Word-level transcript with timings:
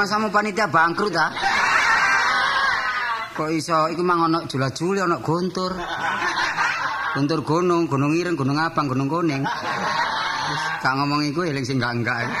Wong 0.00 0.08
jange 0.08 0.32
ngedung 0.32 0.32
diuber-uber 0.32 0.32
rumah 0.32 0.32
samu 0.32 0.32
panitia 0.32 0.66
bangkrut 0.72 1.12
ta. 1.12 1.26
Kok 3.36 3.50
iso 3.52 3.78
iku 3.92 4.00
mang 4.00 4.24
ana 4.24 4.48
jula-juli 4.48 5.00
ana 5.04 5.20
gontur. 5.20 5.76
Guntur 7.12 7.40
gunung, 7.44 7.84
gunung 7.84 8.16
ireng, 8.16 8.32
gunung 8.32 8.56
abang, 8.56 8.88
gunung 8.88 9.10
kuning. 9.10 9.44
Gak 10.80 10.94
ngomong 10.96 11.20
iku 11.28 11.44
eling 11.44 11.66
sing 11.66 11.76
enggak-enggak. 11.76 12.32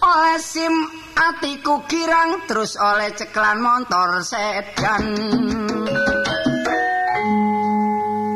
Oleh 0.00 0.38
sim 0.40 0.72
atiku 1.12 1.84
kirang 1.84 2.48
terus 2.48 2.80
oleh 2.80 3.12
ceklan 3.12 3.60
motor 3.60 4.24
sedan. 4.24 5.04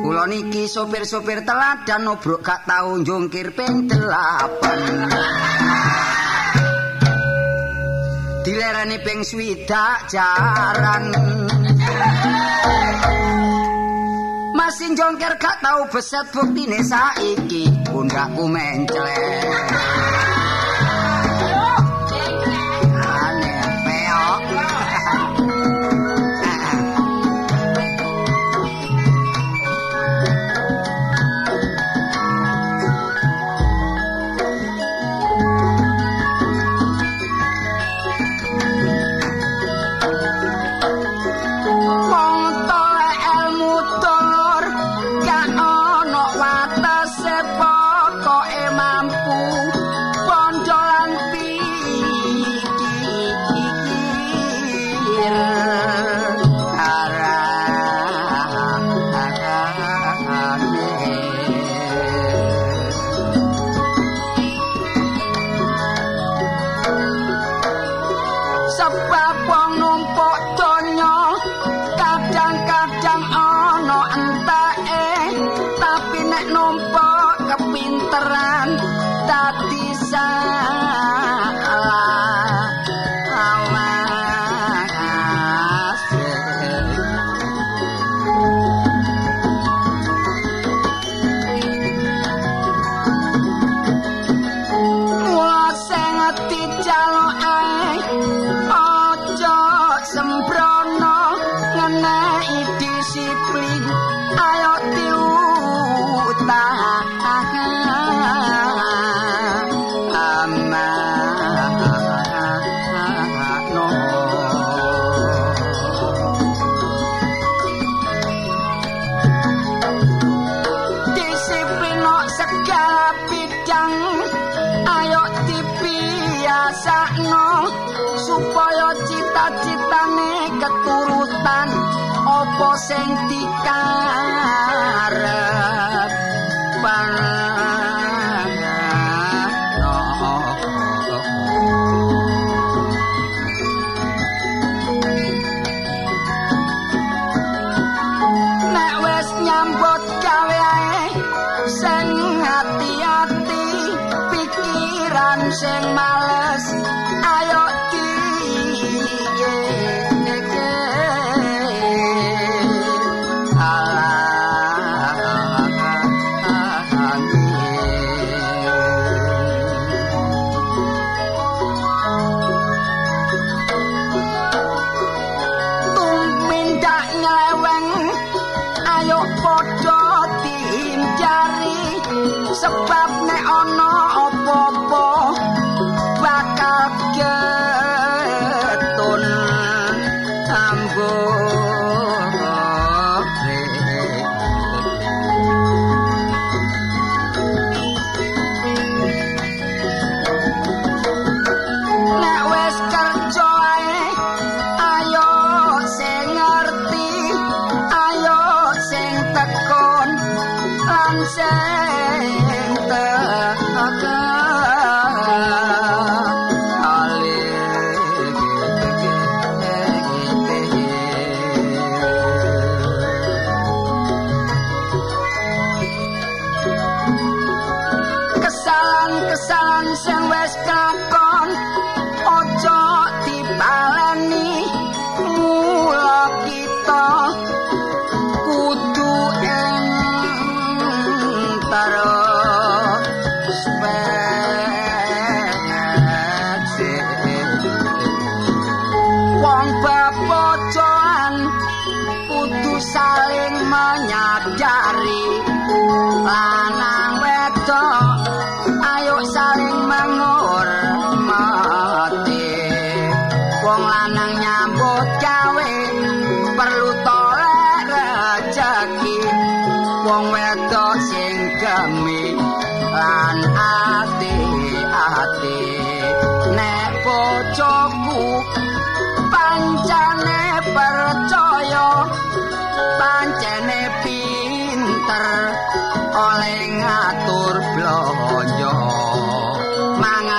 Kula 0.05 0.29
niki 0.29 0.69
sopir-sopir 0.69 1.49
teladan 1.49 2.05
nubruk 2.05 2.45
gak 2.45 2.69
tau 2.69 2.99
njungkir 2.99 3.57
ping 3.57 3.89
delapan. 3.89 5.50
Dilerani 8.51 8.99
ping 9.07 9.23
swidak 9.23 10.11
jaran. 10.11 11.15
Masih 14.59 14.91
jongker 14.99 15.39
gak 15.39 15.63
tau 15.63 15.87
beset 15.87 16.27
buktine 16.35 16.83
saiki 16.83 17.71
pundakku 17.87 18.51
menclek. 18.51 20.00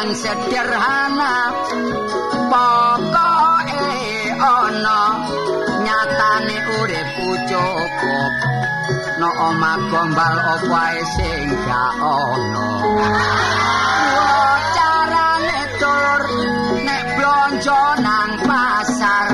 Lan 0.01 0.17
sederhana 0.17 1.53
pokoke 2.49 3.85
ana. 4.33 5.01
Nyatane 5.85 6.57
urip 6.81 7.09
cukup 7.45 8.33
no 9.21 9.29
omah 9.29 9.77
gombal 9.93 10.37
opo 10.57 10.73
ae 10.73 11.05
sing 11.13 11.53
gak 11.69 12.01
ana. 12.01 12.65
Carane 14.73 15.61
tur 15.77 16.21
nek 16.81 17.05
blonjo 17.21 17.81
nang 18.01 18.31
pasar 18.41 19.30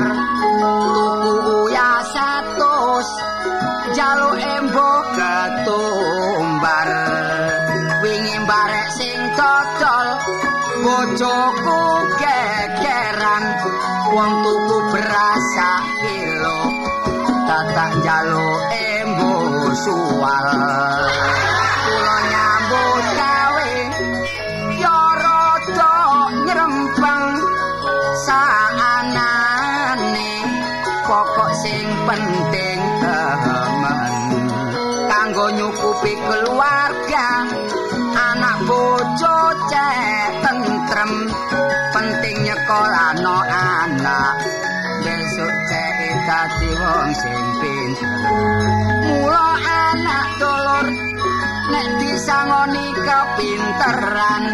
kepinteran 53.88 54.44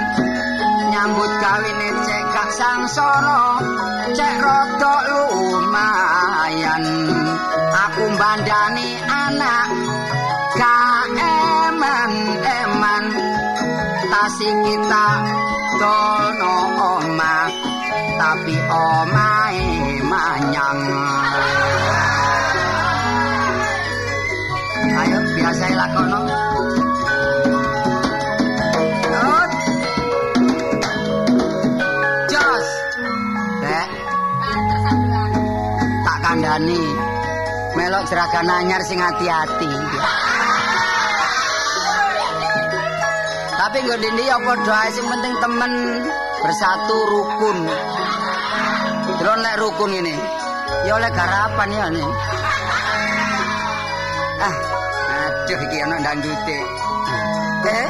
nyambut 0.95 1.33
kawine 1.43 1.91
cek 2.07 2.23
gak 2.31 2.51
sangsara 2.55 3.59
cek 4.15 4.35
rada 4.39 4.95
lumayan. 5.11 6.85
Aku 7.75 8.05
bandani 8.15 8.95
anak 9.11 9.69
gak 10.55 11.19
eman-eman. 11.19 13.05
Tasi 14.07 14.47
kita 14.47 15.09
dono 15.83 16.57
omah 16.79 17.51
tapi 18.15 18.55
omahe 18.71 19.99
manyang 20.07 20.81
ayo 24.95 25.19
biasa 25.35 25.67
lakono 25.75 26.44
Kandhani. 36.55 36.87
Melok 37.75 38.07
jeragan 38.07 38.47
anyar 38.47 38.79
sing 38.87 39.03
ati-ati. 39.03 39.75
Tapi 43.59 43.79
nggo 43.83 43.97
dindi 43.99 44.31
padha 44.31 44.87
ae 44.87 44.91
sing 44.95 45.03
penting 45.03 45.35
temen 45.43 45.73
bersatu 46.47 46.99
rukun. 47.11 47.59
Drone 49.19 49.43
lek 49.43 49.59
rukun 49.59 49.99
ini. 49.99 50.15
Ya 50.87 50.95
oleh 50.95 51.11
garapan 51.11 51.75
ya 51.75 51.87
nih. 51.91 52.09
Ah, 54.39 54.57
aduh 55.27 55.59
iki 55.59 55.77
ana. 55.83 55.99
Eh? 55.99 56.63
Eh? 57.67 57.87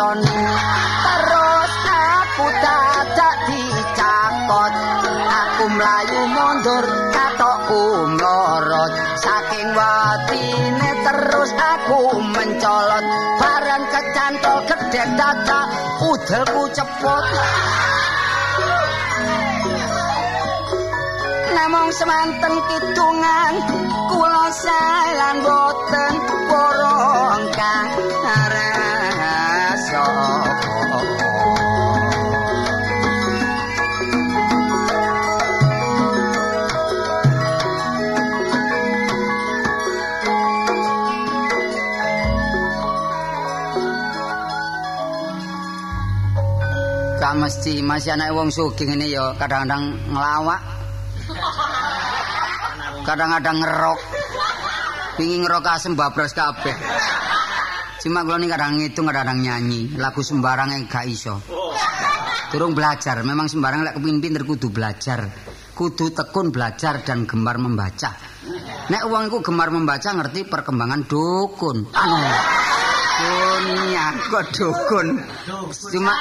Nyusoni 0.00 0.40
terus 1.04 1.72
aku 1.92 2.46
dadak 2.64 3.36
dicakot 3.52 4.72
aku 5.28 5.64
mlayu 5.76 6.20
mundur 6.32 6.84
katokku 7.12 7.84
mlorot. 8.16 8.92
Saking 9.20 9.68
watine 9.76 10.90
terus 11.04 11.50
aku 11.52 12.00
mencolot. 12.32 13.04
Barang 13.44 13.84
kecantol 13.92 14.58
gedhe 14.64 15.04
dadak 15.20 15.68
udelku 16.00 16.64
cepot. 16.72 17.24
Namung 21.52 21.92
semanten 21.92 22.54
kidungan 22.72 23.52
kula 24.08 24.48
salan 24.48 25.36
boten 25.44 26.14
porong 26.48 27.42
kang 27.52 27.88
mesti 47.50 47.82
masih 47.82 48.14
anak 48.14 48.30
wong 48.30 48.52
sugih 48.52 48.86
ngene 48.86 49.10
ya 49.10 49.34
kadang-kadang 49.34 49.96
ngelawak. 50.12 50.60
Kadang-kadang 53.02 53.56
ngerok. 53.58 54.00
Pingin 55.18 55.42
ngerok 55.42 55.66
asem 55.66 55.98
babras 55.98 56.30
kabeh 56.30 56.76
Cuma 58.00 58.24
kula 58.24 58.40
ning 58.40 58.48
kadang 58.48 58.80
ngitung 58.80 59.04
kadang 59.12 59.44
nyanyi, 59.44 59.92
lagu 60.00 60.24
sembarang 60.24 60.72
gak 60.88 61.04
iso. 61.04 61.36
Durung 62.48 62.72
belajar, 62.72 63.20
memang 63.20 63.44
sembarang 63.44 63.92
kepengin 63.92 64.24
pinter 64.24 64.42
kudu 64.48 64.72
belajar. 64.72 65.28
Kudu 65.76 66.08
tekun 66.08 66.48
belajar 66.48 67.04
dan 67.04 67.28
gemar 67.28 67.60
membaca. 67.60 68.16
Nek 68.88 69.04
wong 69.04 69.28
iku 69.28 69.44
gemar 69.44 69.68
membaca 69.68 70.16
ngerti 70.16 70.48
perkembangan 70.48 71.04
dukun. 71.04 71.92
Anu. 71.92 72.16
Dunia 73.20 74.06
kok 74.32 74.44
dukun. 74.48 75.06
Cuma 75.92 76.14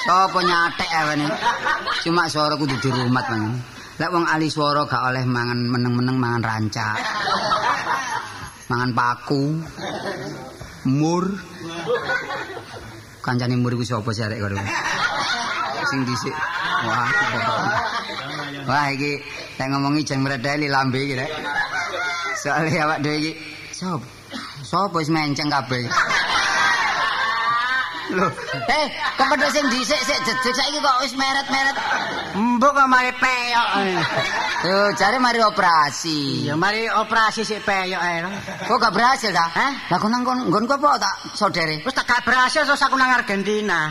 Sopo 0.00 0.42
nyatek 0.42 0.90
awene. 0.98 1.26
Cuma 2.02 2.26
suara 2.26 2.58
kudu 2.58 2.74
dirumat. 2.82 3.30
Lek 4.02 4.10
wong 4.10 4.26
ahli 4.26 4.50
swara 4.50 4.82
gak 4.84 5.14
oleh 5.14 5.22
mangan 5.22 5.62
meneng-meneng 5.70 6.16
mangan 6.18 6.42
rancak. 6.42 6.98
Mangan 8.70 8.90
paku. 8.94 9.58
Mur. 10.86 11.26
Kancane 13.18 13.58
mur 13.58 13.74
iku 13.74 13.82
sapa 13.82 14.14
sih 14.14 14.22
arek 14.22 14.38
karo. 14.38 14.54
Sing 15.90 16.06
dhisik. 16.06 16.32
Wah. 16.86 17.10
Wah 18.70 18.86
iki 18.94 19.18
nek 19.58 19.66
ngomongi 19.74 20.06
jeng 20.06 20.22
mredeli 20.22 20.70
lambe 20.70 21.02
iki 21.02 21.18
rek. 21.18 21.30
Soale 22.38 22.70
awak 22.78 23.02
dhewe 23.02 23.18
iki 23.18 23.32
sop. 23.74 24.06
Sopo 24.62 25.02
wis 25.02 25.10
menceng 25.10 25.50
kabeh. 25.50 25.90
Lho, 28.10 28.26
eh, 28.70 28.86
kepedhe 29.18 29.48
sing 29.50 29.66
dhisik 29.66 30.00
sik 30.06 30.18
jejeg 30.22 30.54
saiki 30.54 30.78
kok 30.78 30.96
wis 31.02 31.14
meret-meret. 31.18 31.76
Mbok 32.30 32.70
kok 32.70 32.86
mari 32.86 33.10
peyok. 33.10 33.68
Yo, 34.62 34.78
jare 34.94 35.18
mari 35.18 35.42
operasi. 35.42 36.46
Ya 36.46 36.54
mari 36.54 36.86
operasi 36.86 37.42
sik 37.42 37.66
peyok 37.66 37.98
ae. 37.98 38.22
Kok 38.70 38.78
gak 38.78 38.94
berhasil 38.94 39.34
ta? 39.34 39.46
Hah? 39.50 39.72
Lah 39.90 39.98
kok 39.98 40.10
nang 40.12 40.22
kon 40.22 40.46
nggonku 40.46 40.78
apa 40.78 41.00
tak 41.00 41.14
sodere? 41.34 41.82
Wis 41.82 41.90
tak 41.90 42.06
gak 42.06 42.22
berhasil 42.22 42.62
sos 42.62 42.78
aku 42.78 42.94
nang 42.94 43.10
Argentina. 43.10 43.90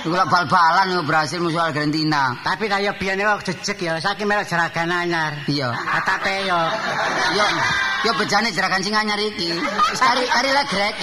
Iku 0.00 0.16
lak 0.16 0.32
bal-balan 0.32 0.96
yo 0.96 1.00
berhasil 1.04 1.40
musuh 1.40 1.72
Argentina. 1.72 2.36
Tapi 2.40 2.68
kaya 2.68 2.92
biyen 2.96 3.20
kok 3.20 3.48
jejeg 3.48 3.78
ya, 3.80 3.92
saiki 3.96 4.24
melok 4.24 4.48
jeragan 4.48 4.92
anyar. 4.92 5.40
Iya. 5.48 5.72
Tak 6.04 6.20
peyok. 6.20 6.70
Yo, 7.36 7.44
yo 8.08 8.12
bejane 8.16 8.48
jeragan 8.52 8.80
sing 8.84 8.92
anyar 8.92 9.16
iki. 9.16 9.56
Wis 9.56 10.00
kari 10.00 10.24
kari 10.28 10.50
legrek. 10.52 10.94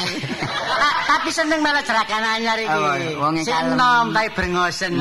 Ta- 0.78 0.98
Tapi 1.08 1.30
seneng 1.34 1.62
melok 1.62 1.86
jeragan 1.86 2.22
anyar 2.22 2.58
iki. 2.58 2.70
Apa, 2.70 3.18
wonge 3.18 3.42
Sing 3.46 3.74
nom 3.74 4.14
tapi 4.14 4.30
brengosen. 4.34 4.94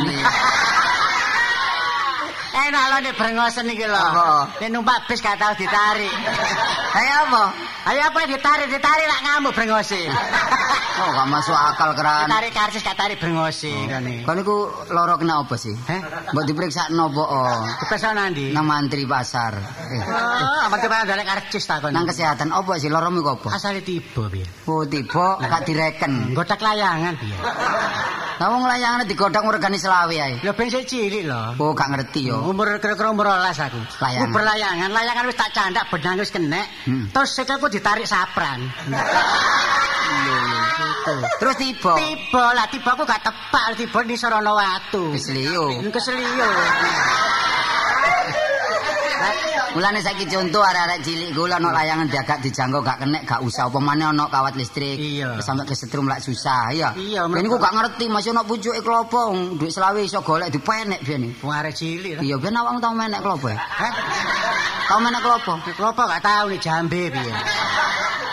Lho 2.56 2.98
nek 3.04 3.14
brengosen 3.20 3.68
iki 3.68 3.84
lho. 3.84 3.92
Apa? 4.00 4.56
Nek 4.60 4.70
numpak 4.72 5.04
bis 5.06 5.20
gak 5.20 5.36
tau 5.36 5.52
ditarik. 5.52 6.08
Kayak 6.96 7.16
apa? 7.28 7.42
Ayo 7.86 8.00
apa 8.08 8.18
ditarik 8.24 8.68
ditarik 8.72 9.06
lak 9.06 9.20
ngamuk 9.24 9.52
brengose. 9.52 10.00
Oh, 10.96 11.12
gak 11.12 11.28
masuk 11.28 11.52
akal 11.52 11.92
keran. 11.92 12.24
Ditarik 12.24 12.56
karcis 12.56 12.80
gak 12.80 12.96
tarik 12.96 13.20
brengose 13.20 13.68
kene. 13.68 14.24
Kon 14.24 14.40
iku 14.40 14.64
loro 14.88 15.20
kena 15.20 15.44
apa 15.44 15.52
sih? 15.60 15.76
Heh? 15.76 16.00
Mbok 16.32 16.44
diperiksa 16.48 16.88
nopo? 16.88 17.20
Oh. 17.20 17.60
Kepesa 17.84 18.16
nandi? 18.16 18.48
Nang 18.56 18.64
mantri 18.64 19.04
pasar. 19.04 19.60
Eh, 19.60 20.00
Oh, 20.00 20.64
amat 20.72 20.80
kepada 20.80 21.04
dalek 21.04 21.28
karcis 21.28 21.68
tak 21.68 21.84
kon. 21.84 21.92
nang 21.92 22.08
kesehatan 22.08 22.48
apa 22.48 22.80
sih 22.80 22.88
loromu 22.88 23.20
iku 23.20 23.36
apa? 23.36 23.60
asale 23.60 23.84
tiba 23.84 24.24
piye? 24.32 24.48
Oh, 24.64 24.88
tiba 24.88 25.36
gak 25.36 25.68
direken. 25.68 26.32
Godak 26.32 26.64
layangan 26.64 27.12
piye? 27.20 27.36
Lah 28.36 28.52
wong 28.52 28.68
layangane 28.68 29.08
digodhog 29.08 29.48
ngregani 29.48 29.80
selawe 29.80 30.12
ae. 30.12 30.44
Lho 30.44 30.52
ben 30.52 30.68
cilik 30.68 31.24
lho. 31.24 31.56
Oh, 31.56 31.72
gak 31.72 31.88
ngerti 31.88 32.28
yo. 32.28 32.44
Umur 32.44 32.76
kira-kira 32.76 33.08
umur 33.08 33.32
12 33.32 33.64
aku. 33.64 33.80
Layangan. 34.04 34.28
Aku 34.28 34.36
berlayangan, 34.36 34.90
layangan 34.92 35.24
wis 35.24 35.38
tak 35.40 35.50
candak 35.56 35.84
benang 35.88 36.20
wis 36.20 36.28
kenek. 36.28 36.66
Hmm. 36.84 37.08
Terus 37.16 37.30
sikilku 37.32 37.72
ditarik 37.72 38.04
sapran. 38.04 38.68
Terus 41.40 41.56
tiba. 41.56 41.96
Tiba 41.96 42.44
lah, 42.52 42.68
tiba 42.68 42.92
aku 42.92 43.08
gak 43.08 43.24
tepak, 43.24 43.64
tiba 43.80 44.04
di 44.04 44.16
sorono 44.20 44.52
watu. 44.52 45.16
Keseliu. 45.16 45.80
Keseliu. 45.88 46.48
Mulane 49.76 50.00
saiki 50.00 50.24
contoh 50.24 50.64
arek-arek 50.64 51.04
cilik 51.04 51.30
ku 51.36 51.44
ono 51.44 51.68
layangan 51.68 52.08
diagak 52.08 52.40
dijangkau 52.40 52.80
gak 52.80 53.04
kenek 53.04 53.28
gak 53.28 53.44
usah 53.44 53.68
apa 53.68 53.76
maneh 53.76 54.08
ono 54.08 54.24
kawat 54.32 54.56
listrik. 54.56 54.96
Sampe 55.44 55.68
kesetrum 55.68 56.08
lak 56.08 56.24
susah 56.24 56.72
ya. 56.72 56.88
Iya, 56.96 57.28
Ben 57.28 57.44
iku 57.44 57.60
gak 57.60 57.76
ngerti 57.76 58.08
masih 58.08 58.32
ono 58.32 58.48
pucuke 58.48 58.80
klopo 58.80 59.36
duit 59.60 59.68
selawe 59.68 60.00
iso 60.00 60.24
golek 60.24 60.48
dipenek 60.48 61.04
biyen. 61.04 61.36
Wong 61.44 61.52
arek 61.52 61.76
cilik. 61.76 62.24
Iya 62.24 62.40
ben 62.40 62.56
awang 62.56 62.80
tau 62.80 62.96
menek 62.96 63.20
klopo 63.20 63.52
ya. 63.52 63.60
Hah? 63.60 63.92
Tau 64.88 64.98
menek 65.04 65.20
klopo. 65.20 65.52
Klopo 65.76 66.02
gak 66.08 66.24
tahu 66.24 66.56
nih 66.56 66.60
jambe 66.60 67.02
piye. 67.12 67.32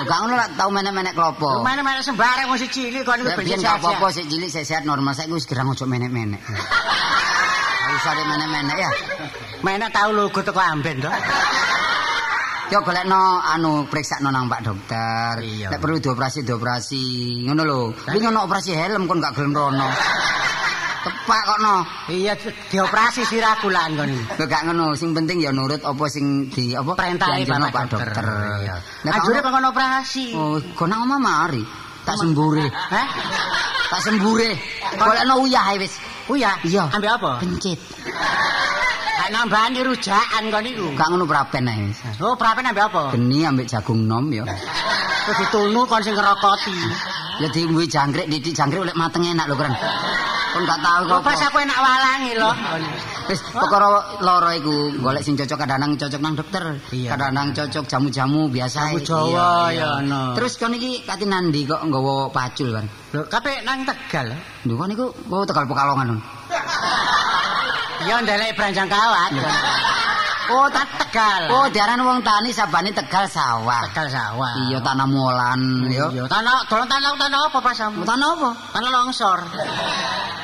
Gak 0.08 0.18
ngono 0.24 0.36
lak 0.40 0.50
tau 0.56 0.72
menek-menek 0.72 1.12
klopo. 1.12 1.60
Mana-mana 1.60 2.00
sembarang 2.00 2.48
wong 2.48 2.60
cilik 2.60 3.04
kok 3.04 3.20
niku 3.20 3.36
Lek 3.36 3.38
biyen 3.44 3.60
gak 3.60 3.84
apa-apa 3.84 4.16
sik 4.16 4.32
cilik 4.32 4.48
sehat 4.48 4.88
normal 4.88 5.12
saiki 5.12 5.36
wis 5.36 5.44
gerang 5.44 5.68
ojo 5.68 5.84
menek-menek. 5.84 6.40
Deh 7.94 8.26
menek-menek 8.26 8.78
ya. 8.82 8.90
Mana 9.62 9.86
tahu 9.94 10.18
logo 10.18 10.42
teko 10.42 10.58
amben 10.58 10.98
to. 10.98 11.12
Yo 12.74 12.82
golekno 12.82 13.38
anu 13.46 13.86
periksakno 13.86 14.34
nang 14.34 14.50
Pak 14.50 14.66
Dokter. 14.66 15.38
Nek 15.70 15.78
perlu 15.78 16.02
dioperasi 16.02 16.42
dioperasi. 16.42 17.04
Ngono 17.46 17.62
lho. 17.62 17.80
Wingi 18.10 18.28
ono 18.34 18.50
operasi 18.50 18.74
helm 18.74 19.06
kon 19.06 19.22
gak 19.22 19.38
gelem 19.38 19.54
rono. 19.54 19.88
Tepak 21.06 21.42
kok 21.46 21.60
no. 21.62 21.76
Iya 22.10 22.34
dioperasi 22.74 23.30
siraku 23.30 23.70
lan 23.70 23.94
kon. 23.94 24.10
Lho 24.10 24.46
gak 24.50 24.62
ngono, 24.66 24.98
sing 24.98 25.14
penting 25.14 25.46
ya 25.46 25.54
nurut 25.54 25.86
apa 25.86 26.04
sing 26.10 26.50
di 26.50 26.74
apa 26.74 26.98
Perintahe 26.98 27.46
dianjurno 27.46 27.70
Pak 27.70 27.86
Dokter. 27.94 28.26
Iya. 28.66 28.76
Ono- 29.06 29.46
pengen 29.46 29.66
operasi. 29.70 30.26
Oh, 30.34 30.58
kok 30.58 30.88
nang 30.90 31.06
omah 31.06 31.22
mari. 31.22 31.62
Tak 32.04 32.18
sembure. 32.20 32.68
Hah? 32.68 33.08
Tak 33.94 34.02
sembure. 34.02 34.50
Golekno 34.98 35.46
uyah 35.46 35.78
wis. 35.78 35.94
Oh 36.32 36.38
ya? 36.40 36.56
Iya. 36.64 36.88
Ambil 36.94 37.10
apa? 37.20 37.32
Pencit. 37.44 37.80
Gak 39.24 39.30
nambani 39.32 39.80
rujakan 39.88 40.52
kon 40.52 40.62
niku. 40.68 40.88
Gak 41.00 41.08
ngono 41.08 41.24
prapen 41.24 41.64
ae. 41.64 41.96
Oh, 42.20 42.36
prapen 42.36 42.68
ambil 42.68 42.92
apa? 42.92 43.04
Geni 43.16 43.48
ambek 43.48 43.72
jagung 43.72 44.04
nom 44.04 44.28
ya. 44.28 44.44
Terus 44.44 45.38
ditunu 45.48 45.88
kon 45.88 46.04
sing 46.04 46.12
ngerokoti. 46.12 46.76
Ya 47.40 47.48
diombe 47.48 47.88
jangkrik 47.88 48.28
didik 48.28 48.52
jangkrik 48.52 48.84
oleh 48.84 48.96
mateng 49.00 49.24
enak 49.24 49.48
lho 49.48 49.56
keren. 49.56 49.74
Kon 50.54 50.70
gak 50.70 50.80
tahu 50.86 51.02
kok. 51.10 51.18
Kok 51.18 51.26
pas 51.26 51.42
aku 51.50 51.58
enak 51.66 51.80
walangi 51.82 52.32
lho. 52.38 52.52
Wis 53.26 53.40
perkara 53.50 53.88
loro 54.22 54.50
iku 54.54 54.94
golek 55.02 55.26
sing 55.26 55.34
cocok 55.34 55.58
kadang 55.66 55.98
cocok 55.98 56.22
nang 56.22 56.38
dokter. 56.38 56.64
Kadang 56.94 57.50
cocok 57.58 57.84
jamu-jamu 57.90 58.54
biasa. 58.54 58.94
Jamu 58.94 58.98
Iya, 59.02 59.08
Jawa, 59.10 59.50
ya, 59.74 59.90
ono. 60.06 60.22
Terus 60.38 60.54
kon 60.62 60.78
iki 60.78 61.02
kate 61.02 61.26
nandi 61.26 61.66
kok 61.66 61.82
nggawa 61.82 62.30
pacul 62.30 62.70
kan. 62.70 62.86
Lho, 63.18 63.26
kape 63.26 63.66
nang 63.66 63.82
Tegal. 63.82 64.38
Lho 64.70 64.74
kon 64.78 64.94
iku 64.94 65.10
nggawa 65.26 65.44
Tegal 65.50 65.66
Pekalongan. 65.66 66.10
Ya 68.06 68.16
ndelek 68.22 68.54
branjang 68.54 68.92
kawat. 68.92 69.32
Oh, 70.52 70.68
tak 70.68 70.88
Tegal. 71.00 71.48
Oh, 71.54 71.66
diaran 71.72 72.04
wong 72.04 72.20
tani 72.20 72.52
sabane 72.52 72.92
Tegal 72.92 73.30
sawah. 73.32 73.88
Tegal 73.88 74.12
sawah. 74.12 74.68
Iya 74.68 74.84
tanah 74.84 75.08
molan 75.08 75.88
yo. 75.88 76.12
Iya, 76.12 76.28
tanah, 76.28 76.68
dolan 76.68 76.88
tanah 76.90 77.16
tanah 77.16 77.40
apa 77.48 77.60
pasamu? 77.64 78.04
Tanah 78.04 78.30
apa? 78.36 78.50
Tanah 78.76 78.90
longsor. 78.92 79.40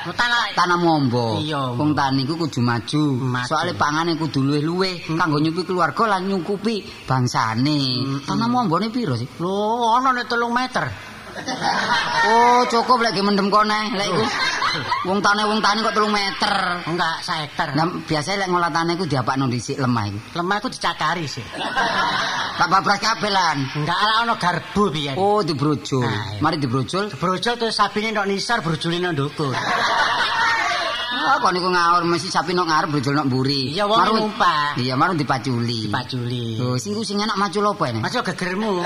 Oh, 0.07 0.15
Tanah 0.15 0.55
Tanah 0.55 0.77
mombo. 0.79 1.43
Iya. 1.43 1.75
Wong 1.75 1.91
tani 1.91 2.23
ku 2.23 2.39
kudu 2.39 2.63
maju. 2.63 3.03
Maju. 3.19 3.49
Soale 3.49 3.75
pangane 3.75 4.15
kudu 4.15 4.39
luwih-luwih 4.39 5.19
kanggo 5.19 5.43
nyukupi 5.43 5.67
keluarga 5.67 6.15
lan 6.15 6.31
nyukupi 6.31 6.85
bangsane. 7.03 7.79
Tanah 8.23 8.47
mombone 8.47 8.87
piro 8.87 9.19
sih? 9.19 9.27
Lho, 9.43 9.99
ana 9.99 10.15
nek 10.15 10.31
3 10.31 10.47
meter. 10.47 11.08
Oh, 12.29 12.61
cukup 12.67 12.99
lek 13.01 13.15
mendem 13.23 13.47
kone 13.49 13.95
lek 13.95 14.07
iku. 14.07 14.23
Wong 15.09 15.19
tane 15.23 15.47
wong 15.49 15.59
tani 15.65 15.81
kok 15.81 15.95
3 15.97 16.13
meter. 16.13 16.53
Enggak, 16.85 17.25
sak 17.25 17.37
hektar. 17.41 17.73
Nah, 17.73 17.89
biasa 18.05 18.37
lek 18.37 18.49
ngolah 18.51 18.69
tane 18.69 18.93
iku 18.93 19.09
diapakno 19.09 19.49
dhisik 19.49 19.81
lemah 19.81 20.05
iku. 20.11 20.19
Lemah 20.37 20.55
iku 20.61 20.67
dicakari 20.69 21.25
sih. 21.25 21.45
Tak 22.59 22.67
babras 22.67 22.99
kabeh 22.99 23.31
lan. 23.31 23.57
Enggak 23.73 23.97
ala 23.97 24.13
ana 24.27 24.35
garbu 24.35 24.83
piye. 24.91 25.15
Oh, 25.15 25.41
dibrojol. 25.41 26.05
Mari 26.43 26.59
dibrojol. 26.59 27.09
Brojol 27.15 27.55
terus 27.57 27.75
sabine 27.79 28.11
ndok 28.11 28.27
nisar 28.27 28.59
brojule 28.61 28.99
ndok 28.99 29.13
ndukur. 29.15 29.55
Ah, 31.19 31.35
kok 31.43 31.51
niku 31.51 31.67
ngawur 31.67 32.07
mesti 32.07 32.31
sapi 32.31 32.55
nok 32.55 32.71
ngarep 32.71 32.87
brojol 32.95 33.13
nok 33.19 33.27
mburi. 33.27 33.75
Iya, 33.75 33.83
wong 33.83 33.99
numpak. 34.07 34.79
Iya, 34.79 34.95
marun 34.95 35.19
dipaculi. 35.19 35.91
Dipaculi. 35.91 36.55
Oh, 36.63 36.79
sing 36.79 36.95
ku 36.95 37.03
sing 37.03 37.19
enak 37.19 37.35
macul 37.35 37.67
apa 37.67 37.83
ini? 37.91 37.99
Macul 37.99 38.23
gegermu. 38.23 38.79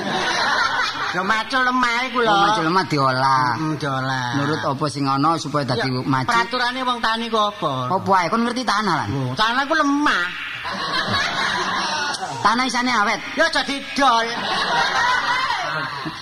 Lho 1.14 1.22
macul 1.22 1.62
lemah 1.62 1.98
iku 2.10 2.20
lho. 2.26 2.34
Oh, 2.34 2.42
macul 2.42 2.64
lemah 2.66 2.84
diolah. 2.90 3.46
Hmm, 3.54 3.78
diolah. 3.78 4.28
Nurut 4.42 4.62
apa 4.66 4.86
sing 4.90 5.06
ana 5.06 5.38
supaya 5.38 5.62
dadi 5.70 5.94
maju. 5.94 6.26
Peraturane 6.26 6.82
wong 6.82 6.98
tani 7.06 7.30
ku 7.30 7.38
apa? 7.38 7.94
Apa 7.94 8.12
ae 8.26 8.28
kon 8.34 8.42
ngerti 8.42 8.66
tanah 8.66 8.94
lan? 9.06 9.10
Oh, 9.14 9.32
tanah 9.38 9.64
ku 9.70 9.78
lemah. 9.78 10.26
Tanah 12.42 12.64
isane 12.66 12.92
awet. 12.92 13.22
Ya 13.38 13.46
jadi 13.54 13.78
dol. 13.94 14.26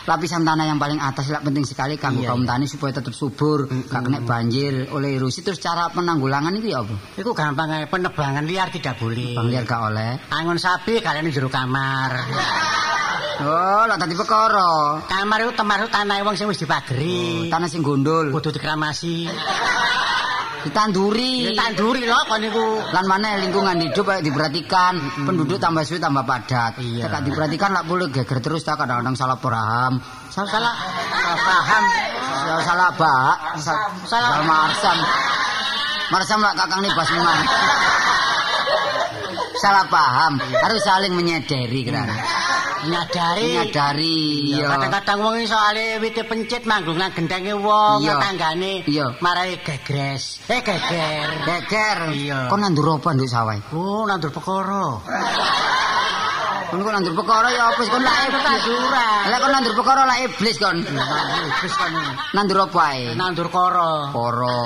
Lapisan 0.08 0.42
tanah 0.42 0.66
yang 0.66 0.80
paling 0.80 0.98
atas 0.98 1.30
lah 1.30 1.44
penting 1.44 1.64
sekali 1.68 1.96
kanggo 2.00 2.22
Iya, 2.22 2.34
kaum 2.34 2.46
tani 2.46 2.66
supaya 2.70 2.94
tetap 2.94 3.14
subur, 3.18 3.66
gak 3.66 4.02
kena 4.06 4.22
banjir 4.22 4.90
oleh 4.94 5.18
erosi. 5.18 5.42
Terus 5.42 5.58
cara 5.58 5.90
penanggulangan 5.90 6.54
itu 6.54 6.74
ya 6.74 6.86
apa? 6.86 6.96
Iku 7.18 7.34
gampang 7.34 7.70
ae 7.74 7.86
penebangan 7.90 8.46
liar 8.46 8.70
tidak 8.70 9.02
boleh. 9.02 9.34
Bang 9.34 9.50
liar 9.50 9.66
gak 9.66 9.82
oleh. 9.90 10.12
Angon 10.30 10.62
sapi 10.62 11.02
kalian 11.02 11.34
jero 11.34 11.50
kamar. 11.50 12.12
Oh, 13.42 13.84
lak 13.90 13.98
dadi 13.98 14.14
perkara. 14.14 15.02
Kamar 15.10 15.42
iku 15.42 15.54
tempat 15.58 15.90
tanah 15.90 16.22
wong 16.22 16.38
sing 16.38 16.46
wis 16.46 16.62
dipageri. 16.62 17.50
Tanah 17.50 17.66
sing 17.66 17.82
gondol, 17.82 18.30
Kudu 18.30 18.54
dikramasi. 18.54 19.26
Ditanduri. 20.66 21.54
Ditanduri 21.54 22.02
lho 22.06 22.20
kon 22.30 22.40
niku. 22.42 22.66
Lan 22.94 23.06
mana 23.10 23.38
lingkungan 23.42 23.78
hidup 23.82 24.06
ayo 24.12 24.22
diperhatikan, 24.22 24.98
penduduk 25.26 25.58
tambah 25.58 25.82
suwi 25.86 26.00
tambah 26.02 26.24
padat. 26.26 26.78
Iya. 26.82 27.10
Tekak 27.10 27.22
diperhatikan 27.28 27.70
lak 27.74 27.86
boleh 27.86 28.08
geger 28.10 28.40
terus 28.40 28.62
tak 28.62 28.82
kadang-kadang 28.82 29.16
salah 29.18 29.38
paham. 29.38 30.02
Salah 30.30 30.50
salah 30.50 30.74
paham. 31.42 31.84
salah 32.42 32.64
salah 32.66 32.90
bak, 32.98 33.36
salah 34.10 34.42
marsam. 34.44 34.98
Marsam 36.12 36.40
lak 36.44 36.56
kakang 36.60 36.82
nih 36.84 36.92
basman. 36.92 37.40
Salah 39.62 39.86
paham, 39.86 40.42
harus 40.42 40.82
saling 40.82 41.14
menyadari 41.14 41.86
kan. 41.86 42.10
Nyadari. 42.82 43.62
Menyadari. 43.62 44.18
Iya. 44.58 44.74
Kadang-kadang 44.74 45.20
wong 45.22 45.36
iso 45.46 45.54
ale 45.54 46.02
wite 46.02 46.26
pencit 46.26 46.66
manggung 46.66 46.98
nang 46.98 47.14
gendenge 47.14 47.54
wong 47.54 48.02
tanggane. 48.02 48.82
Iya. 48.90 49.22
Marai 49.22 49.62
gegres. 49.62 50.42
Eh 50.50 50.66
geger. 50.66 51.30
Geger. 51.46 51.98
Iya. 52.10 52.50
Kok 52.50 52.58
nandur 52.58 52.98
apa 52.98 53.14
nduk 53.14 53.30
sawah? 53.30 53.62
Oh, 53.78 54.10
nandur 54.10 54.34
perkara. 54.34 54.98
Kon 56.72 56.80
kok 56.88 56.94
nandur 56.96 57.12
perkara 57.20 57.52
ya 57.52 57.68
apa 57.68 57.84
kon 57.84 58.00
lak 58.00 58.16
iblis. 58.32 58.64
Lah 59.28 59.38
kon 59.44 59.52
nandur 59.52 59.74
perkara 59.76 60.02
lak 60.08 60.20
iblis 60.24 60.56
kon. 60.56 60.78
Iblis 60.80 61.74
kan. 61.76 61.92
Nandur 62.32 62.64
apa 62.64 62.80
ae? 62.96 63.12
Nandur 63.12 63.52
koro. 63.52 64.08
Koro. 64.16 64.60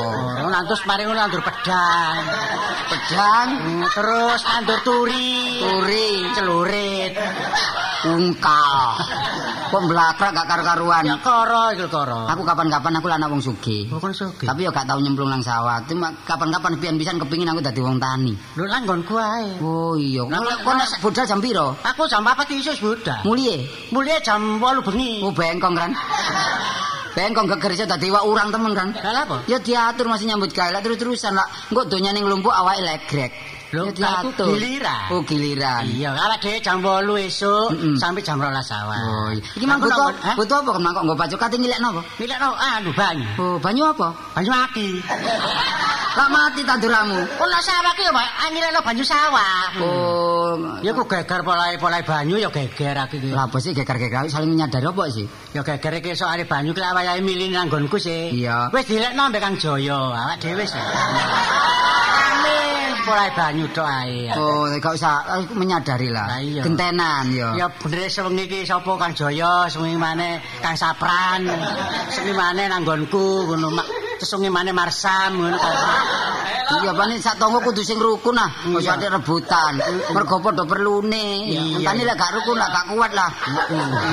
Oh, 0.45 0.49
nantus 0.53 0.85
ngono 0.85 1.17
nandur 1.17 1.41
pedang. 1.41 2.21
Pedang, 2.85 3.49
Hmm, 3.57 3.81
Terus 3.89 4.41
nandur 4.45 4.79
turi. 4.85 5.57
turi, 5.65 6.29
celurit. 6.37 7.13
Ungkal. 8.05 9.01
Kok 9.73 9.81
mblakrak 9.89 10.31
gak 10.31 10.47
karu-karuan. 10.47 11.03
Ya 11.09 11.17
koro 11.19 11.73
iku 11.73 11.89
koro. 11.89 12.29
Aku 12.29 12.45
kapan-kapan 12.45 13.01
aku 13.01 13.07
lah 13.09 13.17
anak 13.17 13.33
wong 13.33 13.41
sugih. 13.41 13.89
Bukan 13.89 14.13
sugih. 14.13 14.47
Tapi 14.47 14.63
yo 14.63 14.71
gak 14.71 14.85
tau 14.85 15.01
nyemplung 15.01 15.33
nang 15.33 15.41
sawah. 15.41 15.81
Cuma 15.89 16.13
kapan-kapan 16.23 16.77
pian-pisan 16.77 17.17
kepingin 17.19 17.49
aku 17.49 17.59
dadi 17.65 17.81
wong 17.81 17.97
tani. 17.97 18.37
Lho 18.55 18.65
lan 18.69 18.85
nggonku 18.85 19.15
ae. 19.17 19.59
Oh 19.59 19.97
iya. 19.97 20.23
Kok 20.23 20.63
kok 20.63 20.73
nek 20.77 20.89
budal 21.01 21.25
jam 21.25 21.39
piro? 21.41 21.67
Aku 21.81 22.05
jam 22.05 22.21
4 22.23 22.45
isus 22.55 22.77
budak. 22.79 23.25
Mulih. 23.25 23.65
Mulai 23.89 24.21
jam 24.21 24.61
8 24.61 24.85
bengi. 24.85 25.25
Oh 25.25 25.33
bengkong 25.33 25.75
kan. 25.75 25.91
Bengkong 27.15 27.47
geger 27.47 27.71
iso 27.71 27.85
dadi 27.87 28.11
wak 28.11 28.27
urang 28.27 28.51
temen 28.51 28.75
kan. 28.75 28.91
Lah 28.91 29.23
apa? 29.23 29.37
Ya 29.47 29.55
diatur 29.55 30.11
masih 30.11 30.27
nyambut 30.27 30.51
gawe 30.51 30.75
terus-terusan 30.83 31.31
lah. 31.31 31.47
Engko 31.71 31.87
donyane 31.87 32.19
nglumpuk 32.19 32.51
awake 32.51 32.83
legrek. 32.83 33.31
Ya 33.75 34.09
aku 34.23 34.29
giliran. 34.55 35.03
Oh 35.11 35.21
giliran. 35.27 35.83
Iya, 35.91 36.15
awak 36.15 36.39
dhewe 36.39 36.57
jam 36.63 36.79
8 36.79 37.05
esuk 37.27 37.69
Mm-mm. 37.75 37.95
sampai 37.99 38.23
jam 38.23 38.39
12 38.39 38.55
sawah. 38.63 38.99
Oh 39.03 39.29
iya. 39.35 39.43
Iki 39.55 39.65
mang 39.67 39.79
Aku 39.83 39.91
butuh 39.91 40.07
butuh 40.39 40.57
apa 40.63 40.71
kemang 40.79 40.91
kok 40.95 41.03
nggo 41.03 41.15
pacuk 41.19 41.39
kate 41.39 41.55
nyilekno 41.59 41.87
apa? 41.91 42.01
Milih 42.17 42.37
no, 42.39 42.49
anu 42.55 42.91
banyu. 42.95 43.25
Oh, 43.35 43.55
banyu 43.59 43.83
apa? 43.91 44.07
Banyu 44.33 44.49
mati. 44.55 44.87
Lak 46.15 46.29
mati 46.31 46.61
tanduramu. 46.63 47.19
Oh, 47.43 47.47
lah 47.51 47.59
sawah 47.59 47.91
ki 47.91 48.07
ya, 48.07 48.11
Pak. 48.15 48.27
Angile 48.47 48.69
no 48.71 48.79
banyu 48.79 49.03
sawah. 49.03 49.67
Oh. 49.83 50.55
Ya 50.79 50.95
ku 50.95 51.03
geger 51.03 51.43
polai-polai 51.43 52.07
banyu 52.07 52.39
ya 52.39 52.47
geger 52.47 52.95
aku 52.95 53.19
iki. 53.19 53.35
Lah 53.35 53.51
apa 53.51 53.57
sih 53.59 53.75
geger-geger 53.75 54.31
saling 54.31 54.55
menyadari 54.55 54.87
apa 54.87 55.03
sih? 55.11 55.27
Ya 55.51 55.59
geger 55.59 55.99
iki 55.99 56.15
soal 56.15 56.39
banyu 56.47 56.71
ki 56.71 56.79
lak 56.79 56.95
wayahe 56.95 57.19
milih 57.19 57.51
nang 57.51 57.67
nggonku 57.67 57.99
sih. 57.99 58.31
Iya. 58.31 58.71
Wis 58.71 58.87
dilekno 58.87 59.27
mbek 59.27 59.43
Kang 59.43 59.55
Jaya, 59.59 59.99
awak 60.15 60.39
dhewe 60.39 60.63
sih. 60.63 60.79
Polai 63.05 63.29
banyu 63.37 63.69
tok 63.69 63.85
ae. 63.85 64.33
Oh, 64.33 64.65
gak 64.81 64.97
usah 64.97 65.37
eh, 65.37 65.45
menyadari 65.53 66.09
lah. 66.09 66.41
Gentenan 66.41 67.29
yo. 67.29 67.53
Ya 67.53 67.69
bener 67.69 68.09
sewengi 68.09 68.49
iki 68.49 68.65
sapa 68.65 68.97
Kang 68.97 69.13
Jaya, 69.13 69.69
sewengi 69.69 69.93
maneh 69.93 70.41
Kang 70.57 70.73
Sapran, 70.73 71.45
sewengi 72.09 72.33
maneh 72.33 72.65
nang 72.65 72.81
nggonku 72.81 73.45
ngono 73.45 73.69
mak 73.69 73.85
sewengi 74.25 74.49
maneh 74.49 74.73
Marsam 74.73 75.37
ngono 75.37 75.53
kan. 75.53 75.75
Iya, 76.65 76.97
pane 76.97 77.21
sak 77.21 77.37
tangga 77.37 77.61
kudu 77.61 77.85
sing 77.85 78.01
rukun 78.01 78.41
ah. 78.41 78.49
Ojo 78.73 78.89
ade 78.89 79.05
rebutan. 79.05 79.77
Mergo 80.09 80.41
padha 80.41 80.65
perlune. 80.65 81.45
Entane 81.77 82.01
lek 82.09 82.17
gak 82.17 82.33
rukun 82.41 82.57
lah 82.57 82.73
gak 82.73 82.89
kuat 82.89 83.11
lah. 83.13 83.29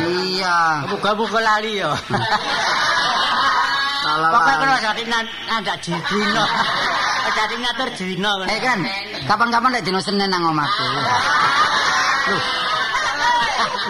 Iya. 0.04 0.84
Buka-buka 0.84 1.40
lali 1.40 1.80
ya. 1.80 1.96
Salah. 4.04 4.28
Pokoknya 4.36 4.56
kalau 4.60 4.76
jadi 4.84 5.02
Jadi 7.22 7.54
ngatur 7.62 7.88
jidino. 7.94 8.32
Eh 8.46 8.58
kan, 8.58 8.78
kapan-kapan 9.26 9.70
lek 9.78 9.82
dino 9.86 10.00
Senin 10.02 10.30
nang 10.30 10.42
omahku. 10.46 10.86
Loh. 12.30 12.61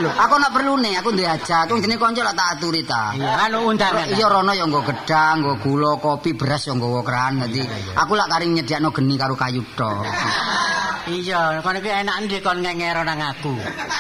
Loh, 0.03 0.13
aku 0.13 0.35
nak 0.41 0.51
perlu 0.57 0.75
nih, 0.81 0.97
aku 0.99 1.13
diajak. 1.13 1.69
Aku 1.69 1.77
jenenge 1.79 2.01
kanca 2.01 2.23
lak 2.25 2.37
tak 2.37 2.49
aturi 2.57 2.83
ta. 2.83 3.13
Iya, 3.13 3.31
anu 3.49 3.69
undangan. 3.69 4.09
Iya 4.09 4.27
rono 4.29 4.53
ya 4.57 4.65
nggo 4.65 4.81
gedang, 4.83 5.45
nggo 5.45 5.55
gula, 5.61 5.91
kopi, 6.01 6.33
beras 6.33 6.65
ya 6.65 6.73
nggawa 6.73 7.01
keran. 7.05 7.33
Dadi 7.45 7.61
aku 7.93 8.13
lak 8.17 8.29
kari 8.33 8.47
nyediakno 8.49 8.89
geni 8.91 9.15
karo 9.21 9.35
kayu 9.37 9.61
tok. 9.77 10.05
Iya, 11.03 11.59
kon 11.67 11.75
iki 11.83 11.91
enak 11.91 12.17
ndi 12.31 12.39
kon 12.39 12.63
ngengero 12.63 13.03
nang 13.03 13.19
aku. 13.19 13.51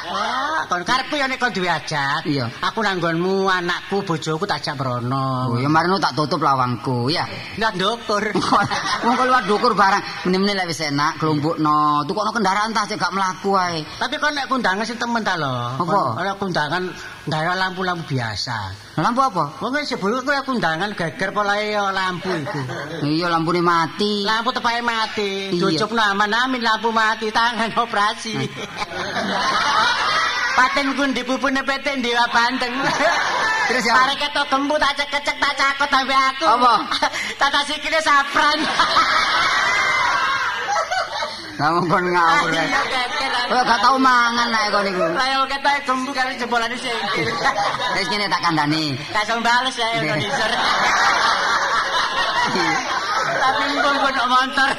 Wah, 0.06 0.62
kon 0.70 0.86
karepku 0.86 1.18
ya 1.18 1.26
nek 1.26 1.42
kon 1.42 1.50
duwe 1.50 1.66
ajat. 1.66 2.22
Iya. 2.30 2.46
Aku 2.62 2.78
nanggonmu, 2.78 3.50
anakku, 3.50 4.06
bojoku 4.06 4.46
tak 4.46 4.62
ajak 4.62 4.78
Oh, 4.78 4.78
berono. 4.78 5.58
ya 5.58 5.66
marino 5.66 5.98
tak 5.98 6.14
tutup 6.14 6.38
lawangku, 6.46 7.10
ya. 7.10 7.26
Ndak 7.58 7.74
ndukur. 7.74 8.22
Wong 9.04 9.14
kok 9.18 9.26
liwat 9.26 9.44
dukur 9.50 9.74
barang, 9.74 10.30
meneh-meneh 10.30 10.54
lek 10.62 10.70
wis 10.70 10.78
enak, 10.86 11.18
kelompokno. 11.18 12.06
Tukokno 12.06 12.30
kendaraan 12.30 12.70
tas 12.70 12.86
gak 12.86 13.10
mlaku 13.10 13.50
ae. 13.58 13.82
Tapi 13.98 14.14
kon 14.22 14.38
nek 14.38 14.46
kundangan 14.46 14.86
sing 14.86 14.94
temen 14.94 15.26
ta 15.26 15.34
lho. 15.34 15.61
Apa? 15.78 16.00
Ora 16.18 16.32
kundangan 16.38 16.82
ndayo 17.26 17.52
lampu-lampu 17.54 18.04
biasa. 18.14 18.56
Lampu 18.98 19.20
apa? 19.22 19.44
Wong 19.62 19.72
wis 19.78 19.88
sebulu 19.90 20.20
kowe 20.26 20.38
kundangan 20.44 20.90
geger 20.92 21.30
polahe 21.30 21.72
ya 21.72 21.88
lampu 21.94 22.28
iku. 22.30 22.60
Iya 23.06 23.26
lampune 23.30 23.62
mati. 23.62 24.26
Lampu 24.26 24.50
tepake 24.50 24.82
mati, 24.82 25.30
Iya. 25.54 25.60
cucup 25.60 25.94
aman-amin 25.94 26.62
lampu 26.62 26.90
mati 26.90 27.30
tangan 27.30 27.70
operasi. 27.78 28.34
Paten 30.52 30.92
ku 30.92 31.02
dipupune 31.16 31.64
PT 31.64 32.04
Dewa 32.04 32.28
Banteng. 32.28 32.76
Terus 33.72 33.88
ya? 33.88 33.94
Arek 34.04 34.20
ketok 34.20 34.46
gembu 34.52 34.76
tak 34.76 34.92
cek-cek 35.00 35.36
tak 35.40 35.52
cakot 35.56 35.88
sampe 35.88 36.12
aku. 36.12 36.44
Apa? 36.44 36.74
Tata 37.40 37.60
sikile 37.64 38.00
sapran. 38.04 38.58
Kamu 41.62 41.78
kon 41.86 42.02
ngawur. 42.10 42.50
Ae. 42.50 42.66
geger. 42.66 43.06
Kowe 43.46 43.62
gak 43.62 43.78
tau 43.78 43.94
mangan 43.94 44.50
nek 44.50 44.74
kon 44.74 44.82
niku. 44.82 45.06
Lah 45.14 45.26
yo 45.30 45.40
ketok 45.46 45.78
gembu 45.86 46.10
karo 46.10 46.34
jebolane 46.34 46.74
sikil. 46.74 47.30
Wis 47.94 48.06
kene 48.10 48.26
tak 48.26 48.42
kandhani. 48.42 48.98
Kasong 49.14 49.46
bales 49.46 49.78
ya. 49.78 49.86
Tapi 49.94 50.26
pun 53.50 53.70
pun 53.98 54.14
motor. 54.30 54.70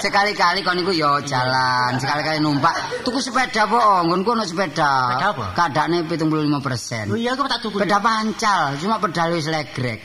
Sekali-kali 0.00 0.64
kon 0.64 0.80
niku 0.80 0.92
ya 0.96 1.20
jalan, 1.22 2.00
sekali-kali 2.00 2.40
numpak. 2.40 2.72
Tuku 3.04 3.20
sepeda 3.20 3.68
po, 3.68 3.78
nggonku 4.06 4.32
ono 4.32 4.44
sepeda. 4.48 5.12
Sepeda 5.12 5.28
apa? 5.36 5.46
Kadane 5.52 6.08
75%. 6.08 7.12
Oh 7.12 7.18
iya 7.18 7.36
aku 7.36 7.44
tak 7.44 7.60
tuku. 7.60 7.76
Sepeda 7.76 7.98
pancal, 8.00 8.62
cuma 8.80 8.96
pedal 8.96 9.36
wis 9.36 9.48
legrek. 9.50 10.00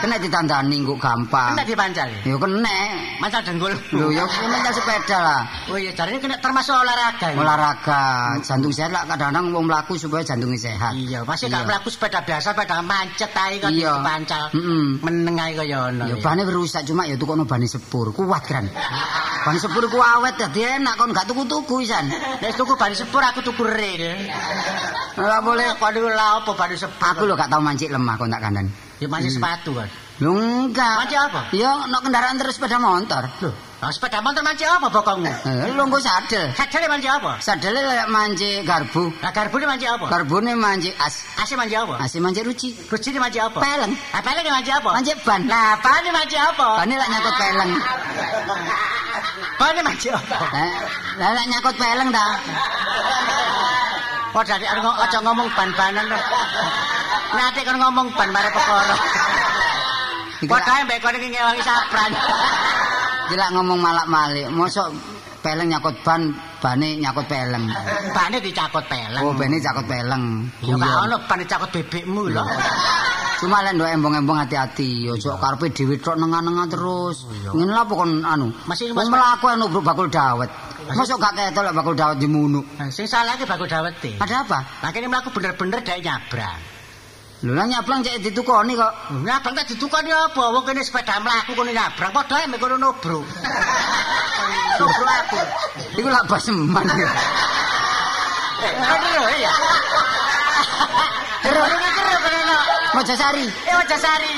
Kena 0.00 0.16
ditandani 0.16 0.80
kok 0.82 0.98
gampang. 0.98 1.52
Kena 1.56 1.64
dipancal. 1.66 2.08
Yo 2.24 2.36
kena. 2.40 2.78
Mancal 3.20 3.42
dengkul. 3.44 3.72
Lho 3.92 4.06
yo 4.10 4.24
mental 4.26 4.72
sepeda 4.74 5.18
lah. 5.20 5.40
Oh 5.68 5.76
iya, 5.76 5.92
jarine 5.92 6.18
kena 6.18 6.40
termasuk 6.40 6.72
olahraga. 6.72 7.28
ya? 7.30 7.38
Olahraga, 7.38 8.02
jantung 8.42 8.72
sehat 8.72 8.90
lah 8.90 9.04
kadang-kadang 9.04 9.52
wong 9.52 9.68
mlaku 9.68 9.94
supaya 10.00 10.24
jantungnya 10.24 10.58
sehat. 10.58 10.92
Iya, 10.96 11.22
masih 11.22 11.52
gak 11.52 11.68
mlaku 11.68 11.88
sepeda 11.92 12.24
biasa, 12.24 12.56
sepeda 12.56 12.80
mancet 12.82 13.30
ae 13.36 13.60
kok 13.60 13.70
Iya. 13.70 14.00
dipancal. 14.00 14.44
Heeh. 14.56 14.84
Meneng 15.04 15.36
ae 15.38 15.52
kaya 15.54 15.76
ngono. 15.92 16.04
Ya 16.08 16.16
ya. 16.16 16.22
Rusak 16.62 16.86
cuma 16.86 17.10
ya 17.10 17.18
tukono 17.18 17.42
bane 17.42 17.66
sepur, 17.66 18.14
kuat 18.14 18.46
kan. 18.46 18.70
Bane 19.42 19.58
sepur 19.58 19.90
ku 19.90 19.98
awet 19.98 20.38
dadi 20.38 20.62
enak 20.62 20.94
kon 20.94 21.10
gak 21.10 21.26
tuku-tuku 21.26 21.82
isan. 21.82 22.06
Nek 22.38 22.54
tuku 22.54 22.78
ban 22.78 22.94
sepur 22.94 23.18
aku 23.18 23.42
tuku 23.42 23.66
rel. 23.66 24.14
Ora 25.18 25.42
boleh. 25.42 25.74
Kok 25.74 25.90
niku 25.90 26.06
lha 26.06 26.26
apa 26.38 26.50
ban 26.54 26.70
sepur? 26.78 27.02
Aku 27.02 27.22
lho 27.26 27.34
gak 27.34 27.50
tau 27.50 27.58
mancik 27.58 27.90
lemah 27.90 28.14
kon 28.14 28.30
tak 28.30 28.38
kandhani. 28.38 28.70
ya 29.02 29.10
masih 29.10 29.34
sepatu 29.34 29.74
kan. 29.74 29.90
Lho 30.22 30.38
enggak. 30.38 30.96
Mancik 31.02 31.18
apa? 31.18 31.40
Ya 31.50 31.82
nek 31.90 32.00
kendaraan 32.06 32.38
terus 32.38 32.54
sepeda 32.54 32.78
motor. 32.78 33.26
Loh, 33.42 33.50
nah, 33.82 33.90
sepeda 33.90 34.22
motor 34.22 34.46
mancik 34.46 34.70
apa 34.70 34.86
bokongmu? 34.86 35.32
Eh, 35.50 35.74
lho 35.74 35.98
sadel. 35.98 36.54
Sadele 36.54 36.86
mancik 36.86 37.10
apa? 37.10 37.42
Sadele 37.42 37.82
kayak 37.82 38.06
mancik 38.06 38.62
garbu. 38.62 39.10
Lah 39.18 39.34
garbune 39.34 39.66
mancik 39.66 39.90
apa? 39.90 40.06
Garbune 40.06 40.54
mancik 40.54 40.94
as. 41.02 41.26
Ase 41.42 41.58
mancik 41.58 41.74
apa? 41.82 41.94
Asih 42.06 42.22
mancik 42.22 42.46
ruci. 42.46 42.70
Kucine 42.86 43.18
mancik 43.18 43.42
apa? 43.42 43.58
Peleng. 43.58 43.92
Ah, 44.14 44.22
peleng 44.22 44.46
mancik 44.46 44.74
apa? 44.78 44.90
Mancik 44.94 45.16
ban. 45.26 45.40
Lah, 45.50 45.74
bane 45.82 46.10
mancik 46.14 46.38
apa? 46.38 46.68
Bane 46.78 46.94
lak 46.94 47.08
nyakut 47.10 47.34
peleng. 47.34 47.70
Bane 49.58 49.80
mancik 49.82 50.12
apa? 50.14 50.36
Eh, 50.54 50.70
Lah 51.18 51.30
lak 51.34 51.46
nyakut 51.50 51.74
peleng 51.74 52.08
ta. 52.14 52.26
Oh, 54.32 54.40
dari 54.46 54.64
aja 54.64 55.18
ngomong 55.20 55.44
ban-banan. 55.52 56.08
Nanti 57.36 57.60
kan 57.66 57.76
ngomong 57.76 58.06
ban 58.16 58.28
mare 58.32 58.48
perkara. 58.48 58.96
Iki 60.42 60.50
Padahal 60.50 60.82
mbek 60.90 60.98
iki 61.06 61.28
ngewangi 61.30 61.62
sapran. 61.62 62.10
iki 63.30 63.34
lak 63.38 63.50
ngomong 63.54 63.78
malak-malik. 63.78 64.50
Mosok 64.50 64.90
peleng 65.38 65.70
nyakut 65.70 65.94
ban, 66.02 66.34
bane 66.58 66.98
nyakut 66.98 67.30
peleng. 67.30 67.70
Bane 68.10 68.36
dicakut 68.42 68.82
peleng. 68.90 69.22
Oh, 69.22 69.30
bane 69.38 69.62
cakut 69.62 69.86
peleng. 69.86 70.50
Ya 70.66 70.74
gak 70.74 70.98
ono 71.06 71.16
bane 71.30 71.44
cakut 71.46 71.70
bebekmu 71.70 72.34
lho. 72.34 72.42
Cuma 73.38 73.62
lek 73.62 73.74
ndok 73.78 73.90
embong-embong 73.90 74.38
hati-hati, 74.38 75.10
ojo 75.10 75.34
karepe 75.38 75.70
dhewe 75.70 75.94
tok 76.02 76.18
nengah-nengah 76.18 76.66
terus. 76.66 77.26
Ngene 77.54 77.70
lha 77.70 77.86
kon 77.86 78.26
anu. 78.26 78.50
Masih 78.66 78.90
Wong 78.90 79.14
mlaku 79.14 79.46
anu 79.46 79.70
bakul 79.78 80.10
dawet. 80.10 80.50
Mosok 80.90 81.22
gak 81.22 81.38
ketok 81.38 81.70
lek 81.70 81.74
bakul 81.78 81.94
dawet 81.94 82.18
dimunuk. 82.18 82.66
Sing 82.90 83.06
salah 83.06 83.38
ki 83.38 83.46
bakul 83.46 83.70
dawete. 83.70 84.18
Ada 84.18 84.42
apa? 84.42 84.58
Lah 84.82 84.90
kene 84.90 85.06
mlaku 85.06 85.30
bener-bener 85.30 85.78
dhek 85.86 86.02
nyabrang. 86.02 86.71
Lho 87.42 87.58
lah 87.58 87.66
nyablang 87.66 88.06
cek 88.06 88.22
ditukoni 88.22 88.78
kok. 88.78 88.92
Nyabrang 89.26 89.54
tak 89.58 89.66
ditukoni 89.66 90.14
apa? 90.14 90.42
Wong 90.54 90.62
kene 90.62 90.78
sepeda 90.86 91.18
mlaku 91.18 91.58
kono 91.58 91.74
nyabrang 91.74 92.14
padha 92.14 92.38
ae 92.38 92.46
kono 92.54 92.78
nobro. 92.78 93.18
Nobro 94.78 95.04
aku. 95.10 95.38
Iku 95.98 96.06
lak 96.06 96.22
baseman. 96.30 96.86
Kero 96.86 97.10
ya. 99.42 99.52
Kero 101.42 101.62
kero 101.66 102.14
kero. 102.22 102.56
Mojosari. 102.94 103.46
Eh 103.50 103.74
Wajasari. 103.74 104.30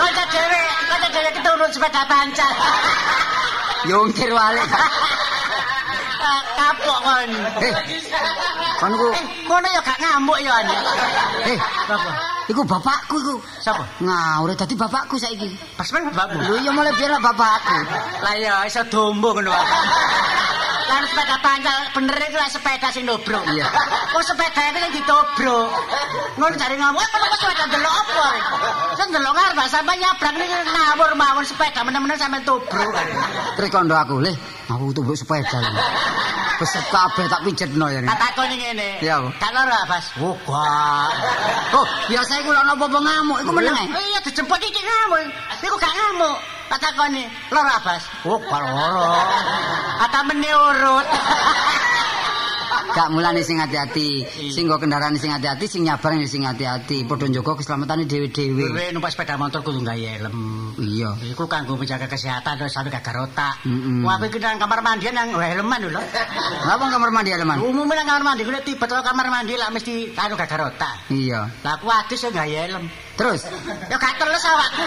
Kaca 0.00 0.24
dhewe, 0.32 0.62
kaca 0.88 1.08
dhewe 1.12 1.30
keturun 1.36 1.68
sepeda 1.68 2.02
pancal. 2.08 2.52
Yungkir 3.84 4.32
wale. 4.32 4.64
Ah, 4.64 6.40
Kapok 6.56 6.98
kon. 7.04 7.30
Eh. 7.60 7.72
Kon 8.80 8.92
ku 8.96 9.06
Eh, 9.12 9.24
ngono 9.44 9.68
ya 9.68 9.80
gak 9.82 9.98
ngamuk 9.98 10.38
ya 10.38 10.54
eh 11.50 11.58
Apa? 11.90 12.37
Iku 12.48 12.62
bapakku 12.64 13.16
iku. 13.20 13.36
Sapa? 13.60 13.84
Ngawur 14.00 14.56
dadi 14.56 14.74
bapakku 14.74 15.20
saiki. 15.20 15.52
Pas 15.76 15.88
men 15.92 16.08
bapakmu. 16.10 16.40
Lho 16.48 16.54
iya 16.64 16.70
mulai 16.72 16.92
biar 16.96 17.20
bapakku. 17.20 17.78
Lah 18.24 18.34
ya 18.40 18.64
iso 18.64 18.82
dombo 18.88 19.36
ngono 19.36 19.52
wae. 19.52 19.66
Lan 20.88 21.04
sepeda 21.04 21.36
pancal 21.44 21.78
bener 21.92 22.16
iku 22.16 22.36
lah 22.40 22.48
sepeda 22.48 22.88
sing 22.88 23.04
dobro. 23.04 23.38
Iya. 23.52 23.68
Kok 24.08 24.24
sepeda 24.24 24.60
iki 24.72 24.78
sing 24.80 24.92
ditobro. 25.04 25.58
Ngono 26.40 26.54
cari 26.56 26.76
ngomong, 26.80 27.02
"Eh, 27.04 27.08
kok 27.12 27.38
sepeda 27.44 27.64
delok 27.68 27.94
apa?" 27.94 28.26
Sing 28.96 29.08
delok 29.12 29.32
ngarep 29.36 29.60
sampe 29.68 29.92
nyabrang 30.00 30.34
iki 30.40 30.56
ngawur 30.64 31.10
mawon 31.12 31.44
sepeda 31.44 31.84
menem-menem 31.84 32.16
sampe 32.16 32.40
tobro 32.48 32.88
kan. 32.90 33.06
Terus 33.60 33.68
kondo 33.68 33.92
aku, 33.92 34.24
"Leh, 34.24 34.34
aku 34.68 34.92
tumbuk 34.92 35.16
sepeda." 35.16 35.58
lho." 35.64 35.72
Beset 36.58 36.90
kabeh 36.90 37.30
tak 37.30 37.46
pijetno 37.46 37.86
ya. 37.86 38.02
Tak 38.02 38.18
takoni 38.18 38.58
ngene. 38.58 38.98
Iya, 38.98 39.22
Bu. 39.22 39.30
Gak 39.38 39.54
lara, 39.54 39.78
Bas. 39.86 40.10
Oh, 40.18 40.34
gak. 40.42 41.10
Oh, 41.70 41.86
biasa 42.10 42.42
iku 42.42 42.50
lho 42.50 42.58
apa-apa 42.66 42.98
ngamuk, 42.98 43.38
iku 43.46 43.52
meneng. 43.54 43.78
Iya 43.94 44.18
dijemput 44.26 44.58
iki 44.58 44.82
ngamuk. 44.82 45.22
Iku 45.62 45.78
gak 45.78 45.94
ngamuk. 45.94 46.34
Tak 46.66 46.82
takoni, 46.82 47.30
lara, 47.54 47.78
Bas. 47.78 48.02
Oh, 48.26 48.42
gak 48.42 48.58
lara. 48.58 49.22
Ata 50.02 50.18
meni 50.26 50.50
urut. 50.50 51.06
Gak 52.88 53.08
mulane 53.12 53.44
sing 53.44 53.60
hati-hati. 53.60 54.24
Sing 54.52 54.64
nggo 54.64 54.80
kendaraan 54.80 55.16
sing 55.20 55.32
hati-hati, 55.32 55.68
sing 55.68 55.84
nyabrang 55.84 56.20
ya 56.22 56.28
sing 56.28 56.48
hati-hati. 56.48 57.04
Padha 57.04 57.28
njaga 57.28 57.52
keselamatane 57.58 58.08
dhewe-dhewe. 58.08 58.72
Kowe 58.72 58.84
numpak 58.92 59.12
sepeda 59.12 59.36
motor 59.36 59.60
kudu 59.60 59.84
gawe 59.84 59.96
helm. 59.96 60.32
Iya. 60.80 61.10
Iku 61.34 61.44
kanggo 61.50 61.76
menjaga 61.76 62.08
kesehatan 62.08 62.56
terus 62.56 62.72
sampe 62.72 62.88
gak 62.88 63.04
rotak. 63.12 63.60
Mm-mm. 63.68 64.06
Wah, 64.06 64.16
aku 64.16 64.32
iki 64.32 64.38
nang 64.40 64.56
kamar 64.56 64.80
mandi 64.80 65.10
nang 65.12 65.34
helman 65.36 65.84
lho. 65.88 66.00
Ngapa 66.64 66.84
kamar 66.88 67.10
mandi 67.12 67.30
Aleman? 67.34 67.60
Umumnya 67.60 68.02
nang 68.02 68.08
kamar 68.08 68.24
mandi 68.34 68.42
kuwi 68.46 68.60
tiba 68.64 68.86
kamar 68.88 69.26
mandi 69.28 69.54
lah 69.58 69.68
mesti 69.68 70.14
karo 70.16 70.38
gak 70.38 70.52
rotak. 70.56 71.12
Iya. 71.12 71.50
Lah 71.64 71.72
aku 71.76 71.86
adus 71.92 72.24
ya 72.24 72.30
gawe 72.32 72.56
helm. 72.68 72.84
Terus 73.18 73.42
Ya 73.90 73.96
gak 73.98 74.14
teles 74.14 74.44
awakku. 74.46 74.84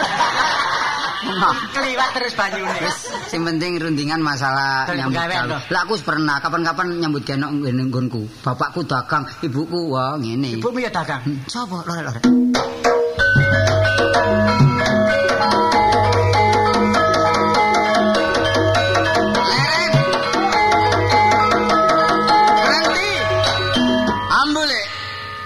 Keliwat 1.76 2.10
terus 2.16 2.32
banyune. 2.32 2.78
Wis 2.82 2.98
sing 3.28 3.44
penting 3.44 3.78
rundingan 3.78 4.24
masalah 4.24 4.88
Kali 4.88 5.04
nyambut 5.04 5.20
gawe. 5.20 5.68
Lah 5.68 5.80
aku 5.84 5.94
pernah 6.02 6.40
kapan-kapan 6.40 6.98
nyambut 6.98 7.22
gawe 7.28 7.38
nang 7.38 7.60
nggonku. 7.62 8.26
Bapakku 8.40 8.88
dagang, 8.88 9.28
ibuku 9.44 9.92
wah 9.92 10.16
ngene. 10.16 10.58
Ibumu 10.58 10.80
ya 10.80 10.90
dagang. 10.90 11.22
Hmm, 11.22 11.38
Sapa 11.46 11.84
lore-lore? 11.84 12.24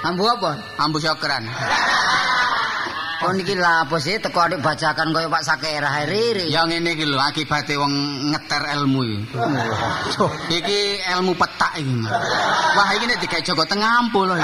Ambu 0.07 0.22
apa? 0.22 0.55
Ambu 0.79 1.03
syokran. 1.03 1.42
Oh 3.26 3.34
niki 3.34 3.58
lha 3.58 3.82
apa 3.82 3.98
sih 3.98 4.22
teko 4.22 4.38
adik 4.38 4.62
bacakan 4.62 5.10
kaya 5.10 5.26
Pak 5.26 5.42
Sakera 5.42 5.90
riri. 6.06 6.46
Ya 6.46 6.62
ngene 6.62 6.94
iki 6.94 7.02
lho 7.02 7.18
akibate 7.18 7.74
wong 7.74 7.90
ngeter 8.30 8.62
ilmu 8.78 9.00
iki. 9.02 9.18
Tuh. 10.14 10.30
Iki 10.46 10.78
ilmu 11.18 11.34
petak 11.34 11.74
iki. 11.74 12.06
Wah 12.78 12.88
iki 12.94 13.04
nek 13.10 13.18
digawe 13.18 13.42
Joko 13.42 13.66
Tengah 13.66 13.90
ampul 13.98 14.30
lho. 14.30 14.38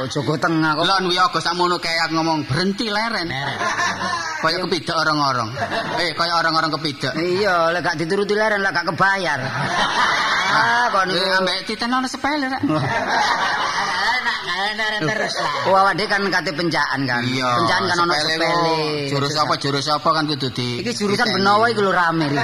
Kok 0.00 0.08
Joko 0.08 0.32
Tengah 0.40 0.72
kok. 0.80 0.84
Lon 0.88 1.04
wiyaga 1.12 1.38
sakmono 1.44 1.76
kayak 1.76 2.08
ngomong 2.16 2.48
berhenti 2.48 2.88
leren. 2.88 3.28
Kaya 4.40 4.56
kepidek 4.64 4.96
orang-orang. 4.96 5.52
Eh 6.00 6.16
kaya 6.16 6.40
orang-orang 6.40 6.72
kepidek. 6.72 7.12
Iya, 7.20 7.68
lek 7.76 7.84
gak 7.84 8.00
dituruti 8.00 8.32
leren 8.32 8.64
lek 8.64 8.72
gak 8.72 8.88
kebayar. 8.96 9.36
ah, 10.50 10.88
kok 10.88 11.04
Eh 11.04 11.12
niku. 11.12 11.36
ambek 11.44 11.58
titen 11.68 11.92
ana 11.92 12.08
sepele 12.08 12.48
rek. 12.48 12.64
terus 15.00 15.34
lah. 15.40 15.54
Oh, 15.68 15.76
awak 15.76 15.96
kan 16.06 16.22
kate 16.30 16.52
pencaan 16.52 17.00
kan. 17.08 17.22
Iya. 17.24 17.48
Pencaan 17.62 17.82
kan 17.88 17.96
ono 18.04 18.12
sepele. 18.14 18.74
Jurus 19.10 19.34
apa 19.36 19.54
jurus 19.56 19.86
apa 19.88 20.08
kan 20.10 20.24
kudu 20.28 20.48
di. 20.52 20.68
Iki 20.84 20.92
jurusan 20.94 21.26
benowo 21.34 21.64
iku 21.70 21.80
lho 21.86 21.92
rame 21.92 22.26
iki. 22.30 22.40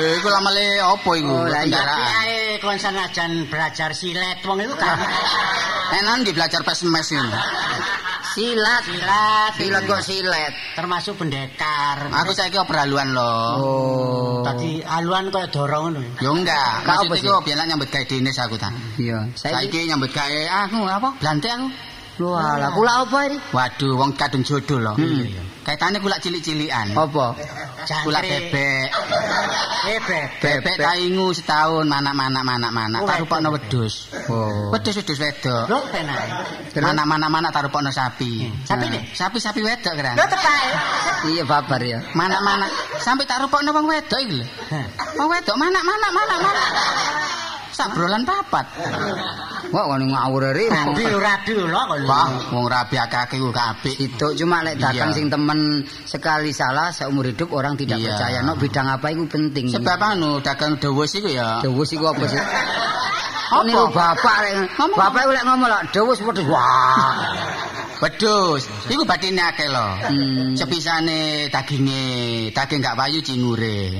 Eh 0.00 0.12
iku 0.18 0.28
lamale 0.32 0.64
apa 0.80 1.10
iku? 1.16 1.32
Oh, 1.32 1.46
Kendaraan. 1.46 2.08
ae 2.24 2.58
kon 2.62 2.78
sanajan 2.78 3.46
belajar 3.50 3.90
silet 3.94 4.38
wong 4.44 4.62
iku 4.62 4.74
kan 4.78 4.98
Enak 5.94 6.26
di 6.26 6.32
belajar 6.34 6.60
pesmes 6.66 7.08
ini. 7.14 7.30
Silat. 8.34 8.82
silat. 8.82 9.52
Silat 9.54 9.82
kok 9.86 10.02
silet. 10.02 10.52
termasuk 10.74 11.14
pendekar. 11.14 12.10
Aku 12.10 12.34
saiki 12.34 12.58
obrolan 12.58 13.14
lho. 13.14 13.34
Oh. 13.62 14.42
Tadi 14.42 14.82
aluan 14.82 15.30
kaya 15.30 15.46
dorong 15.46 15.94
ngono. 15.94 16.02
Yo 16.18 16.34
enggak. 16.34 16.82
Gak 16.82 17.06
apa 17.06 17.14
Maksud 17.14 17.22
sih? 17.22 17.46
biyen 17.46 17.62
nyambut 17.70 17.88
gawe 17.94 18.04
dinis 18.04 18.36
aku 18.42 18.58
ta. 18.58 18.74
Iya. 18.98 19.30
Saiki 19.38 19.86
nyambut 19.86 20.10
gawe 20.10 20.40
aku 20.66 20.82
apa? 20.82 21.14
Blantik 21.22 21.54
aku. 21.54 21.68
Wah, 22.22 22.54
lah 22.62 22.70
kula 22.70 23.02
apa 23.02 23.18
iki? 23.26 23.38
Waduh, 23.50 23.98
wong 23.98 24.14
kadung 24.14 24.46
jodoh 24.46 24.78
loh. 24.78 24.94
Hmm. 24.94 25.26
Kaitane 25.66 25.98
kula 25.98 26.14
cilik-cilikan. 26.22 26.94
Apa? 26.94 27.34
Kula 28.06 28.22
bebek. 28.22 28.86
Eh 29.90 29.98
bebek. 29.98 30.62
Bebek 30.62 30.76
taingu 30.78 31.34
setahun 31.34 31.88
manak-manak 31.90 32.46
manak-manak 32.46 33.00
Oh, 33.02 33.08
tarupokno 33.08 33.48
wedhus. 33.50 34.12
Oh. 34.30 34.70
Wedhus-wedhus 34.70 35.18
wedok. 35.18 35.64
Lho. 35.66 35.78
Terus? 36.70 36.84
Manak-manak 36.86 37.28
manak 37.32 37.50
tarupokno 37.50 37.90
sapi. 37.90 38.46
Sapi 38.62 38.86
Nah, 38.86 38.94
nih? 38.94 39.02
Sapi-sapi 39.10 39.60
wedok 39.64 39.92
kan. 39.98 40.14
Lho 40.14 40.26
tepae. 40.30 40.68
Iya 41.34 41.42
babar 41.48 41.80
ya. 41.82 41.98
Manak-manak 42.14 42.70
sampai 43.02 43.26
tarupokno 43.26 43.74
wong 43.74 43.90
wedok 43.90 44.20
iki 44.22 44.38
lho. 44.38 44.46
Wong 45.18 45.28
wedok 45.34 45.56
manak-manak 45.58 46.10
manak-manak. 46.14 46.68
Sak 47.74 47.90
brolan 47.90 48.22
papat. 48.22 48.62
Wah, 49.74 49.82
kon 49.90 50.06
ngawur 50.06 50.54
ri. 50.54 50.70
Rabi 50.70 51.04
rabi 51.18 51.52
lho 51.58 51.66
kok. 51.66 51.98
Wah, 52.06 52.30
wong 52.54 52.70
rabi 52.70 52.94
akeh-akeh 52.94 53.42
ku 53.42 53.50
apik. 53.50 53.94
Itu 53.98 54.30
cuma 54.38 54.62
lek 54.62 54.78
dagang 54.78 55.10
Iya. 55.10 55.16
sing 55.18 55.26
temen 55.26 55.82
sekali 56.06 56.54
salah 56.54 56.94
seumur 56.94 57.26
hidup 57.26 57.50
orang 57.50 57.74
tidak 57.74 57.98
Iya. 57.98 58.14
percaya. 58.14 58.38
No 58.46 58.54
bidang 58.54 58.86
apa 58.86 59.10
itu 59.10 59.26
penting. 59.26 59.74
Sebab 59.74 59.98
anu 59.98 60.38
dagang 60.38 60.78
dewes 60.78 61.10
iku 61.18 61.26
ya. 61.26 61.58
Dewus 61.66 61.90
iku 61.90 62.14
apa 62.14 62.22
sih? 62.30 62.38
Apa? 63.44 63.60
Niku 63.70 63.86
bapak 63.92 64.36
rek. 64.42 64.54
Bapak 64.98 65.20
iku 65.26 65.30
lek 65.30 65.44
ngomong 65.46 65.68
lho, 65.68 65.78
dewus 65.94 66.18
wedhus. 66.24 66.46
Wah. 66.48 67.14
Wedhus, 68.02 68.66
iku 68.90 69.06
batine 69.06 69.38
akeh 69.38 69.70
lho. 69.70 69.86
Hmm. 70.10 70.52
Sepisane 70.58 71.46
daginge, 71.48 72.50
daging 72.50 72.82
gak 72.82 72.98
payu 72.98 73.22
cingure. 73.22 73.94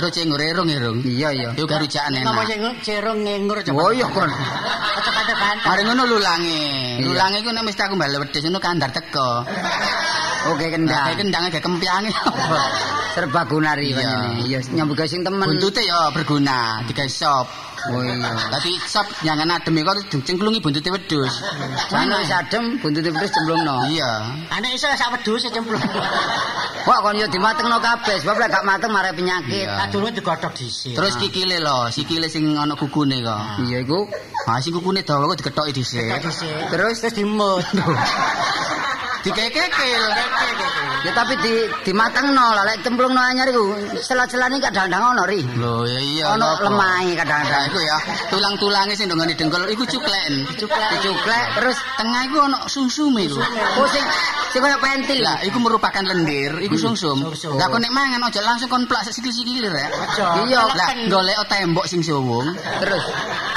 Terus 0.00 0.10
cingure 0.16 0.44
irung-irung. 0.48 1.04
Iya 1.04 1.28
iya. 1.34 1.48
Iku 1.52 1.68
garujakan 1.68 2.14
enak. 2.24 2.32
Sing 2.58 2.76
cerung 2.82 3.22
ngengur 3.22 3.62
coba. 3.62 3.78
Oh 3.78 3.92
iya 3.94 4.06
kon. 4.10 4.26
Aja 4.26 5.10
banter-banter. 5.14 5.66
Mari 5.70 5.82
ngono 5.86 6.02
lulange. 6.10 6.66
Lulange 7.06 7.38
iku 7.38 7.50
nek 7.54 7.62
mesti 7.62 7.82
aku 7.86 7.94
balik 7.94 8.18
wedhus 8.26 8.42
ngono 8.42 8.58
kandar 8.58 8.90
teko. 8.90 9.46
Oke 10.46 10.70
kendang. 10.70 11.04
kayak 11.10 11.18
kendange 11.18 11.48
kayak 11.50 11.64
kempiange. 11.66 12.10
Serbagunari 13.18 13.90
Iya. 13.90 13.96
panjenengan. 13.98 14.46
Iya 14.46 14.58
nyambut 14.78 14.94
gawe 14.94 15.08
sing 15.10 15.26
temen. 15.26 15.42
Buntute 15.42 15.82
ya 15.82 16.14
berguna, 16.14 16.86
digawe 16.86 17.10
sop. 17.10 17.50
Oh 17.90 18.02
iya. 18.02 18.30
Dadi 18.52 18.78
sop 18.86 19.06
jangan 19.26 19.58
adem 19.58 19.74
kok 19.82 19.96
cengklungi 20.22 20.62
buntute 20.62 20.86
wedhus. 20.94 21.34
Mana 21.90 22.22
wis 22.22 22.30
adem 22.30 22.78
buntute 22.78 23.10
wedhus 23.10 23.32
cemplungno. 23.34 23.90
Iya. 23.90 24.10
Anek 24.54 24.78
iso 24.78 24.86
sak 24.94 25.18
wedhus 25.18 25.50
cemplung. 25.50 25.82
Wah 26.88 26.98
kon 27.04 27.18
yo 27.20 27.26
dimatengno 27.28 27.82
kabeh 27.84 28.16
sebab 28.22 28.38
lek 28.38 28.48
gak 28.48 28.64
mateng 28.64 28.94
mare 28.94 29.10
penyakit. 29.12 29.66
Iya. 29.66 29.76
Kadurunge 29.88 30.14
digodhog 30.14 30.54
dhisik. 30.54 30.94
Terus 30.94 31.18
kikile 31.18 31.58
lho, 31.58 31.90
sikile 31.90 32.30
sing 32.30 32.54
ana 32.54 32.78
kukune 32.78 33.18
kok. 33.20 33.66
Iya 33.66 33.82
iku. 33.82 34.06
Ah 34.46 34.62
sing 34.62 34.72
kukune 34.72 35.02
dawa 35.02 35.26
kok 35.34 35.42
diketoki 35.42 35.74
dhisik. 35.74 36.06
dhisik. 36.06 36.70
Terus 36.70 36.96
Terus 37.02 37.14
dimut. 37.18 37.66
Dikekekil. 39.22 40.02
Ya 41.06 41.10
tapi 41.14 41.34
di 41.42 41.52
dimatengno 41.86 42.54
lah 42.54 42.66
lek 42.66 42.82
cemplungno 42.82 43.18
anyar 43.22 43.46
iku 43.50 43.70
sela-selane 43.98 44.58
kadang-kadang 44.58 45.14
ono 45.14 45.22
ri. 45.26 45.42
Lho 45.42 45.86
ya 45.86 46.00
iya. 46.02 46.24
Ono 46.34 46.58
lemahe 46.62 47.14
Nah, 47.14 47.24
kadang-kadang. 47.24 47.64
iku 47.70 47.78
ya, 47.80 47.96
tulang-tulange 48.28 48.92
sing 48.98 49.06
ndongone 49.06 49.34
dengkul 49.38 49.62
iku 49.70 49.86
cukleken. 49.86 50.44
Dicuklek, 50.50 50.88
dicuklek 50.98 51.46
terus 51.54 51.76
Tengah 51.98 52.20
iku 52.30 52.36
ono 52.46 52.58
sumsume 52.66 53.26
iku. 53.26 53.38
oh 53.78 53.86
sing 53.90 54.04
sing 54.50 54.60
koyo 54.62 54.78
pentil. 54.82 55.18
Lah, 55.22 55.38
iku 55.42 55.58
merupakan 55.58 56.02
lendir, 56.02 56.58
iku 56.62 56.74
sumsum. 56.78 57.26
Lah 57.58 57.66
kok 57.66 57.78
nek 57.78 57.90
mangan 57.94 58.22
aja 58.26 58.40
langsung 58.42 58.70
kon 58.70 58.86
plak 58.86 59.06
sikil-sikilir 59.06 59.70
ya. 59.70 59.88
Iya, 60.46 60.62
Lah, 60.66 60.88
golek 61.10 61.38
tembok 61.50 61.86
sing 61.86 62.02
suwung, 62.02 62.54
terus 62.82 63.02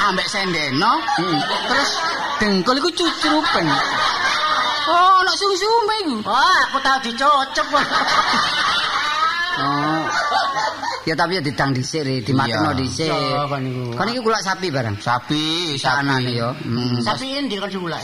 ambek 0.02 0.26
sendeno, 0.26 0.98
terus 1.70 1.90
dengkul 2.38 2.78
iku 2.78 2.90
cucrupen. 2.94 3.66
Oh, 4.82 5.22
ono 5.22 5.32
sumsume 5.38 5.94
iku. 6.02 6.16
Oh, 6.26 6.56
aku 6.68 6.78
tahu 6.82 6.98
dicocok. 7.06 7.66
Oh. 9.62 10.02
Ya 11.02 11.18
tapi 11.18 11.34
ya 11.34 11.42
didang 11.42 11.74
dhisik 11.74 12.06
ri, 12.06 12.22
dimatengno 12.22 12.70
Iya. 12.72 12.78
dhisik. 12.78 13.10
Iya, 13.10 13.42
kan 13.50 13.62
iku. 13.66 13.84
Kan 13.98 14.06
iki 14.10 14.20
kula 14.22 14.38
sapi 14.38 14.70
barang. 14.70 14.96
Sapi, 15.02 15.74
sapi. 15.74 16.38
ya. 16.38 16.54
Hmm. 16.54 17.02
Sapi 17.02 17.42
ini 17.42 17.58
kan 17.58 17.66
diulak. 17.66 18.02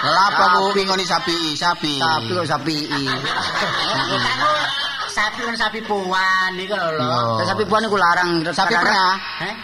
Lah 0.00 0.32
apa 0.32 0.44
ku 0.58 0.70
ngingoni 0.74 1.02
sapi, 1.02 1.58
sapi. 1.58 1.98
Sapi 1.98 2.30
kok 2.30 2.46
sapi. 2.46 2.76
Sapi 5.10 5.40
kan 5.42 5.56
sapi 5.58 5.80
puan 5.82 6.54
iki 6.54 6.70
lho. 6.70 6.98
Lah 7.02 7.42
sapi 7.42 7.66
puan 7.66 7.82
iku 7.82 7.98
larang. 7.98 8.46
Sapi 8.54 8.74
perah. 8.78 9.14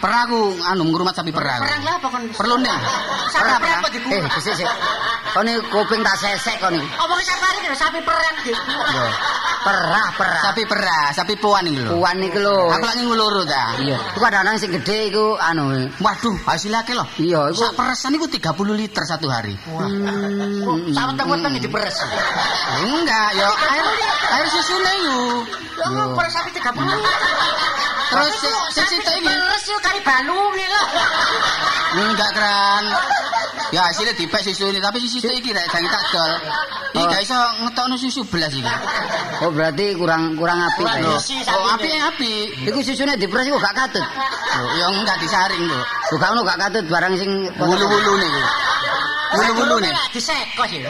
Perah 0.03 0.21
ku 0.27 0.53
anu 0.67 0.83
ngrumat 0.91 1.15
sapi 1.15 1.31
perah. 1.31 1.63
Perang 1.63 1.81
lah 1.87 1.93
apa 1.95 2.07
kon? 2.11 2.23
Perlu 2.35 2.55
nih. 2.59 2.77
Sapi 3.31 3.43
Perah, 3.47 3.57
perah. 3.63 3.79
Eh, 3.87 4.23
sik 4.43 4.55
sik. 4.59 4.69
Kon 5.31 5.47
iki 5.47 5.59
kuping 5.71 6.01
tak 6.03 6.15
sesek 6.19 6.59
kon 6.59 6.75
iki. 6.75 6.87
Omong 6.99 7.21
safari 7.23 7.57
kira 7.63 7.77
sapi 7.77 7.99
perang 8.03 8.35
gitu. 8.43 8.59
Perah, 9.67 10.07
perah. 10.15 10.41
Sapi 10.47 10.63
perah, 10.63 11.05
sapi 11.11 11.33
puan 11.39 11.67
iki 11.67 11.81
lho. 11.83 11.99
puan 11.99 12.17
iki 12.23 12.39
lho. 12.39 12.71
Aku 12.71 12.85
lagi 12.87 13.01
nguluru 13.03 13.43
ta. 13.43 13.75
Iya. 13.79 13.97
Iku 14.15 14.19
kadang-kadang 14.23 14.55
sing 14.59 14.71
gedhe 14.71 15.11
iku 15.11 15.35
anu. 15.39 15.91
Waduh, 15.99 16.37
hasilnya 16.47 16.83
akeh 16.83 16.95
lho. 16.95 17.05
Iya, 17.19 17.39
iku 17.51 17.63
Sak 17.67 17.75
peresan 17.75 18.15
iku 18.15 18.25
30 18.31 18.75
liter 18.79 19.03
satu 19.03 19.27
hari. 19.27 19.55
Sama 20.95 21.11
temen-temen 21.15 21.59
diperes. 21.59 21.95
Enggak, 22.87 23.29
yo 23.35 23.49
air 23.51 23.85
air 24.31 24.47
susune 24.51 24.93
Lah 25.77 26.07
peres 26.15 26.31
sapi 26.33 26.49
30. 26.51 26.63
Terus 28.07 28.33
si 28.39 28.49
si 28.71 28.81
situ 28.87 29.11
iki 29.19 29.27
Peres 29.27 29.63
yo 29.67 29.77
kali 29.83 29.99
balung 30.01 30.53
lho. 30.55 30.83
enggak 31.97 32.29
keren. 32.31 32.85
Ya 33.67 33.83
hasilnya 33.83 34.15
dipek 34.15 34.39
susu 34.47 34.71
ini, 34.71 34.79
tapi 34.79 35.03
susu 35.03 35.27
iki 35.27 35.51
rek 35.51 35.67
jangan 35.67 35.91
tak 35.91 36.03
dol. 36.15 36.31
Iki 36.95 37.03
Oh. 37.03 37.11
gak 37.11 37.21
iso 37.21 37.37
ngetokno 37.67 37.95
susu 37.99 38.21
belas 38.31 38.49
iki. 38.55 38.63
Oh 39.43 39.51
berarti 39.51 39.91
kurang 39.99 40.39
kurang 40.39 40.55
apik 40.63 40.87
Kurang 40.87 41.03
ya. 41.03 41.19
isi 41.19 41.35
Oh, 41.51 41.67
api 41.75 41.91
api. 41.99 42.31
Iku 42.63 42.79
susune 42.79 43.19
diperes 43.19 43.51
iku 43.51 43.59
gak 43.59 43.75
katut. 43.75 44.05
Ya 44.79 44.87
enggak 44.87 45.19
disaring. 45.19 45.67
Lho 45.67 46.15
gak 46.15 46.31
ono 46.31 46.41
gak 46.47 46.59
katut 46.63 46.85
barang 46.87 47.13
sing 47.19 47.31
Wulu-wulu 47.59 48.13
nih. 48.17 48.29
Bu. 48.31 48.41
Wulu-wulu 49.35 49.75
nih. 49.83 49.91
Disekos 50.15 50.71
ya. 50.71 50.87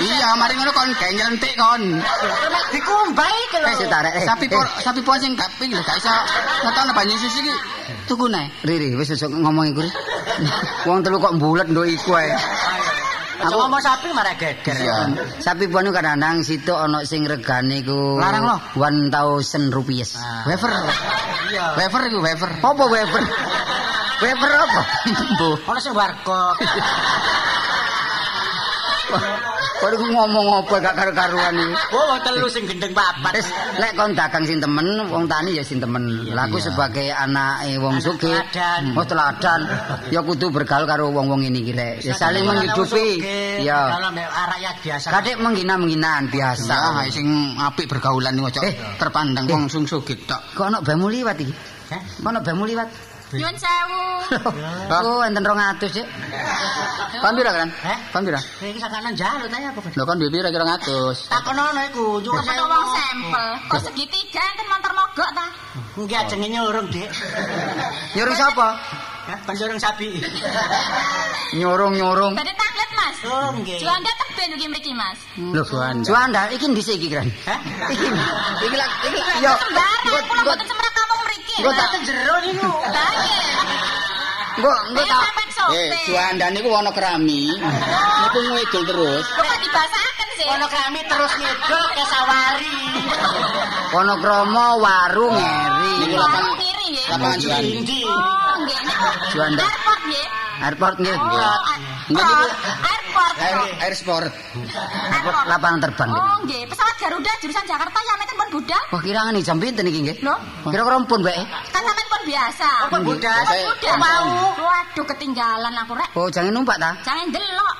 Iya, 0.00 0.32
mari 0.40 0.56
ngono 0.56 0.72
kon 0.72 0.88
gak 0.96 1.12
nyelentik 1.12 1.52
kon. 1.60 1.82
dikumbai 2.72 3.34
iki 3.48 3.58
lho. 3.60 3.68
Eh, 3.68 3.76
sik 3.76 3.88
tarik. 3.92 4.12
Eh, 4.16 4.24
Sapi 4.24 4.46
eh. 4.48 4.68
sapi 4.80 5.00
po 5.04 5.12
sing 5.20 5.36
gak 5.36 5.52
ping 5.60 5.68
lho, 5.74 5.82
gak 5.84 6.00
iso 6.00 6.08
ngetokno 6.64 6.92
banyu 6.96 7.14
susu 7.20 7.44
iki. 7.44 7.54
Tuku 8.08 8.24
nae. 8.32 8.48
Riri, 8.64 8.96
wis 8.96 9.12
ojo 9.12 9.28
ngomong 9.28 9.76
iku. 9.76 9.84
Wong 10.88 11.04
telu 11.04 11.20
kok 11.20 11.36
mbulet 11.36 11.68
nduk 11.68 11.84
iku 11.92 12.16
ae. 12.16 12.32
Aku 13.40 13.56
ngomong 13.56 13.80
sapi 13.80 14.12
marah 14.12 14.36
geger. 14.36 14.76
Iya. 14.76 14.96
Sapi 15.40 15.64
pun 15.68 15.88
iku 15.88 15.92
kadang-kadang 15.96 16.44
situ 16.44 16.72
ono 16.72 17.04
sing 17.08 17.24
regane 17.24 17.80
iku 17.80 18.20
Larang 18.20 18.44
loh. 18.48 18.60
1000 18.76 19.72
rupiah. 19.72 20.08
Wafer. 20.48 20.72
Iya. 21.52 21.64
Wafer 21.76 22.02
iku 22.08 22.18
wafer. 22.20 22.50
Apa 22.60 22.84
weber? 22.88 23.24
Weber 24.20 24.50
apa? 24.52 24.82
Bu. 25.40 25.50
Ono 25.68 25.78
sing 25.80 25.94
warkop. 25.96 26.56
Kok 29.80 29.88
iku 29.96 30.06
ngomong 30.12 30.46
apa 30.60 30.74
gak 30.76 30.92
karo-karuan 30.92 31.56
iki. 31.56 31.72
Oh, 31.96 32.12
telu 32.20 32.46
sing 32.52 32.68
gendeng 32.68 32.92
papat. 32.92 33.32
Wis 33.40 33.48
lek 33.80 33.96
kon 33.96 34.12
dagang 34.12 34.44
sing 34.44 34.60
temen, 34.60 34.84
wong 35.08 35.24
tani 35.24 35.56
ya 35.56 35.64
sing 35.64 35.80
temen. 35.80 36.28
Lah 36.36 36.44
aku 36.44 36.60
sebagai 36.60 37.08
anake 37.08 37.80
wong 37.80 37.96
sugih, 37.96 38.36
oh 38.92 39.06
teladan, 39.08 39.64
ya 40.12 40.20
kudu 40.20 40.52
bergaul 40.52 40.84
karo 40.84 41.08
wong-wong 41.08 41.40
ini 41.48 41.64
iki 41.64 41.72
rek. 41.72 42.04
Ya 42.04 42.12
saling 42.12 42.44
menghidupi. 42.44 43.24
Ya. 43.64 43.88
Dalam 43.96 44.12
rakyat 44.20 44.76
biasa. 44.84 45.06
Kadek 45.16 45.36
menghina-menghinaan 45.40 46.28
biasa. 46.28 46.76
Nah, 46.76 47.08
sing 47.08 47.56
apik 47.56 47.88
bergaulan 47.88 48.36
iki 48.36 48.44
ojo 48.52 48.60
Eh. 48.60 48.76
terpandang 49.00 49.48
wong 49.48 49.72
sung 49.72 49.88
sugih 49.88 50.20
tok. 50.28 50.40
Kok 50.60 50.64
ono 50.68 50.78
bemu 50.84 51.08
liwat 51.08 51.40
iki? 51.40 51.54
Hah? 51.88 52.02
Ono 52.28 52.38
bemu 52.44 52.68
liwat? 52.68 52.88
Nyuwun 53.30 53.54
sewu. 53.54 54.02
Oh, 54.90 55.22
enten 55.22 55.42
200, 55.46 55.86
Cik. 55.86 56.06
Kon 57.22 57.34
pira 57.38 57.50
kan? 57.54 57.70
Heh? 57.70 57.98
Kon 58.10 58.26
pira? 58.26 58.40
Iki 58.42 58.80
sakanan 58.82 59.14
jalut 59.14 59.50
ae 59.54 59.70
apa? 59.70 59.80
Lho 59.94 60.02
kon 60.02 60.18
duwe 60.18 60.30
pira 60.34 60.50
kira 60.50 60.66
100. 60.66 61.30
Tak 61.30 61.40
kono 61.46 61.70
iku, 61.86 62.18
juga 62.26 62.42
Kok 62.42 62.66
wong 62.66 62.86
sampel. 62.90 63.48
Kok 63.70 63.80
segitiga 63.86 64.42
enten 64.50 64.66
montor 64.66 64.92
mogok 64.98 65.30
ta? 65.30 65.46
Enggak 65.94 66.22
jenenge 66.26 66.60
urung, 66.66 66.86
Dik. 66.90 67.10
Nyuruh 68.18 68.34
sapa? 68.34 68.68
Hah, 69.28 69.38
panjurung 69.44 69.76
sapi. 69.76 70.16
Nyurung-nyurung. 71.60 72.32
Badhe 72.32 72.54
taklit, 72.56 72.90
Mas. 72.96 73.16
Oh, 73.28 73.52
nggih. 73.52 73.76
Juanda 73.76 74.10
teben 74.16 74.56
iki 74.56 74.66
mriki, 74.72 74.92
Mas. 74.96 75.18
Lho, 75.36 75.62
Juanda. 75.66 76.06
Juanda 76.08 76.40
iki 76.48 76.64
ndhisik 76.72 76.96
iki, 76.96 77.12
Kran. 77.12 77.28
Hah? 77.44 77.58
Iki. 77.92 78.06
Iki 78.66 78.76
lak 78.76 78.90
iki 79.08 79.20
lak 79.20 79.36
yo. 79.44 79.52
Engko 79.52 80.34
mboten 80.40 80.66
semrak 80.68 80.92
kampung 80.96 81.20
mriki. 81.28 81.56
Engko 81.60 81.70
tak 81.76 81.92
jero 82.06 82.36
niku. 82.44 82.70
Lah 82.70 83.10
nggih. 83.20 83.42
engko 84.56 84.72
engko 84.88 85.02
tak. 85.04 85.22
Eh, 85.70 85.92
Juanda 86.08 86.46
niku 86.50 86.70
ana 86.74 86.90
kerami. 86.90 87.54
Niku 88.24 88.38
ngedol 88.56 88.82
terus. 88.88 89.24
Kok 89.36 89.56
dibasaken 89.62 90.28
sih? 90.40 90.46
Ono 90.48 90.66
kami 90.66 91.00
terus 91.06 91.32
ngedol 91.36 91.84
ke 91.94 92.04
sawari. 92.08 92.78
kono 93.90 94.14
kromo 94.22 94.66
warung 94.82 95.34
ngeri. 95.34 95.92
Niku 96.08 96.16
lapangan 96.16 96.54
kiri 96.58 96.86
nggih. 96.94 97.06
lapangan 97.12 97.38
Juanda. 97.38 98.49
Juanda. 99.32 99.62
Airport 99.64 100.00
nggih. 100.06 100.26
Airport 100.60 100.94
nggih. 101.00 101.16
Oh, 101.16 101.58
airport. 102.84 103.34
Air 103.40 103.56
air 103.80 103.94
sport. 103.94 104.30
Airport 105.12 105.36
lapangan 105.48 105.80
terbang. 105.80 106.08
nggih. 106.10 106.22
Oh, 106.22 106.36
nggih. 106.44 106.62
Pesawat 106.68 106.89
Garuda 107.00 107.32
jurusan 107.40 107.64
Jakarta 107.64 107.96
ya 107.96 108.14
meten 108.20 108.36
pun 108.36 108.48
budal. 108.60 108.82
Wah, 108.92 109.00
kira 109.00 109.20
ngene 109.24 109.40
jam 109.40 109.56
pinten 109.56 109.88
iki 109.88 110.04
nggih? 110.04 110.16
Lho? 110.20 110.36
Kira-kira 110.68 111.00
pun 111.08 111.20
bae. 111.24 111.40
Kan 111.72 111.80
sampean 111.80 112.08
pun 112.12 112.22
biasa. 112.28 112.68
Budal? 113.00 113.40
Pun 113.40 113.48
Saya- 113.48 113.66
budal. 113.72 113.96
Mau. 113.96 114.28
Waduh, 114.60 115.04
ketinggalan 115.08 115.72
aku 115.80 115.92
rek. 115.96 116.08
Oh, 116.12 116.28
jangan 116.28 116.52
numpak 116.52 116.76
ta? 116.76 116.92
Jangan 117.00 117.32
delok. 117.32 117.74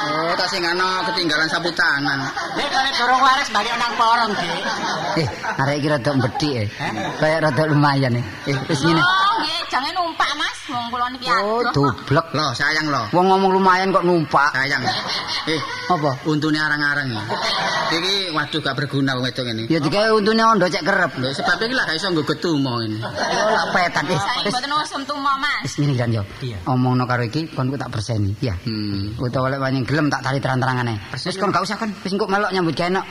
Oh, 0.00 0.32
tak 0.36 0.48
sing 0.48 0.60
ana 0.60 1.04
ketinggalan 1.08 1.48
sapu 1.48 1.72
tangan. 1.72 2.20
Nek 2.56 2.68
kene 2.68 2.90
dorong 2.96 3.20
waris 3.20 3.48
balik 3.48 3.72
nang 3.76 3.92
porong, 3.96 4.30
Dik. 4.36 5.24
Eh, 5.24 5.28
arek 5.60 5.74
iki 5.80 5.88
rada 5.88 6.10
mbedhik 6.12 6.52
eh. 6.60 6.68
Kayak 7.16 7.38
rada 7.48 7.62
lumayan 7.64 8.12
eh. 8.20 8.24
Eh, 8.44 8.56
wis 8.68 8.80
ngene. 8.84 9.00
Oh, 9.00 9.32
nggih, 9.40 9.60
jangan 9.68 9.92
numpak, 9.96 10.28
Mas. 10.36 10.58
Wong 10.68 10.86
kula 10.88 11.06
niki 11.10 11.26
Oh, 11.28 11.64
adoh. 11.64 11.72
dublek. 11.74 12.26
Loh, 12.32 12.50
sayang 12.52 12.86
loh. 12.88 13.04
Wong 13.10 13.26
ngomong 13.26 13.56
lumayan 13.56 13.88
kok 13.90 14.04
numpak. 14.04 14.52
Sayang. 14.52 14.84
Eh, 15.48 15.60
Apa? 15.88 16.10
untune 16.28 16.58
arang-arang 16.60 17.08
ya. 17.10 17.22
Iki 17.90 18.30
waduh 18.30 18.60
gak 18.62 18.76
berguna 18.78 19.18
wong 19.18 19.26
wedok 19.26 19.46
ini. 19.50 19.66
Ya 19.66 19.82
digawe 19.82 20.14
untune 20.14 20.42
ondo 20.46 20.66
cek 20.70 20.86
kerep. 20.86 21.12
Lho, 21.18 21.34
sebab 21.34 21.58
iki 21.58 21.74
lah 21.74 21.84
gak 21.90 21.98
iso 21.98 22.06
nggo 22.14 22.22
getumo 22.22 22.78
ini. 22.82 23.02
Oh, 23.02 23.50
lah 23.50 23.66
petan 23.74 24.06
Wis 24.06 24.22
mboten 24.46 24.70
usum 24.78 25.02
tumo, 25.02 25.32
Mas. 25.42 25.66
wis 25.66 25.74
ngene 25.82 25.94
kan 25.98 26.10
yo. 26.14 26.22
Iya. 26.38 26.58
Omongno 26.70 27.04
karo 27.10 27.26
iki 27.26 27.50
kon 27.50 27.66
tak 27.74 27.90
perseni, 27.90 28.30
ya. 28.38 28.54
Hmm. 28.62 29.18
Utawa 29.18 29.50
lek 29.50 29.58
wani 29.58 29.82
gelem 29.82 30.06
tak 30.06 30.22
tali 30.22 30.38
terang-terangane. 30.38 30.94
Wis 31.18 31.34
kon 31.34 31.50
gak 31.50 31.66
usah 31.66 31.76
kon, 31.76 31.90
wis 31.90 32.12
engko 32.14 32.30
melok 32.30 32.54
nyambut 32.54 32.74
gawe 32.78 32.90
nok. 32.94 33.06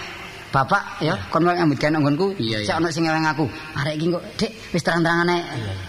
Bapak 0.49 1.03
ya, 1.03 1.13
kon 1.29 1.43
melok 1.43 1.57
nyambut 1.59 1.77
gawe 1.77 1.91
nggonku. 1.99 2.27
Sik 2.39 2.75
ono 2.79 2.87
sing 2.89 3.03
ngeleng 3.03 3.27
aku. 3.27 3.45
Arek 3.83 3.93
iki 3.99 4.05
kok, 4.15 4.23
Dik, 4.39 4.51
wis 4.71 4.81
terang-terangane 4.81 5.37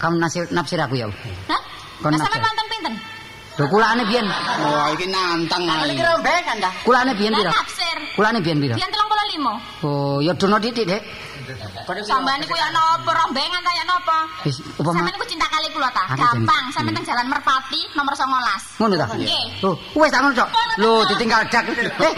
kamu 0.03 0.15
nasir 0.19 0.43
nafsir 0.51 0.79
aku 0.83 0.99
ya. 0.99 1.07
Hah? 1.47 1.61
Kon 2.03 2.11
nafsir. 2.11 2.27
wonten 2.43 2.65
pinten? 2.67 2.93
Lho 3.61 3.69
kulane 3.69 4.03
biyen. 4.09 4.25
Wah, 4.25 4.89
iki 4.89 5.05
nantang 5.13 5.69
ae. 5.69 5.93
iki 5.93 6.01
rombengan 6.01 6.57
dah. 6.57 6.73
Kulane 6.81 7.13
biyen 7.13 7.33
pira? 7.37 7.51
Kulane 8.17 8.39
biyen 8.41 8.57
pira? 8.57 8.73
Biyen 8.73 8.89
35. 8.89 9.85
Oh, 9.85 10.17
ya 10.17 10.33
dono 10.33 10.57
titik, 10.57 10.89
Dek. 10.89 11.01
Sampean 12.01 12.41
niku 12.41 12.57
ya 12.57 12.73
napa 12.73 13.11
rombengan 13.13 13.61
ta 13.61 13.71
ya 13.77 13.83
napa? 13.85 14.17
Wis 14.45 14.57
apa 14.81 14.89
mah? 14.89 15.05
niku 15.13 15.25
cinta 15.29 15.45
kali 15.45 15.69
kula 15.69 15.89
ta. 15.93 16.09
Gampang, 16.17 16.65
sampean 16.73 16.97
teng 16.97 17.05
Jalan 17.05 17.29
Merpati 17.29 17.81
nomor 17.93 18.13
19. 18.17 18.81
Ngono 18.81 18.95
ta? 18.97 19.05
Nggih. 19.13 19.45
Oh, 19.61 19.77
wis 19.93 20.09
tak 20.09 20.25
ngono, 20.25 20.33
Cok. 20.33 20.49
Lho, 20.81 20.91
ditinggal 21.05 21.41
dak. 21.53 21.65
Eh, 21.69 22.13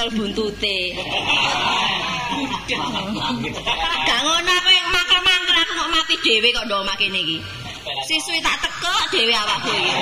dicekel 0.00 0.08
buntute. 0.16 0.78
Gak 4.08 4.20
ngono 4.24 4.50
aku 4.56 4.70
yang 4.72 4.88
mangkel-mangkel 4.88 5.56
aku 5.60 5.72
kok 5.76 5.90
mati 5.92 6.14
dhewe 6.24 6.48
kok 6.56 6.64
ndo 6.64 6.80
omah 6.80 6.96
kene 6.96 7.20
iki. 7.20 7.36
Siswi 8.08 8.40
tak 8.40 8.56
tekek 8.64 9.04
dhewe 9.12 9.34
awakku 9.36 9.68
iki. 9.76 9.92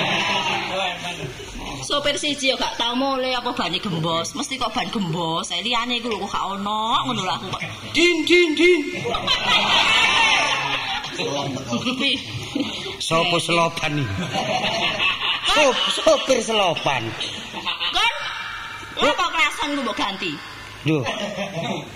Sopir 1.83 2.15
siji 2.15 2.53
yo 2.53 2.55
gak 2.55 2.77
tau 2.79 2.95
mule 2.95 3.33
apa 3.33 3.51
bane 3.51 3.81
gembos, 3.81 4.37
mesti 4.37 4.55
kok 4.55 4.71
ban 4.71 4.87
gembos. 4.87 5.51
Saya 5.51 5.59
liyane 5.65 5.99
iku 5.99 6.15
kok 6.15 6.31
gak 6.31 6.45
ono 6.47 7.03
ngono 7.03 7.21
lho 7.27 7.33
aku. 7.35 7.47
Din 7.91 8.23
din 8.23 8.55
din. 8.55 8.81
Sopo 13.03 13.35
selopan 13.41 13.99
iki? 13.99 14.15
Sop, 15.49 15.75
sopir 15.91 16.39
selopan. 16.45 17.03
Ku 19.69 19.85
mbok 19.85 19.93
ganti? 19.93 20.33
Lho. 20.89 21.05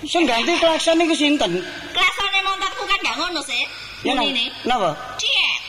Sing 0.05 0.29
ganti 0.29 0.53
klakson 0.61 1.01
iku 1.01 1.17
sinten? 1.17 1.57
Kelasane 1.89 2.39
montorku 2.45 2.85
kan 2.85 3.01
gak 3.01 3.17
ngono 3.17 3.41
sih. 3.41 3.65
Bunine. 4.05 4.53
Napa? 4.69 4.93
Ciet. 5.17 5.61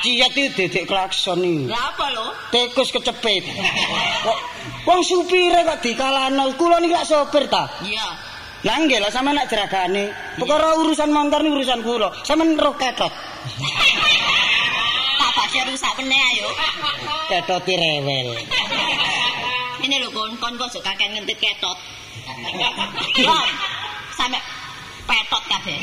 Ciyat 0.00 0.32
iki 0.32 0.48
dedek 0.56 0.88
klakson 0.88 1.44
iki. 1.44 1.68
Lah 1.68 1.92
apa 1.92 2.08
lho? 2.16 2.32
Tikus 2.48 2.88
kecepit. 2.88 3.44
Kok 4.24 4.38
wong 4.88 5.04
supire 5.04 5.60
kok 5.60 5.84
dikalano. 5.84 6.56
Kula 6.56 6.80
niki 6.80 6.96
lak 6.96 7.04
sopir 7.04 7.44
ta. 7.52 7.68
Iya. 7.84 8.08
Lah 8.64 8.80
nggih 8.80 8.96
lah 8.96 9.12
sampean 9.12 9.36
nak 9.36 9.52
jeragane. 9.52 10.08
Perkara 10.40 10.72
urusan 10.80 11.12
motor 11.12 11.44
ni 11.44 11.52
urusan 11.52 11.84
kula. 11.84 12.16
Sampean 12.24 12.56
roh 12.56 12.72
ketot. 12.80 13.12
Tak 15.20 15.30
basi 15.36 15.58
rusak 15.68 15.92
meneh 16.00 16.22
ayo. 16.32 16.48
Ketot 17.28 17.68
rewel. 17.68 18.40
Ini 19.82 19.98
lho 19.98 20.08
kon, 20.14 20.30
kon 20.38 20.54
kok 20.54 20.70
sok 20.70 20.86
kakek 20.86 21.10
ngentit 21.10 21.38
ketot. 21.42 21.78
Kon, 23.26 23.50
sampe 24.14 24.38
petot 25.10 25.42
kabeh. 25.50 25.78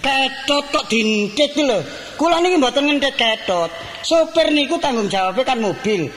Ketot 0.00 0.64
kok 0.72 0.86
dintit 0.88 1.52
lho. 1.60 1.84
Kula 2.16 2.40
niki 2.40 2.56
mboten 2.56 2.88
ngentit 2.88 3.12
ketot. 3.20 3.68
Sopir 4.00 4.48
niku 4.56 4.80
tanggung 4.80 5.12
jawabnya 5.12 5.44
kan 5.44 5.60
mobil. 5.60 6.08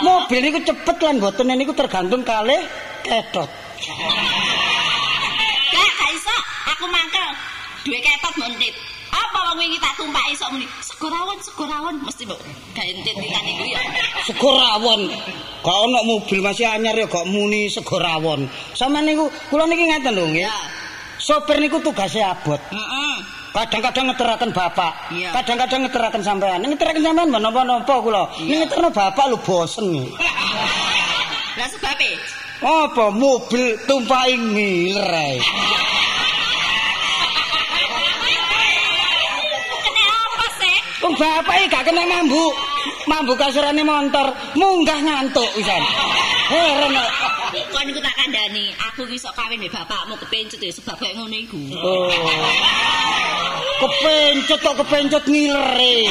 Mobil 0.00 0.40
niku 0.40 0.64
cepet 0.64 0.96
lan 1.04 1.20
mboten 1.20 1.52
niku 1.52 1.76
tergantung 1.76 2.24
kalih 2.24 2.64
ketot. 3.04 3.50
Gak, 5.72 5.90
gak 5.92 6.10
iso. 6.16 6.36
Aku 6.72 6.88
mangkel. 6.88 7.28
Duwe 7.84 8.00
ketot 8.00 8.34
montit. 8.40 8.74
Wong 9.52 9.68
wingi 9.68 9.76
tak 9.84 10.00
tumpaki 10.00 10.32
sok 10.32 10.56
muni. 10.56 10.64
Segorawon, 10.80 11.36
segorawon 11.44 11.94
mesti 12.08 12.24
mbok 12.24 12.40
gawe 12.72 12.88
entit-entitan 12.88 13.44
iku 13.52 13.64
ya. 13.68 13.84
Sego 14.24 14.48
rawon. 14.48 15.12
Gak 15.60 15.76
ono 15.76 16.00
mobil 16.08 16.40
masih 16.40 16.64
anyar 16.72 16.96
ya 16.96 17.04
gak 17.04 17.28
muni 17.28 17.68
sego 17.68 18.00
rawon. 18.00 18.48
Sampeyan 18.72 19.12
niku 19.12 19.28
kula 19.52 19.68
niki 19.68 19.92
ngeten 19.92 20.16
lho 20.16 20.24
nggih. 20.24 20.48
Ya. 20.48 20.56
Sopir 21.20 21.60
niku 21.60 21.84
tugasnya 21.84 22.32
abot. 22.32 22.56
Heeh. 22.72 23.14
Kadang-kadang 23.52 24.16
ngeteraken 24.16 24.50
bapak, 24.56 24.92
kadang-kadang 25.12 25.84
ngeteraken 25.84 26.22
sampean. 26.24 26.64
Ngeteraken 26.64 27.04
sampean 27.04 27.28
mbok 27.28 27.42
napa-napa 27.44 27.94
kula. 28.00 28.32
Ngeterno 28.40 28.88
bapak 28.88 29.36
lho 29.36 29.36
bosen. 29.36 30.00
Lah 31.60 31.68
sebabe 31.68 32.08
Apa 32.64 33.12
mobil 33.12 33.76
tumpaki 33.84 34.32
ngiler 34.32 35.12
ae. 35.12 35.36
kene 39.82 40.04
apa 40.06 40.46
sih? 40.58 40.76
Wong 41.12 41.20
bapak 41.20 41.60
iki 41.60 41.68
gak 41.68 41.84
kena 41.84 42.08
mambu. 42.08 42.40
Mambu 43.04 43.36
kasurane 43.36 43.84
motor, 43.84 44.32
munggah 44.56 44.96
ngantuk 45.04 45.44
pisan. 45.52 45.84
Heran 46.48 46.88
kok. 46.88 47.10
Kon 47.68 47.84
iku 47.84 48.00
tak 48.00 48.16
kandhani, 48.16 48.72
aku 48.80 49.04
ki 49.04 49.20
sok 49.20 49.36
kawin 49.36 49.60
mbek 49.60 49.76
bapakmu 49.76 50.16
kepencut 50.24 50.56
ya 50.56 50.72
sebab 50.72 50.96
kayak 50.96 51.20
ngono 51.20 51.36
iku. 51.36 51.60
Oh. 51.84 52.08
Kepencut 53.84 54.60
kok 54.64 54.76
kepencut 54.80 55.24
ngilere. 55.28 56.08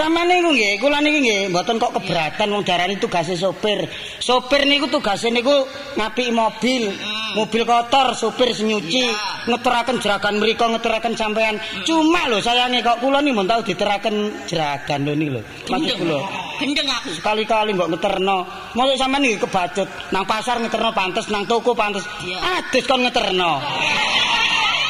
Sama 0.00 0.24
niku 0.24 0.56
nggih, 0.56 0.80
kula 0.80 1.04
niki 1.04 1.20
nggih 1.20 1.52
mboten 1.52 1.76
kok 1.76 1.92
keberatan 1.92 2.48
wong 2.56 2.64
darani 2.64 2.96
tugase 2.96 3.36
sopir. 3.36 3.84
Sopir 4.16 4.64
niku 4.64 4.88
tugase 4.88 5.28
niku 5.28 5.52
ngapiki 6.00 6.32
mobil. 6.32 6.88
Mobil 7.36 7.62
kotor, 7.68 8.16
sopir 8.16 8.48
senyuci, 8.56 9.04
ngeteraken 9.44 10.00
jeragan 10.00 10.40
mriku, 10.40 10.72
ngeteraken 10.72 11.20
sampean. 11.20 11.60
Cuma 11.84 12.32
lho 12.32 12.40
sayange 12.40 12.80
kok 12.80 13.04
kula 13.04 13.20
nih 13.20 13.36
mun 13.36 13.44
tau 13.44 13.60
diteraken 13.60 14.48
jeragan 14.48 15.04
lho 15.04 15.12
niku 15.12 15.36
lho. 15.36 15.42
Maksud 15.68 15.96
kula. 16.00 16.18
Gendeng 16.56 16.88
aku. 16.88 17.08
Sekali-kali 17.20 17.76
mbok 17.76 17.92
ngeterno. 17.92 18.48
Mosok 18.72 18.96
sampean 18.96 19.28
iki 19.28 19.36
kebacut 19.44 19.88
nang 20.16 20.24
pasar 20.24 20.64
ngeterno 20.64 20.96
pantes, 20.96 21.28
nang 21.28 21.44
toko 21.44 21.76
pantes. 21.76 22.08
Adus 22.40 22.88
kon 22.88 23.04
ngeterno. 23.04 23.52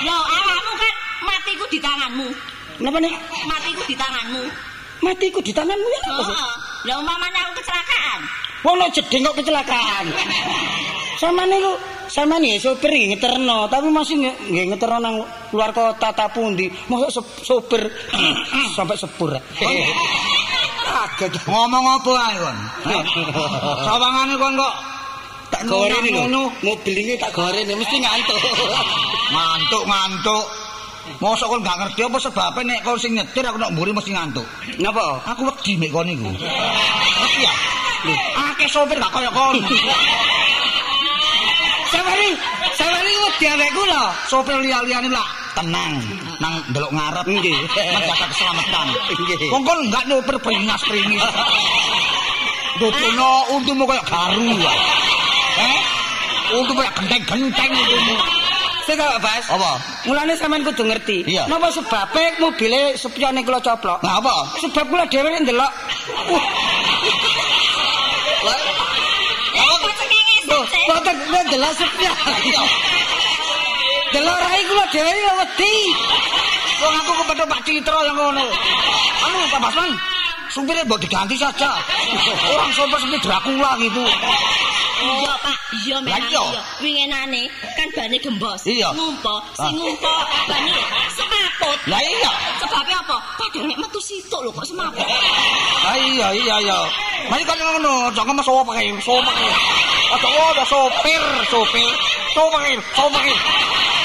Lho, 0.06 0.16
awakmu 0.22 0.72
kan 0.78 0.94
matiku 1.26 1.66
di 1.66 1.82
tanganmu. 1.82 2.26
Napa 2.78 2.98
nih? 3.02 3.14
Matiku 3.50 3.82
di 3.90 3.98
tanganmu. 3.98 4.69
Matiku 5.00 5.40
di 5.40 5.52
tanganmu 5.52 5.88
ya 5.88 6.00
apa 6.06 6.22
sih? 6.22 6.34
Heeh. 6.36 6.54
Lah 6.86 6.96
umpamanya 7.00 7.40
aku 7.48 7.52
kecelakaan. 7.60 8.20
Wong 8.60 8.76
no 8.76 8.86
jeding 8.92 9.22
kok 9.24 9.36
kecelakaan. 9.40 10.04
Sama 11.16 11.44
niku 11.44 11.72
sama 12.10 12.36
nih 12.36 12.56
sopir 12.56 12.90
nggih 12.90 13.16
ngeterno, 13.16 13.68
tapi 13.68 13.88
masih 13.88 14.20
nggih 14.20 14.66
ngeterno 14.72 14.98
nang 14.98 15.16
luar 15.52 15.70
kota 15.72 16.12
ta 16.12 16.28
pundi. 16.28 16.68
Mosok 16.88 17.10
sop- 17.12 17.40
sopir 17.40 17.82
sampai 18.76 18.96
sepur. 18.96 19.32
Kaget. 20.90 21.32
Ngomong 21.46 21.84
apa 21.96 22.10
ae 22.12 22.36
kon? 22.36 22.58
Sawangane 23.84 24.34
kon 24.36 24.54
kok 24.56 24.74
Tak 25.50 25.66
goreng 25.66 26.06
ini 26.06 26.14
ngono. 26.14 26.46
Mobil 26.62 26.94
ini 26.94 27.18
tak 27.18 27.34
goreng 27.34 27.66
mesti 27.66 27.96
ngantuk. 27.98 28.38
Ngantuk, 29.34 29.82
ngantuk. 29.82 30.44
Mosok 31.18 31.48
kon 31.50 31.66
gak 31.66 31.78
ngerti 31.82 32.00
apa 32.06 32.18
sebabnya 32.22 32.62
nek 32.70 32.80
kon 32.86 32.98
sing 33.00 33.12
nyetir 33.18 33.42
aku 33.42 33.58
nek 33.58 33.74
mburi 33.74 33.90
mesti 33.90 34.14
ngantuk. 34.14 34.46
Napa? 34.78 35.18
Aku 35.34 35.50
wedi 35.50 35.74
mek 35.74 35.90
kon 35.90 36.06
iku. 36.06 36.30
Ngerti 36.30 37.40
ya? 37.42 37.54
Lho, 38.06 38.14
akeh 38.48 38.68
sopir 38.70 38.96
gak 39.02 39.10
kaya 39.10 39.30
kon. 39.34 39.58
Sawari, 41.90 42.30
sawari 42.78 43.12
wedi 43.26 43.44
awake 43.50 43.68
kula. 43.74 44.02
Sopir 44.30 44.56
liya-liyane 44.62 45.10
lah 45.10 45.26
tenang 45.58 45.98
nang 46.38 46.54
ndelok 46.70 46.92
ngarep 46.94 47.26
Nggih. 47.26 47.58
menjaga 47.74 48.26
keselamatan. 48.30 48.86
Nggih. 49.18 49.50
Wong 49.50 49.62
enggak 49.66 50.04
nuper 50.06 50.36
peringas-peringis. 50.38 51.24
Dodono 52.80 53.30
untumu 53.52 53.84
kaya 53.84 54.00
garu. 54.08 54.56
Eh? 55.60 55.78
Untu 56.56 56.72
kaya 56.72 56.90
genteng-genteng 56.96 57.70
untumu. 57.76 58.39
Sing 58.90 58.98
kok 58.98 59.22
Bas? 59.22 59.46
Apa? 59.46 59.78
Mulane 60.10 60.34
sampean 60.34 60.66
kudu 60.66 60.82
ngerti. 60.82 61.22
Iya. 61.22 61.46
Napa 61.46 61.70
sebabe 61.70 62.42
mobile 62.42 62.98
spione 62.98 63.46
kula 63.46 63.62
coplok? 63.62 64.02
Nah 64.02 64.18
apa? 64.18 64.50
Sebab 64.58 64.90
kula 64.90 65.06
dhewe 65.06 65.30
nek 65.30 65.46
ndelok. 65.46 65.72
Eh, 69.54 69.70
kok 70.42 70.58
boten 70.90 71.16
nek 71.30 71.42
ndelok 71.46 71.72
spion. 71.78 72.14
Delok 74.10 74.38
rai 74.42 74.62
kula 74.66 74.84
dhewe 74.90 75.12
ya 75.14 75.32
wedi. 75.38 75.74
Wong 76.82 76.94
aku 76.98 77.12
kepethuk 77.14 77.46
Pak 77.46 77.60
Citra 77.62 77.98
yang 78.10 78.16
ngono. 78.18 78.42
Anu 79.22 79.38
Pak 79.54 79.60
Basman, 79.70 79.90
supirnya 80.50 80.82
mbok 80.84 81.00
diganti 81.00 81.36
saja. 81.38 81.70
Orang 82.50 82.70
sopir 82.74 82.98
seperti 82.98 83.18
Dracula 83.22 83.70
gitu. 83.78 84.02
Iya, 85.00 85.32
Pak. 85.40 85.56
Iya, 85.80 85.96
memang 86.04 86.28
iya. 86.28 86.42
iya. 86.52 86.62
Wingenane 86.82 87.42
kan 87.78 87.88
bane 87.96 88.16
gembos. 88.20 88.60
Iya. 88.68 88.92
Ngumpo, 88.92 89.34
Ah. 89.56 89.64
sing 89.64 89.74
ngumpo 89.78 90.14
bane 90.44 90.72
semaput. 91.08 91.78
Lah 91.88 92.02
iya. 92.02 92.30
Sebabnya 92.60 92.98
apa? 93.00 93.16
Padahal 93.38 93.64
nek 93.64 93.78
metu 93.80 94.00
situk 94.02 94.40
lho 94.44 94.50
kok 94.52 94.66
semaput. 94.68 95.06
Lah 95.86 95.96
iya 95.96 96.28
iya 96.36 96.54
iya. 96.60 96.78
Mari 97.32 97.44
kan 97.48 97.56
ngono, 97.56 98.12
jangan 98.12 98.34
mas 98.36 98.44
sopo 98.44 98.60
pakai, 98.66 98.92
sopo 99.00 99.20
pakai. 99.24 99.48
Ada 100.10 100.26
ada 100.26 100.64
sopir, 100.66 101.22
sopir, 101.48 101.90
sopir, 102.34 102.78
sopir. 102.98 103.36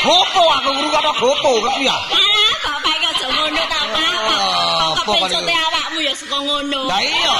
Gopo 0.05 0.43
aku 0.61 0.69
guru 0.69 0.89
kata 0.93 1.11
gopo, 1.17 1.51
ngerti 1.65 1.89
ya? 1.89 1.97
Ah, 1.97 2.77
iki 2.77 3.05
aja 3.09 3.25
ngono 3.25 3.63
ta, 3.65 3.79
Pak. 3.89 4.05
Ah, 4.05 4.93
Kok 5.01 5.17
kepencute 5.17 5.49
itu? 5.49 5.65
Awakmu 5.95 6.11
ya 6.11 6.13
saka 6.15 6.37
ngono. 6.43 6.81
Lah 6.91 6.99
iya. 6.99 7.35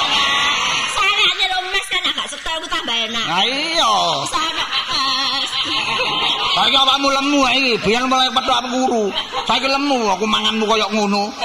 Sayangnya 0.96 1.46
lo 1.52 1.58
mes 1.76 1.86
kan 1.92 2.04
agak 2.08 2.26
setel 2.32 2.56
aku 2.56 2.68
tambah 2.72 2.96
enak. 2.96 3.26
Lah 3.28 3.44
iya. 3.44 3.92
Sana. 4.32 4.64
Saiki 6.56 6.78
awakmu 6.80 7.08
lemu 7.12 7.42
iki, 7.52 7.74
biyen 7.84 8.08
mulai 8.08 8.32
petuk 8.32 8.56
aku 8.56 8.68
guru. 8.72 9.04
Saiki 9.44 9.68
lemu 9.68 10.00
aku 10.08 10.24
manganmu 10.24 10.64
koyo 10.64 10.88
ngono. 10.96 11.36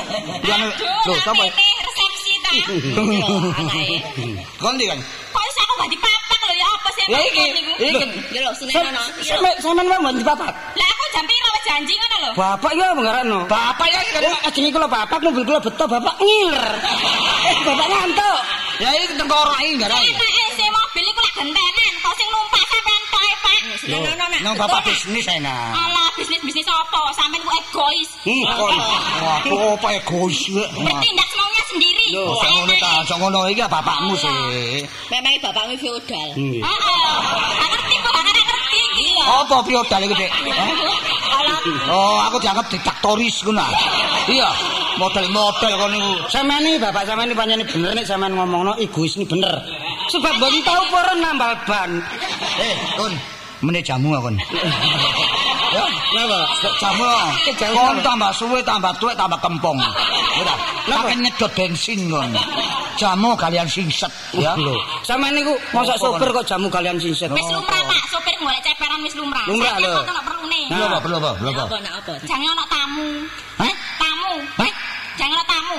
Lho 1.06 1.14
sapa? 1.26 1.44
Resepsi 1.50 2.32
ta. 2.46 2.50
Anake. 3.58 3.98
Kondi 4.62 4.84
kan? 4.86 4.98
Kok 5.34 5.42
iso 5.50 5.60
aku 5.66 5.74
gak 5.82 5.90
dipapak 5.90 6.40
lho 6.46 6.54
ya 6.54 6.66
apa 6.70 6.88
sih? 6.94 7.04
Iki, 7.10 7.46
iki. 7.90 8.38
Lho, 8.38 8.50
Sam- 8.54 8.86
ana. 8.86 9.02
Sampe 9.18 9.50
sampean 9.58 9.86
wae 9.90 9.98
mboten 9.98 10.22
dipapat. 10.22 10.52
Lah 10.78 10.86
aku 10.86 11.04
jam 11.10 11.24
piro 11.26 11.48
wis 11.58 11.59
janji 11.70 11.94
ngono 11.94 12.16
lho. 12.18 12.30
Bapak 12.34 12.72
ya 12.74 12.86
menggarakno. 12.98 13.38
Bapak 13.46 13.86
ya 13.86 14.00
Oh, 14.20 14.38
ajenge 14.46 14.70
kula 14.74 14.88
bapak 14.90 15.18
mobil 15.22 15.42
kula 15.46 15.60
beto 15.62 15.84
bapak 15.86 16.14
ngiler. 16.18 16.66
Eh, 17.46 17.56
bapak 17.64 17.86
ngantuk. 17.88 18.38
ya 18.82 18.88
iki 18.96 19.14
tengkorak 19.14 19.58
iki 19.62 19.76
garai. 19.78 20.08
Enake 20.10 20.44
si 20.56 20.64
mobil 20.66 21.04
iku 21.04 21.20
lak 21.20 21.32
gentenan, 21.36 21.92
kok 22.02 22.14
sing 22.18 22.28
numpak 22.32 22.62
sampean 22.68 23.02
tok 23.12 23.22
e, 23.22 23.32
Pak. 23.44 23.58
Nang 24.40 24.54
bapak 24.56 24.80
bisnis 24.88 25.26
enak. 25.28 25.72
Alah, 25.76 26.08
bisnis-bisnis 26.16 26.66
apa? 26.68 27.00
Sampean 27.12 27.40
ku 27.44 27.50
egois. 27.54 28.10
Hmm, 28.24 28.44
wah, 29.20 29.38
kok 29.44 29.60
apa 29.80 29.88
egois? 30.00 30.40
Bertindak 30.84 31.26
semaunya 31.28 31.62
sendiri. 31.70 32.06
Lho, 32.12 32.24
sak 32.40 32.50
ngono 32.50 32.74
ta, 32.80 32.90
sak 33.06 33.16
ngono 33.20 33.40
iki 33.52 33.62
bapakmu 33.68 34.12
sih. 34.16 34.32
Memang 35.12 35.34
bapakmu 35.44 35.74
feodal. 35.76 36.28
Heeh. 36.36 36.60
Ngerti 37.60 37.96
kok, 38.00 38.12
ngerti. 38.16 38.42
Apa 39.20 39.56
piodal 39.62 40.00
iki, 40.08 40.14
Dik? 40.16 40.32
Oh, 41.90 42.18
aku 42.24 42.40
dianggap 42.40 42.66
diktatoris 42.72 43.44
ngono. 43.44 43.60
ah. 43.60 43.72
Iya, 44.26 44.48
model-model 44.96 45.72
kon 45.76 45.90
niku. 45.92 46.12
Sampeyan 46.32 46.64
iki 46.66 46.78
bapak 46.80 47.04
sampeyan 47.04 47.30
iki 47.30 47.38
pancen 47.38 47.60
bener 47.68 47.90
nek 47.94 48.06
sampeyan 48.08 48.32
ngomongno 48.36 48.72
egois 48.80 49.16
ini 49.20 49.24
bener. 49.28 49.54
Sebab 50.10 50.32
mboten 50.40 50.60
tau 50.66 50.82
pora 50.90 51.12
nambal 51.14 51.52
ban. 51.68 51.90
Eh, 52.58 52.74
Kun, 52.96 53.12
meneh 53.62 53.82
jamu 53.84 54.16
kon. 54.18 54.36
Ya, 55.70 55.86
Napa? 55.86 56.40
jamu. 56.82 57.06
Kon 57.70 57.96
tambah 58.02 58.30
suwe, 58.34 58.58
tambah 58.66 58.90
tuwek, 58.98 59.14
tambah 59.14 59.38
kempong. 59.38 59.78
Ora, 60.42 60.54
pakai 60.90 61.14
nyedot 61.22 61.50
bensin 61.54 62.10
kon. 62.10 62.30
Jamu 62.98 63.38
kalian 63.38 63.70
singset, 63.70 64.10
ya. 64.34 64.52
Lho, 64.58 64.74
sampeyan 65.06 65.40
niku 65.40 65.54
mosok 65.72 65.96
sopir 65.96 66.28
kok 66.34 66.44
jamu 66.44 66.66
kalian 66.68 66.98
singset. 66.98 67.30
wis 67.32 67.46
lumrah 67.48 67.80
Pak, 67.86 68.02
sopir 68.10 68.34
golek 68.42 68.60
ceperan 68.66 69.00
wis 69.06 69.14
lumrah. 69.14 69.44
Lumrah, 69.46 69.78
lho. 69.78 69.94
kok 70.02 70.10
ono 70.10 70.22
perlune. 70.26 70.60
Perlu 70.68 70.84
apa, 70.84 70.98
perlu 70.98 71.16
apa, 71.22 71.30
perlu 71.38 71.50
apa? 71.54 72.12
Jangan 72.26 72.48
ono 72.50 72.64
tamu. 72.66 73.08
Hah? 73.62 73.74
Tamu. 73.96 74.32
Hah? 74.58 74.72
Jangan 75.16 75.34
ono 75.38 75.44
tamu. 75.46 75.76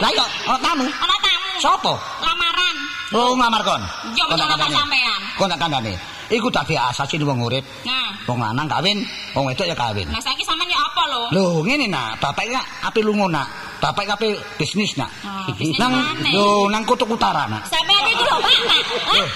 Lah 0.00 0.10
iya, 0.10 0.26
ono 0.48 0.58
tamu. 0.58 0.84
Ono 0.88 1.16
tamu. 1.20 1.50
Sopo? 1.60 1.94
Lamaran. 2.24 2.76
Oh, 3.12 3.36
ngamar 3.36 3.60
kon. 3.60 3.82
Yo 4.16 4.24
Kon 4.24 4.40
sampean. 4.40 5.20
Kon 5.36 5.48
tak 5.52 5.60
kandhani. 5.60 5.92
Iku 6.32 6.48
dadi 6.48 6.74
asasi 6.80 7.20
wong 7.20 7.44
urip. 7.44 7.60
Nah, 7.84 8.24
Wong 8.24 8.38
lanang 8.38 8.70
kawin, 8.70 9.02
wong 9.34 9.50
wedok 9.50 9.66
ya 9.66 9.74
kawin. 9.74 10.06
nah 10.06 10.22
saiki 10.22 10.46
sampean 10.46 10.70
yo 10.70 10.78
apa 10.78 11.02
lho? 11.10 11.22
Lho, 11.34 11.44
ngene 11.66 11.90
nak, 11.90 12.22
bapak 12.22 12.46
iki 12.46 12.54
ape 12.54 13.00
lunga 13.02 13.26
nak? 13.28 13.46
Bapak 13.82 14.06
iki 14.06 14.12
ape 14.14 14.28
bisnis 14.54 14.94
nak? 14.94 15.10
Bisnis 15.58 15.74
nang 15.82 15.90
lho 16.30 16.70
nang 16.70 16.86
kutub 16.86 17.10
utara 17.10 17.50
nak. 17.50 17.66
Sampean 17.66 18.06
iki 18.06 18.22
lho 18.22 18.38
Pak. 18.38 18.54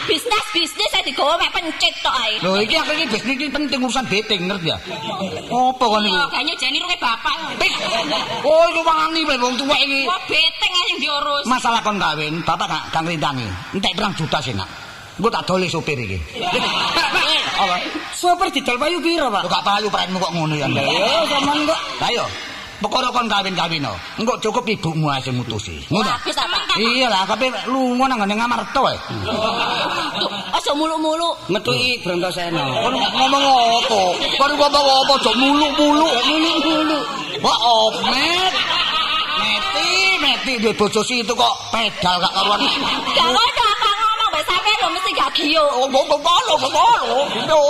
Bisnis 0.07 0.45
bisnis 0.55 0.89
saya 0.95 1.03
digawa 1.03 1.35
mek 1.35 1.51
pencet 1.51 1.95
tok 1.99 2.15
ae. 2.15 2.39
Lho 2.47 2.63
iki 2.63 2.79
aku 2.79 2.95
iki 2.95 3.07
bisnis 3.11 3.35
iki 3.35 3.47
penting 3.51 3.83
urusan 3.83 4.07
dating 4.07 4.47
ngerti 4.47 4.71
ya? 4.71 4.79
Apa 5.51 5.85
kon 5.85 6.01
niku? 6.07 6.15
Yo 6.15 6.27
kayaknya 6.31 6.55
jani 6.63 6.79
ruke 6.79 6.97
bapak. 7.03 7.35
Pik. 7.59 7.73
Oh, 8.47 8.65
iku 8.71 8.81
wani 8.87 9.21
wae 9.27 9.37
wong 9.43 9.59
tuwek 9.59 9.81
iki. 9.83 10.07
Wah 10.07 10.21
beteng 10.31 10.73
ae 10.79 10.85
yang 10.95 10.99
diurus. 11.03 11.45
Masalah 11.51 11.83
kon 11.83 11.99
kawin, 11.99 12.39
bapak 12.47 12.71
gak 12.71 12.83
gak 12.95 13.03
ngrintangi. 13.03 13.51
Entek 13.75 13.99
pirang 13.99 14.15
juta 14.15 14.39
sih 14.39 14.55
nak. 14.55 14.86
Engko 15.17 15.29
tak 15.33 15.45
dole 15.49 15.67
sopir 15.73 15.97
iki. 15.97 16.21
Apa? 17.63 17.77
Sopir 18.13 18.53
didol 18.53 18.77
payu 18.77 19.01
piro, 19.01 19.33
Pak? 19.33 19.43
Lu 19.45 19.49
gak 19.49 19.65
payu 19.65 19.89
praenmu 19.89 20.21
kok 20.21 20.33
ngono 20.37 20.55
ya. 20.61 20.69
Ya, 20.69 21.25
sampean 21.25 21.65
kok 21.65 21.81
Lah 22.05 22.11
yo. 22.13 22.27
Perkara 22.77 23.09
kon 23.09 23.25
kawin-kawin. 23.25 23.89
Engko 24.21 24.37
cukup 24.45 24.69
ibumu 24.69 25.09
ae 25.09 25.25
sing 25.25 25.41
mutusi. 25.41 25.81
Ngono. 25.89 26.05
Pak. 26.05 26.77
Iya 26.77 27.09
lah, 27.09 27.25
tapi 27.25 27.49
lunga 27.65 28.13
nang 28.13 28.21
ngene 28.21 28.37
ngamarto 28.37 28.85
ae. 28.85 28.97
Aja 30.53 30.73
mulu-mulu. 30.77 31.33
metuki 31.49 31.97
Brontoseno. 32.05 32.61
Kon 32.85 32.95
ngomong 33.01 33.45
apa? 33.81 34.01
Kon 34.37 34.53
ngomong 34.53 34.85
apa? 35.01 35.13
Aja 35.17 35.33
muluk-muluk. 35.33 36.13
Mulu-mulu. 36.29 36.99
Wah, 37.41 37.59
omet. 37.65 38.55
Meti, 39.37 39.89
meti 40.21 40.53
duwe 40.61 40.73
bojo 40.77 41.01
itu 41.05 41.33
kok 41.33 41.55
pedal 41.73 42.17
gak 42.21 42.33
karuan. 42.37 42.61
Gak 43.17 43.29
sampean 45.07 45.15
lho 45.15 45.15
mesti 45.15 45.15
gak 45.15 45.31
giyo. 45.39 45.65
Oh, 45.71 45.87
ngomong 45.87 46.21
polo, 46.23 46.55
polo. 46.59 47.63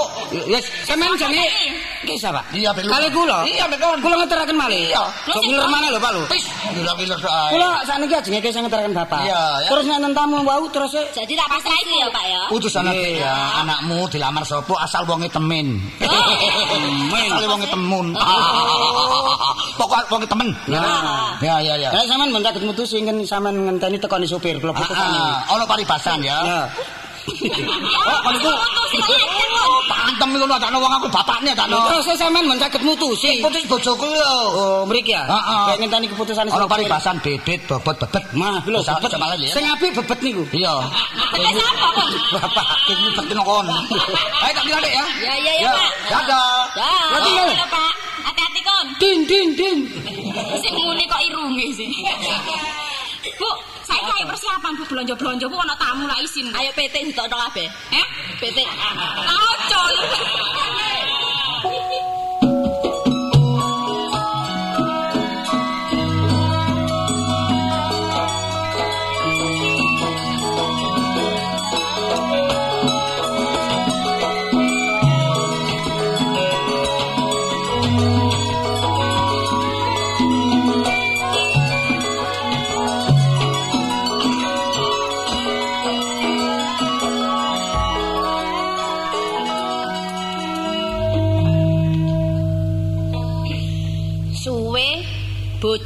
Yes, 0.49 0.65
sampean 0.89 1.13
jane 1.21 1.45
kisah, 2.07 2.31
Pak. 2.31 2.55
Iya, 2.55 2.71
belum. 2.71 2.93
Kali 2.93 3.09
kula. 3.11 3.39
Iya, 3.51 3.67
betul. 3.67 3.99
Kula 3.99 4.15
ngeteraken 4.23 4.57
malih. 4.57 4.79
Iya. 4.95 5.03
Kok 5.27 5.43
ngiler 5.43 5.67
mana 5.69 5.87
lho, 5.91 5.99
Pak 5.99 6.13
lho. 6.15 6.23
Wis, 6.31 6.45
gila-gila 6.71 7.17
soal. 7.19 7.49
Kula 7.51 7.71
sakniki 7.83 8.15
ajenge 8.15 8.41
kisah 8.47 8.61
ngeteraken 8.63 8.93
Bapak. 8.95 9.21
Iya, 9.27 9.43
ya. 9.67 9.69
Terus 9.75 9.85
nek 9.91 10.15
tamu 10.15 10.37
wau 10.47 10.65
terus 10.71 10.93
e 10.95 11.03
Jadi 11.13 11.33
tak 11.35 11.49
pasrah 11.51 11.77
itu 11.83 11.93
ya 11.99 12.09
Pak 12.15 12.25
ya. 12.25 12.43
Utusan 12.55 12.85
Iya. 12.87 13.27
ya, 13.27 13.35
anakmu 13.67 14.07
dilamar 14.07 14.47
sapa 14.47 14.75
asal 14.87 15.03
wonge 15.11 15.27
temen. 15.29 15.83
temen. 15.99 17.29
Asal 17.37 17.49
wonge 17.51 17.67
temun. 17.69 18.07
Pokok 19.81 20.07
wonge 20.15 20.27
temen. 20.31 20.49
Ya, 20.71 21.59
ya, 21.59 21.75
ya. 21.75 21.91
Kayak 21.91 22.07
sampean 22.07 22.31
saged 22.47 22.63
mutusi 22.63 22.97
ngene 23.03 23.27
sampean 23.27 23.67
ngenteni 23.67 23.99
tekoni 23.99 24.31
sopir 24.31 24.63
kula 24.63 24.71
putusane. 24.71 25.19
Ah, 25.19 25.59
ono 25.59 25.65
paribasan 25.67 26.23
ya. 26.23 26.71
Oh, 27.27 28.19
kon 28.23 28.35
iku 28.39 28.51
Oh, 29.67 29.83
pantem 29.91 30.29
iku 30.39 30.47
ada 30.47 30.69
wong 30.79 30.93
aku 30.95 31.07
bapakne 31.11 31.51
tak 31.53 31.67
no. 31.67 31.83
Terus 31.91 32.15
sampean 32.15 32.47
ben 32.47 32.59
saged 32.63 32.83
mutusi. 32.87 33.43
Putus 33.43 33.67
bojoku 33.67 34.07
yo. 34.07 34.33
Oh, 34.55 34.81
mriki 34.87 35.13
ya. 35.13 35.27
Heeh. 35.27 35.83
Ngenteni 35.83 36.07
keputusan 36.07 36.47
Ono 36.49 36.71
paribasan 36.71 37.19
bebet 37.21 37.67
bobot 37.67 37.99
bebet. 37.99 38.25
Mah, 38.33 38.63
lho 38.65 38.79
bebet. 38.81 39.19
lali 39.19 39.47
ya. 39.51 39.55
Sing 39.59 39.65
apik 39.67 39.91
bebet 39.99 40.19
niku. 40.23 40.43
Iya. 40.55 40.75
Pakai 41.35 41.53
siapa 41.53 41.87
kok? 41.93 42.09
Bapak, 42.39 42.67
iki 42.87 43.09
betin 43.19 43.39
kon. 43.43 43.67
Ayo 43.67 44.53
tak 44.55 44.65
bilang 44.65 44.81
dek 44.81 44.95
ya. 44.95 45.05
Ya 45.21 45.35
ya 45.43 45.53
ya 45.61 45.71
Pak. 45.75 45.91
Dadah. 46.11 46.63
Tinggal. 47.27 47.49
Halo, 47.51 47.67
Pak. 47.67 47.93
Hati-hati 48.31 48.61
kon. 48.63 48.87
Din 49.03 49.19
din 49.27 49.49
din. 49.59 49.79
Sing 50.63 50.73
muni 50.79 51.05
kok 51.11 51.21
irunge 51.27 51.67
sih. 51.75 51.89
Bu, 53.37 53.51
saya 53.87 54.03
kaya 54.03 54.25
persiapan 54.27 54.73
bu 54.75 54.85
belanja-belanja 54.91 55.47
bu 55.47 55.57
ana 55.63 55.79
tamu 55.79 56.11
lah 56.11 56.19
isin. 56.19 56.51
Ayo 56.51 56.75
PT 56.75 57.15
ditokno 57.15 57.39
kabeh. 57.39 57.71
Eh? 57.71 58.07
PT. 58.43 58.59
Ojo. 59.31 59.83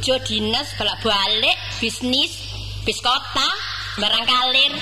bojo 0.01 0.17
dinas 0.25 0.65
bolak-balik 0.81 1.53
bisnis 1.77 2.33
bis 2.81 2.97
kota 3.05 3.49
barang 4.01 4.25
kalir. 4.25 4.73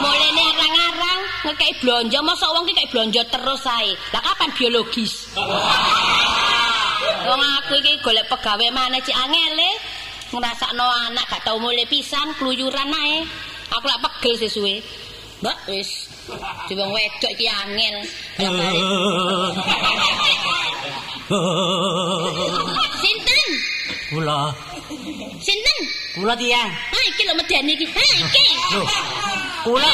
Mulene 0.00 0.44
arang-arang 0.48 1.20
ngekei 1.44 1.76
blonjo 1.84 2.24
mosok 2.24 2.56
wong 2.56 2.64
ki 2.64 2.72
kei 2.72 2.88
blonjo 2.88 3.20
terus 3.28 3.68
ae. 3.68 3.92
Lah 4.16 4.24
kapan 4.24 4.56
biologis? 4.56 5.36
Wong 7.28 7.36
aku 7.36 7.84
iki 7.84 8.00
golek 8.00 8.32
pegawe 8.32 8.66
maneh 8.72 9.04
cik 9.04 9.12
angele. 9.12 9.76
Ngrasakno 10.32 10.88
anak 11.04 11.28
gak 11.28 11.44
tau 11.44 11.60
mulai 11.60 11.84
pisan 11.84 12.32
kluyuran 12.40 12.96
ae. 12.96 13.28
Aku 13.76 13.84
lak 13.84 14.00
pegel 14.00 14.40
sesuwe 14.40 14.80
mbak 15.44 15.68
wis. 15.68 16.08
Di 16.64 16.72
wong 16.72 16.96
wedok 16.96 17.32
iki 17.36 17.44
angel 17.44 18.08
Kula. 24.06 24.54
sinten 25.42 25.78
Kula 26.14 26.34
tiyang. 26.38 26.70
Ha 26.70 26.98
iki 27.10 27.22
lho 27.26 27.34
medeni 27.34 27.72
iki. 27.74 27.86
Ha 27.90 28.02
iki. 28.22 28.44
Lho. 28.72 28.82
Kula 29.66 29.90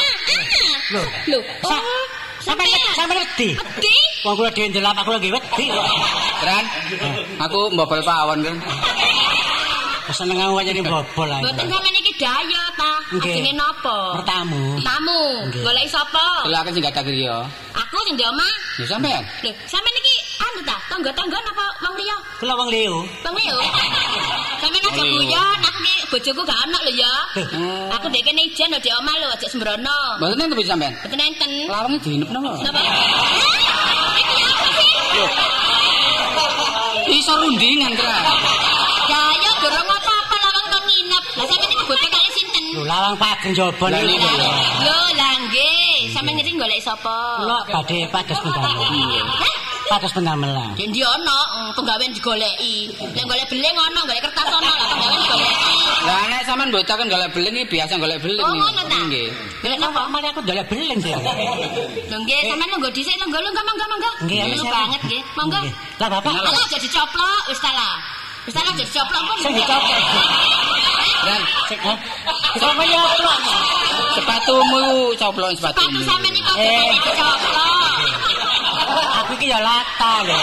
Lho. 0.93 1.01
Lho. 1.31 1.39
Sa- 1.65 1.81
Oh, 1.83 2.05
sampean 2.45 2.81
sampean 2.95 3.17
wedi. 3.23 3.49
Wedi? 3.57 3.95
Wong 4.27 4.35
kula 4.37 4.49
dhewe 4.53 4.69
kula 5.07 5.17
nggih 5.17 5.33
wedi. 5.33 5.65
Keren. 6.43 6.65
Aku 7.41 7.59
mbobol 7.73 8.01
pawon 8.05 8.39
kan. 8.45 8.55
Seneng 10.11 10.35
aku 10.35 10.59
jadi 10.67 10.81
bobol 10.83 11.29
ae. 11.31 11.39
Mboten 11.39 11.65
sampean 11.71 11.95
iki 11.95 12.11
daya 12.19 12.63
ta. 12.75 12.91
Nggih. 13.15 13.31
Ajenge 13.31 13.53
napa? 13.55 13.97
Pertamu. 14.19 14.63
Tamu. 14.83 15.23
Nggih. 15.47 15.63
Golek 15.63 15.87
sapa? 15.87 16.43
Silakan 16.43 16.71
sing 16.75 16.81
gak 16.83 16.93
ada 16.99 17.01
griya. 17.07 17.37
Aku 17.71 17.97
sing 18.03 18.19
di 18.19 18.23
omah. 18.27 18.53
Ya 18.83 18.85
sampean. 18.91 19.23
Lho, 19.47 19.51
sampean 19.63 19.95
iki 20.03 20.15
anu 20.43 20.59
ta? 20.67 20.75
Tangga-tangga 20.91 21.39
napa 21.47 21.65
wong 21.87 21.95
liya? 21.95 22.17
Kula 22.43 22.53
wong 22.59 22.69
Leo. 22.73 23.07
Wong 23.23 23.35
liya. 23.39 23.55
Sampeyan 24.63 24.95
aja 24.95 25.03
guyon, 25.03 25.59
aku 25.59 25.79
ki 25.83 25.93
bojoku 26.07 26.41
gak 26.47 26.55
ana 26.63 26.79
lho 26.87 26.93
ya. 26.95 27.13
Aku 27.99 28.07
ndek 28.07 28.23
kene 28.23 28.47
ijen 28.47 28.71
lho 28.71 28.79
di 28.79 28.87
omah 28.95 29.11
lho, 29.19 29.27
aja 29.27 29.47
sembrono. 29.51 29.99
Mboten 30.23 30.39
enten 30.39 30.55
tapi 30.55 30.63
sampean. 30.63 30.93
Mboten 31.03 31.19
enten. 31.19 31.51
Larang 31.67 31.95
diinep 31.99 32.31
napa? 32.31 32.63
Napa? 32.63 32.79
Iki 34.23 34.35
apa 34.39 34.67
sih? 34.71 34.91
iso 37.13 37.33
rundingan 37.37 37.91
kira. 37.93 38.17
Lawang 39.11 39.37
kon 39.61 39.71
nginep. 39.75 39.92
Lah 41.33 41.45
sampeyan 41.49 41.71
iki 41.73 41.85
boten 41.89 42.09
kali 42.09 42.29
sinten? 42.37 42.63
Lho 42.77 42.83
lawang 42.85 43.15
pageng 43.17 43.53
jaba 43.57 43.85
Lah, 43.89 44.01
niku. 44.01 44.27
lho. 44.37 44.49
Lho, 44.85 44.97
lah 45.17 45.31
nggih. 45.49 45.97
Sampeyan 46.13 46.33
ngerti 46.37 46.51
golek 46.53 46.79
sapa? 46.81 47.17
Kula 47.41 47.57
badhe 47.65 47.99
pados 48.13 48.37
pendamelan. 48.37 49.25
Hah? 49.41 49.55
Pados 49.83 50.11
pendamelan. 50.15 50.71
Ya 50.79 50.85
ndi 50.89 51.01
ono 51.03 51.39
mm, 51.53 51.69
penggawean 51.77 52.11
digoleki. 52.13 52.75
Nek 53.13 53.23
golek 53.25 53.45
beling 53.49 53.75
ono, 53.77 53.99
golek 54.05 54.21
kertas 54.25 54.47
ono, 54.47 54.71
lah 54.71 54.85
penggawean 54.89 55.19
digoleki. 55.25 55.75
Lah 56.07 56.21
nek 56.29 56.41
sampean 56.45 56.67
mboten 56.69 57.05
golek 57.09 57.29
beling 57.33 57.55
iki 57.57 57.65
biasa 57.73 57.93
golek 57.97 58.19
beling. 58.21 58.45
Oh, 58.45 58.53
ngono 58.53 58.81
ta? 58.85 58.97
Nggih. 59.09 59.27
Lek 59.65 59.77
napa 59.81 60.01
mari 60.13 60.27
aku 60.29 60.41
dolek 60.45 60.65
beling 60.69 60.97
sih. 61.01 61.13
Lho 61.13 62.17
nggih, 62.21 62.39
sampeyan 62.45 62.69
monggo 62.73 62.89
dhisik 62.93 63.15
lho, 63.17 63.25
lho 63.25 63.61
monggo 63.65 63.85
monggo. 63.89 64.11
Nggih, 64.29 64.41
banget 64.69 65.01
nggih. 65.09 65.21
Monggo. 65.33 65.59
Lah 65.97 66.07
bapak 66.13 66.29
Alah 66.29 66.67
jadi 66.69 66.87
coplok 66.89 67.41
wis 67.49 67.59
ta 67.59 67.73
lah. 67.73 67.95
Wis 68.43 68.53
ta 68.53 68.61
lah 68.61 68.73
jadi 68.75 68.91
coplok 68.91 69.21
pun. 69.23 69.37
sing 69.39 69.53
dicopot. 69.55 69.99
Dan 71.23 71.41
Sik 71.71 71.79
ha. 71.79 71.93
Sama 72.59 72.83
nyoplok. 72.83 73.39
sepatumu 74.13 74.83
coplon 75.15 75.53
Sepatu 75.57 75.83
sampeyan 76.03 76.33
iki 76.35 76.43
kok 76.43 76.55
Eh. 76.59 76.91
coplok. 77.15 77.37
Aku 79.23 79.31
iki 79.39 79.47
ya 79.47 79.59
lata 79.63 80.13
lho. 80.27 80.37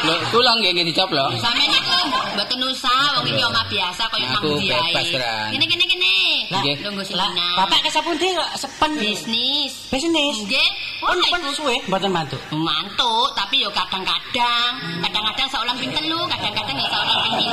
Lho, 0.00 0.14
kula 0.32 0.52
nggih 0.60 0.70
nggih 0.72 0.86
dicoplok. 0.92 1.28
Sampeyan 1.44 1.76
iku 1.76 1.96
mboten 2.32 2.60
usah 2.72 3.20
wong 3.20 3.26
iki 3.28 3.42
omah 3.44 3.64
biasa 3.68 4.02
kaya 4.08 4.26
nang 4.32 4.40
Aku 4.40 4.56
ndi 4.56 4.72
bebas, 4.72 5.04
ae. 5.04 5.12
Kran. 5.12 5.48
Kene 5.52 5.64
kene 5.68 5.84
kene. 5.84 6.14
Nggih. 6.48 6.74
Lungguh 6.88 7.04
sina. 7.04 7.26
bapak 7.60 7.84
ke 7.84 7.90
sapundi 7.92 8.32
kok 8.32 8.50
sepen 8.56 8.96
bisnis. 8.96 9.72
bisnis. 9.92 10.36
Nggih. 10.48 10.68
Pun 11.04 11.20
iku. 11.20 11.48
suwe 11.52 11.76
mboten 11.84 12.10
mantu. 12.16 12.38
Mantuk, 12.56 13.28
tapi 13.36 13.60
yo 13.60 13.68
kadang-kadang, 13.76 14.72
kadang-kadang 15.04 15.48
saulang 15.52 15.76
ping 15.76 15.92
telu, 15.92 16.20
kadang-kadang 16.32 16.76
ya 16.80 16.88
saulang 16.88 17.20
ping. 17.36 17.50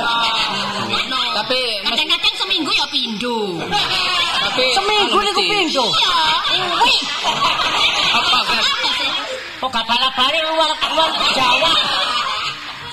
Ngono. 0.88 1.22
Tapi 1.44 1.60
kadang-kadang 1.84 2.34
seminggu 2.40 2.70
ya 2.72 2.86
pindho. 2.88 3.38
Tapi 4.40 4.64
Seminggu 4.72 5.18
niku 5.20 5.42
pindho. 5.44 5.84
Iya. 5.84 6.64
Wih. 6.80 7.00
Apa 8.08 8.38
kan? 8.48 8.62
Kok 9.58 9.68
gak 9.74 9.84
bala-bali 9.90 10.38
luar 10.48 10.70
luar 10.70 11.10
Jawa. 11.34 12.07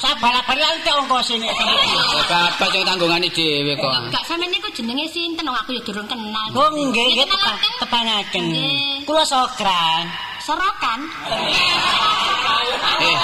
Saya 0.05 0.21
bala-bali 0.21 0.61
ante 0.61 0.85
ongkos 0.93 1.33
ini. 1.33 1.49
Ya 1.49 2.21
bapak 2.29 2.69
sing 2.69 2.85
tanggungane 2.85 3.25
dhewe 3.27 3.73
kok. 3.73 3.89
Gak 4.13 4.21
sampean 4.23 4.53
niku 4.53 4.69
jenenge 4.69 5.09
sinten 5.09 5.41
wong 5.41 5.57
aku 5.57 5.73
ya 5.73 5.81
durung 5.81 6.05
kenal. 6.05 6.45
Oh 6.53 6.69
nggih 6.69 6.85
nggih 6.93 7.25
tepa- 7.25 7.57
Kenalaken? 7.57 7.71
tepangaken. 7.81 8.43
Nggih. 8.45 9.01
Kula 9.01 9.25
sokran. 9.25 10.05
Sorokan. 10.37 10.99
Eh. 13.01 13.17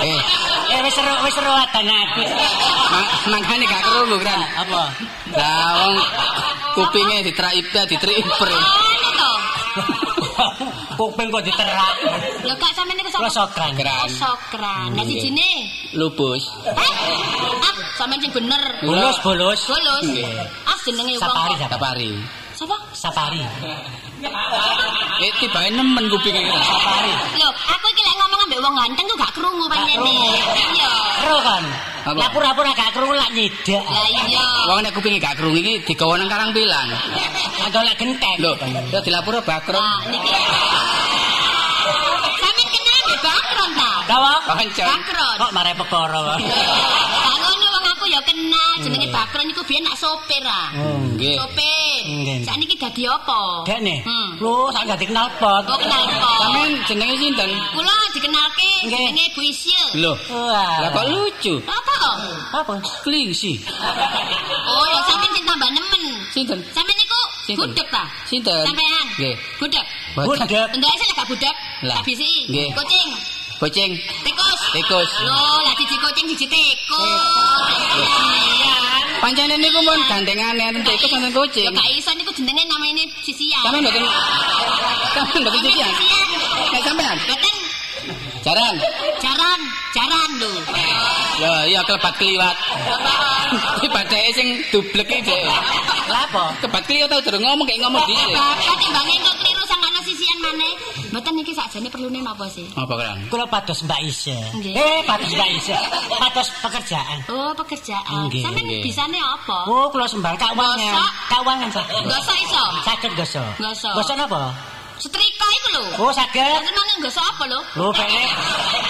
Eh, 0.00 0.20
Eh 0.72 0.80
wis 0.80 0.94
seru 0.96 1.12
wis 1.20 1.34
seru 1.34 1.52
atan 1.52 1.84
aku. 1.84 2.22
ma- 2.88 3.10
mangkane 3.30 3.68
gak 3.68 3.84
krungu 3.84 4.16
kan. 4.18 4.40
Apa? 4.64 4.82
Lah 5.36 5.72
wong 5.76 5.94
kupinge 6.72 7.20
ditraipe 7.22 7.80
ditriper. 7.84 8.48
Ono 8.48 9.08
to. 9.12 9.30
Kuping 10.94 11.28
kok 11.30 11.42
diterak. 11.42 11.94
Lho 12.46 12.54
gak 12.56 12.72
sampean 12.74 12.96
niku 12.98 13.10
sapa? 13.10 13.28
sokran. 13.30 13.72
Kran. 13.74 14.08
Sokran. 14.10 14.88
Lah 14.94 15.04
sijine. 15.04 15.50
Lupus. 15.94 16.42
Hah? 16.64 16.92
Ah, 17.62 17.76
sampean 17.98 18.18
sing 18.22 18.32
bener. 18.32 18.62
Bulus 18.82 19.16
bulus. 19.22 19.60
Bolos. 19.66 20.04
Nggih. 20.06 20.26
Ah 20.66 20.78
jenenge 20.84 21.14
wong. 21.18 21.24
Sapari 21.24 21.54
kok. 21.58 21.70
Sapari. 21.72 22.12
Sapa? 22.54 22.76
Sapari. 22.94 23.42
Eh 25.24 25.32
tibae 25.40 25.68
nemen 25.70 26.04
kupinge 26.10 26.40
kira. 26.42 26.60
Sapari. 26.64 27.12
Lho, 27.38 27.48
aku 27.48 27.86
iki 27.94 28.02
lek 28.02 28.16
ngomong 28.18 28.40
ambek 28.44 28.58
wong 28.60 28.74
ganteng 28.74 29.06
kok 29.06 29.18
gak 29.22 29.32
krungu 29.36 29.64
pancene. 29.70 30.10
Iya. 30.74 30.90
Kan. 31.44 31.64
Apa? 32.04 32.18
Lah 32.20 32.28
pura-pura 32.32 32.72
gak 32.76 32.92
krungu 32.92 33.14
lak 33.16 33.30
nyedak. 33.32 33.84
Lah 33.84 34.08
iya. 34.10 34.44
Wong 34.68 34.78
nek 34.82 34.92
kupinge 34.92 35.18
gak 35.22 35.38
krungu 35.38 35.56
iki 35.60 35.86
digawa 35.86 36.18
nang 36.18 36.28
karang 36.28 36.50
pilang. 36.50 36.88
Ada 37.64 37.80
lek 37.86 37.96
gentek. 37.96 38.36
Lho, 38.42 38.52
ya 38.90 38.98
dilapuro 39.00 39.40
bakron. 39.44 39.80
Nah, 39.80 40.02
niki. 40.10 40.32
Sampeyan 42.40 42.68
kenal 42.72 43.00
Bakron 43.24 43.70
ta? 43.76 43.90
Dawa. 44.10 44.32
Bakron. 44.50 45.38
Kok 45.40 45.50
mare 45.54 45.72
perkara 45.78 46.18
wae. 46.20 46.42
Aku 48.04 48.12
ya 48.12 48.20
kenal 48.20 48.84
jenenge 48.84 49.08
Bakron 49.08 49.48
iku 49.48 49.64
biyen 49.64 49.80
nak 49.80 49.96
sopir 49.96 50.44
ah. 50.44 50.68
Nggih. 51.16 51.40
Sopir. 51.40 52.04
Sakniki 52.44 52.76
dadi 52.76 53.08
apa? 53.08 53.64
Dek 53.64 53.80
nih. 53.80 54.04
Hmm. 54.04 54.36
Lu 54.44 54.68
sak 54.76 54.84
gak 54.84 55.00
dikenal 55.00 55.24
pot. 55.40 55.64
Oh 55.64 55.80
kenal? 55.80 56.04
Sampeyan 56.12 56.84
jenenge 56.84 57.16
sinten? 57.16 57.48
Kula 57.72 57.96
dikenalke 58.12 58.92
jenenge 58.92 59.24
Bu 59.32 59.40
Isyul. 59.48 60.04
Lho, 60.04 60.12
lah 60.36 60.92
kok 60.92 61.08
lucu. 61.16 61.56
Apa 61.64 61.92
kok? 61.96 62.16
Apa? 62.52 62.74
Klingsi. 63.08 63.56
Oh, 64.68 64.84
ya 64.92 65.00
sampeyan 65.08 65.32
sing 65.40 65.44
tambah 65.48 65.68
nemen. 65.72 66.02
Sinten? 66.28 66.60
Sampeyan 66.76 66.96
niku 67.00 67.20
budek 67.56 67.88
ta? 67.88 68.04
Sinten? 68.28 68.68
Sampean. 68.68 69.04
Nggih. 69.16 69.34
Budek. 69.56 69.84
Budek. 70.12 70.68
Bendake 70.76 70.96
saya 71.00 71.24
gak 71.24 71.28
budek. 71.32 71.54
Lah. 71.88 71.96
Tak 71.96 72.04
bisi. 72.04 72.52
Nggih. 72.52 72.68
Kucing. 72.76 73.08
Kucing. 73.60 73.90
Tikus. 74.26 74.60
Tikus. 74.74 75.10
Loh, 75.22 75.58
lah 75.62 75.74
siji 75.78 75.96
kucing 75.96 76.26
siji 76.34 76.46
tikus. 76.46 77.00
Iya. 77.00 78.76
Pancene 79.22 79.56
niku 79.56 79.80
mun 79.80 80.00
gandengane 80.10 80.64
enten 80.68 80.82
tikus 80.84 81.10
enten 81.12 81.30
Ya 81.30 81.38
kucing. 81.38 81.70
gak 81.72 81.88
iso 81.96 82.10
niku 82.18 82.30
jenenge 82.34 82.62
namanya 82.66 83.04
sisian. 83.22 83.62
Sampeyan 83.62 83.82
mboten 83.86 84.04
Sampeyan 85.14 85.40
mboten 85.46 85.60
sisian. 85.64 85.92
Nek 86.74 86.82
sampeyan 86.84 87.16
Boten 87.24 87.56
jaran. 88.44 88.74
jaran, 89.24 89.60
jaran 89.96 90.30
lho. 90.42 90.52
Ya 91.40 91.52
iya 91.64 91.80
kelebat 91.88 92.14
kliwat. 92.20 92.56
Iki 93.80 93.88
badake 93.88 94.30
sing 94.36 94.48
dublek 94.68 95.08
iki. 95.08 95.38
Lah 96.10 96.28
apa? 96.28 96.52
Kebat 96.60 96.84
kliwat 96.84 97.08
tau 97.08 97.22
durung 97.24 97.40
ngomong 97.40 97.64
kayak 97.64 97.80
ngomong 97.86 98.02
dhisik. 98.04 98.34
Bapak 98.36 98.76
timbange 98.82 99.14
kok 99.24 99.34
Mboten 101.10 101.32
niki 101.34 101.52
sakjane 101.54 101.90
perlune 101.90 102.22
napa 102.22 102.46
sih? 102.46 102.66
Apa 102.78 102.94
kan? 102.94 103.16
Kula 103.26 103.46
pados 103.50 103.82
Mbak 103.82 104.00
Isya. 104.06 104.38
Nggih. 104.54 104.74
Eh, 104.78 105.00
pados 105.02 105.30
Mbak 105.30 105.48
Isya. 105.58 105.78
Pados 106.22 106.48
pekerjaan. 106.62 107.18
Oh, 107.30 107.50
pekerjaan. 107.58 108.30
Nggih, 108.30 108.42
Sampeyan 108.46 108.82
bisane 108.82 109.18
apa? 109.18 109.58
Oh, 109.66 109.90
kula 109.90 110.06
sembah 110.06 110.34
kawangan. 110.38 110.94
Gosok. 110.94 111.10
Kawangan 111.30 111.68
Pak. 111.74 111.86
Gosok 112.06 112.36
iso. 112.46 112.64
Saged 112.86 113.12
gosok. 113.18 113.50
Gosok. 113.58 113.94
Gosok 113.98 114.16
napa? 114.18 114.54
Setrika 114.94 115.46
iku 115.58 115.68
lho. 115.74 115.84
Oh, 116.06 116.10
saged. 116.14 116.38
Lah 116.38 116.62
seneng 116.62 116.98
gosok 117.02 117.24
apa 117.26 117.42
lho? 117.50 117.60
Lho, 117.74 117.86
pene 117.90 118.22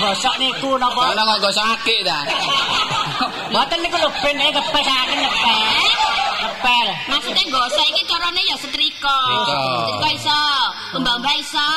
gosok 0.04 0.34
niku 0.36 0.70
napa? 0.76 1.16
Ana 1.16 1.22
kok 1.24 1.38
gosok 1.48 1.64
akik 1.72 2.00
ta. 2.04 2.18
Mboten 3.48 3.78
niku 3.80 3.96
lho 3.96 4.08
ben 4.20 4.36
eh 4.36 4.50
kepesaken 4.52 5.16
ngepel. 5.24 5.56
Ngepel. 6.64 6.88
Maksudnya 7.12 7.44
gosok 7.52 7.84
iki 7.92 8.02
carane 8.08 8.40
ya 8.48 8.56
setrika. 8.56 9.18
Setrika. 9.84 10.08
Iso, 10.16 10.40
mbak-mbak 10.96 11.36
iso. 11.36 11.68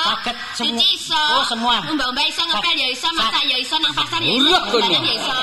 Cuci 0.55 0.88
iso. 0.95 1.23
Oh, 1.35 1.43
semua. 1.43 1.83
Mbak-mbak 1.83 2.23
iso 2.23 2.39
ngepel 2.47 2.71
ya 2.79 2.88
iso, 2.88 3.07
masak 3.11 3.43
ya 3.51 3.57
iso, 3.59 3.75
nang 3.83 3.91
pasar 3.91 4.23
ya 4.23 4.31
iso. 4.31 4.47
Urut 4.47 4.88
ya 4.88 4.99
iso. 5.11 5.35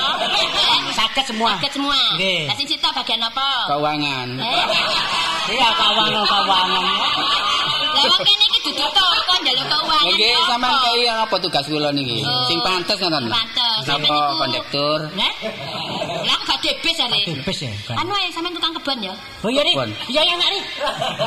Saged 0.97 1.25
semua. 1.29 1.49
Saged 1.61 1.77
semua. 1.77 1.99
Nggih. 2.17 2.49
Lah 2.49 2.55
sing 2.57 2.65
cita 2.65 2.89
bagian 2.89 3.21
apa? 3.21 3.69
Keuangan. 3.69 4.27
Eh, 4.41 4.65
Iya, 5.45 5.69
kawangan 5.77 6.25
kawangan. 6.25 6.83
lah 7.93 8.03
wong 8.09 8.21
kene 8.25 8.45
iki 8.65 8.73
dudu 8.73 8.89
toko 8.91 9.33
njaluk 9.39 9.65
keuangan. 9.67 10.03
Nggih, 10.07 10.33
apa? 10.33 10.45
sampean 10.47 10.75
kaya 10.81 11.13
apa 11.21 11.35
tugas 11.37 11.65
kula 11.65 11.89
niki? 11.91 12.17
Oh. 12.21 12.45
Sing 12.47 12.57
pantes 12.61 12.97
ngoten. 12.97 13.23
Pantes. 13.27 13.83
Niku- 13.85 14.33
kondektur? 14.35 14.99
Nah. 15.13 15.33
Lah 16.25 16.37
gak 16.43 16.57
debes 16.59 16.97
are. 16.97 17.19
Bebas 17.21 17.57
ya. 17.61 17.71
Anu 17.93 18.11
ae 18.11 18.27
sampean 18.29 18.53
tukang 18.53 18.73
kebon 18.73 18.97
ya. 19.03 19.13
Oh 19.41 19.49
iya. 19.49 19.61
Kebon. 19.63 19.89
Iya 20.09 20.21
yang 20.25 20.39
nih. 20.39 20.63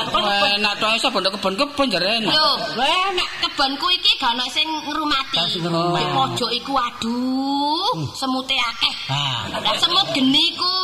Eh, 0.09 0.51
Enak 0.59 0.74
to 0.76 0.86
iso 0.93 1.09
bondo 1.09 1.30
kebon-kebon 1.30 1.86
jare 1.89 2.18
enak. 2.18 2.32
Lho, 2.34 2.51
Wah, 2.74 3.07
nak. 3.14 3.28
kebonku 3.41 3.86
iki 3.93 4.18
gak 4.18 4.34
ono 4.34 4.45
sing 4.51 4.66
ngrumati. 4.84 5.39
Di 5.59 6.05
pojok 6.11 6.51
iku 6.53 6.72
aduh, 6.74 7.95
semute 8.12 8.55
akeh. 8.55 8.95
Ah. 9.09 9.47
Lah 9.55 9.74
semut 9.76 10.07
geni 10.11 10.51
iku. 10.51 10.74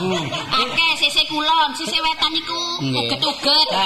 Hmm. 0.00 0.24
Akeh 0.50 0.90
sisih 0.96 1.24
kulon, 1.28 1.70
sisih 1.74 2.00
wetan 2.00 2.32
iku 2.32 2.60
Nggih. 2.80 3.04
uget-uget. 3.04 3.68
Ah. 3.70 3.84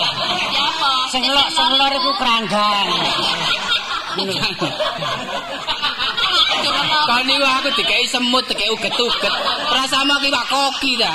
Ya 0.51 0.63
apa? 0.63 0.93
Sing 1.11 1.23
lor 1.27 1.49
sing 1.49 1.69
lor 1.75 1.91
iku 1.91 2.11
keranggan. 2.17 2.87
Kan 7.03 7.23
niku 7.27 7.47
aku 7.47 7.69
dikei 7.75 8.07
semut, 8.07 8.45
dikei 8.47 8.71
uget-uget. 8.71 9.35
Rasamu 9.73 10.15
ki 10.23 10.29
wak 10.31 10.47
koki 10.47 11.01
ta. 11.01 11.11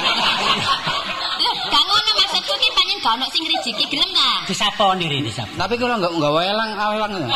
Lho, 1.37 1.51
gak 1.71 1.83
ngono 1.85 2.09
maksudku 2.17 2.53
ki 2.57 2.69
pancen 2.75 2.97
gak 2.99 3.13
ono 3.15 3.25
sing 3.31 3.43
ngrijiki 3.45 3.85
gelem 3.87 4.09
ta? 4.11 4.29
Disaponi 4.49 5.05
ri 5.07 5.19
disap. 5.23 5.47
Tapi 5.55 5.73
kula 5.77 5.95
enggak 6.01 6.13
enggak 6.13 6.33
welang, 6.33 6.69
awelang. 6.75 7.11
Elang. 7.13 7.33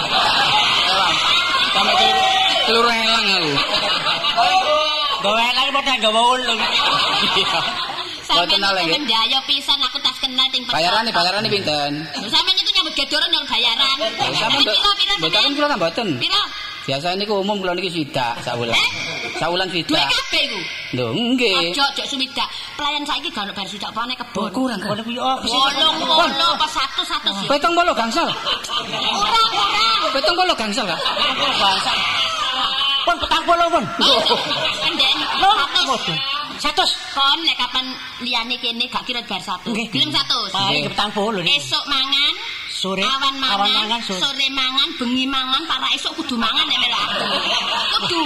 Sampai 1.71 1.93
keluru, 1.95 2.25
keluru 2.67 2.89
elang 2.91 3.25
aku. 3.29 3.53
Gawe 5.21 5.43
lagi 5.53 5.71
padha 5.71 5.93
gawe 6.01 6.21
ulung. 6.33 6.61
Itu 8.31 8.55
nggih? 8.57 8.87
mendaya 8.95 9.39
pisan 9.43 9.75
aku 9.83 9.99
tas 9.99 10.15
kenal 10.23 10.47
ting 10.55 10.63
Bayarane, 10.63 11.11
bayarane 11.11 11.47
pinten? 11.51 12.07
Itu 12.15 12.31
nyambut 12.81 12.97
gedoran 12.97 13.29
yang 13.29 13.45
bayaran. 13.45 13.95
Mboten 15.21 15.53
kula 15.53 15.77
mboten. 15.77 16.07
Pira? 16.17 16.41
Biasa 16.81 17.13
niku 17.13 17.45
umum 17.45 17.61
kula 17.61 17.77
niki 17.77 17.93
sidak 17.93 18.41
sawulan. 18.41 18.73
Sawulan 19.37 19.69
Duwe 19.69 19.85
sidak. 19.85 20.09
kabeh 20.09 20.41
iku. 20.49 20.59
Lho, 20.97 21.05
nggih. 21.13 21.69
Ojo 21.69 21.83
ojo 21.93 22.03
sumidak. 22.09 22.49
Pelayan 22.73 23.05
saiki 23.05 23.29
gak 23.29 23.45
ono 23.45 23.53
bar 23.53 23.67
sidak 23.69 23.93
pane 23.93 24.17
kebon. 24.17 24.49
kurang 24.49 24.81
kan. 24.81 24.89
Wolong 24.97 25.95
wolo 26.09 26.47
apa 26.57 26.67
satu 26.73 27.05
satu 27.05 27.29
sih. 27.37 27.45
Petong 27.45 27.77
polo 27.77 27.93
gangsal. 27.93 28.25
Kurang 28.33 29.45
kurang. 29.53 30.09
Petong 30.09 30.33
polo 30.33 30.53
gangsal 30.57 30.85
Kak. 30.89 30.99
Pun 33.05 33.15
petang 33.21 33.43
puluh 33.45 33.67
pun. 33.69 33.83
Enden 34.89 35.15
satu. 35.85 36.40
Satu. 36.61 36.85
Kon 37.11 37.39
nek 37.41 37.57
kapan 37.57 37.85
liyane 38.21 38.55
kene 38.61 38.85
gak 38.85 39.01
kira 39.03 39.21
bar 39.25 39.41
satu. 39.41 39.73
Gelem 39.73 40.13
satu. 40.13 40.37
Paling 40.53 40.85
petang 40.87 41.09
puluh. 41.11 41.41
Esuk 41.41 41.81
mangan 41.89 42.33
Sore. 42.71 43.05
awan 43.05 43.37
mangan, 43.37 43.61
Awan 43.61 43.69
mangan 43.77 44.01
sore. 44.01 44.17
sore 44.25 44.47
mangan, 44.49 44.89
bengi 44.97 45.29
mangan, 45.29 45.61
para 45.69 45.85
esuk 45.93 46.17
kudu 46.17 46.33
mangan 46.33 46.65
nek 46.65 46.81
melok 46.81 46.97
aku. 46.97 47.25
Kudu. 47.93 48.21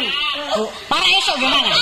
Oh, 0.55 0.67
Para 0.88 1.03
esok 1.03 1.36
gimana? 1.36 1.75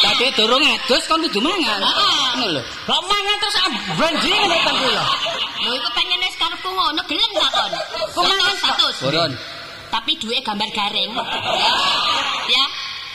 Tapi 0.00 0.32
durung 0.32 0.64
adus 0.64 1.04
kon 1.04 1.20
kudu 1.28 1.44
mangan. 1.44 1.76
Heeh. 1.76 2.16
Ngono 2.40 2.46
lho. 2.56 2.62
Kok 2.88 3.00
mangan 3.04 3.36
terus 3.36 3.56
blanjing 4.00 4.32
nek 4.32 4.48
petang 4.48 4.76
puluh. 4.80 5.06
Lho 5.60 5.70
iku 5.76 5.88
pengen 5.92 6.18
wis 6.24 6.36
karepku 6.40 6.68
ngono, 6.72 7.00
gelem 7.04 7.30
ta 7.36 7.48
kon? 7.52 7.70
Kumangan 8.16 8.56
satu. 8.64 8.86
Burun. 9.04 9.32
Tapi 9.92 10.12
duwe 10.16 10.40
gambar 10.40 10.68
garing. 10.72 11.10
Ya. 12.48 12.64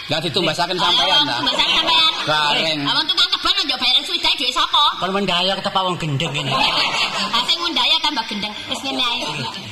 Lah 0.09 0.19
ditumbasaken 0.23 0.77
sampean 0.79 1.21
ta. 1.27 1.35
Mbak 1.43 1.55
sampean. 1.55 2.11
Garing. 2.25 2.79
Awang 2.85 3.05
tukang 3.05 3.29
kebon 3.33 3.53
njo 3.65 3.75
bayar 3.77 4.01
suwite 4.05 4.29
dhewe 4.37 4.51
sapa? 4.53 4.83
Kalau 4.97 5.13
mendaya 5.13 5.53
ketapa 5.57 5.79
wong 5.85 5.95
gendeng 6.01 6.33
ini. 6.33 6.53
Ah 7.35 7.41
sing 7.47 7.57
ngundaya 7.61 7.95
tambah 8.01 8.25
gendeng. 8.25 8.53
Wis 8.67 8.81
ngene 8.81 9.03
ae. 9.03 9.21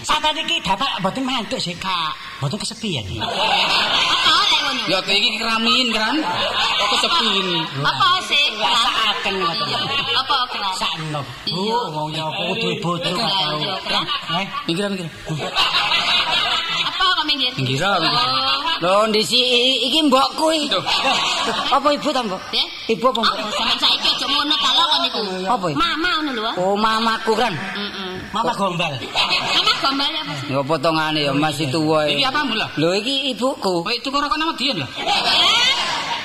Sampai 0.06 0.32
niki 0.38 0.62
dapat 0.64 0.90
mboten 1.02 1.24
mantuk 1.26 1.60
sih, 1.60 1.76
Kak. 1.76 2.14
Mboten 2.40 2.58
kesepian. 2.62 3.04
Apa 4.30 4.44
lek 4.48 4.60
ngono? 4.64 4.84
Ya 4.88 5.00
iki 5.04 5.30
keramin 5.38 5.88
kan. 5.92 6.16
Kok 6.90 6.98
sepi 7.04 7.28
ini. 7.42 7.58
Apa 7.84 8.10
sih? 8.26 8.44
Rasakaken 8.58 9.36
ngoten. 9.44 9.68
Apa 10.14 10.38
keras? 10.54 10.76
Sakno. 10.80 11.22
Iya. 11.46 11.76
Oh, 11.76 11.86
wong 11.92 12.10
yo 12.16 12.28
kudu 12.32 12.70
iya, 12.74 13.02
keras. 13.12 14.06
Eh, 14.40 14.46
Minggir 14.70 14.88
kok 17.20 17.26
minggir? 17.28 17.52
Minggir, 17.60 17.78
minggir. 17.84 18.16
Oh. 18.16 18.80
Lho 18.80 19.08
ndisi 19.12 19.40
iki 19.92 20.00
mbokku 20.08 20.46
iki. 20.56 20.80
Apa 21.76 21.88
ibu 21.92 22.10
ta, 22.16 22.24
Mbok? 22.24 22.42
Ya. 22.56 22.66
Ibu 22.96 23.06
apa, 23.12 23.20
Mbok? 23.20 23.36
Sampeyan 23.52 23.80
saiki 23.84 24.10
aja 24.16 24.26
ngono 24.32 24.56
ta 24.56 24.70
lho 24.72 24.84
kon 24.88 25.00
niku. 25.04 25.20
Apa? 25.52 25.68
Mama 25.76 26.10
ngono 26.24 26.32
lho. 26.40 26.52
Oh, 26.56 26.76
mamaku 26.80 27.34
kan. 27.36 27.54
Heeh. 27.54 28.12
Mama 28.32 28.54
gombal. 28.56 28.94
Mama 28.96 29.74
gombal 29.84 30.14
apa 30.16 30.34
sih? 30.40 30.48
Ya 30.54 30.60
potongane 30.64 31.20
ya 31.28 31.34
masih 31.36 31.68
tuwa. 31.68 32.08
Iki 32.08 32.24
apa 32.24 32.40
mula? 32.48 32.68
Lho 32.80 32.90
iki 32.96 33.36
ibuku. 33.36 33.84
Kowe 33.84 33.96
tuku 34.00 34.18
rokok 34.18 34.38
nama 34.40 34.54
Dian 34.56 34.80
lho. 34.80 34.88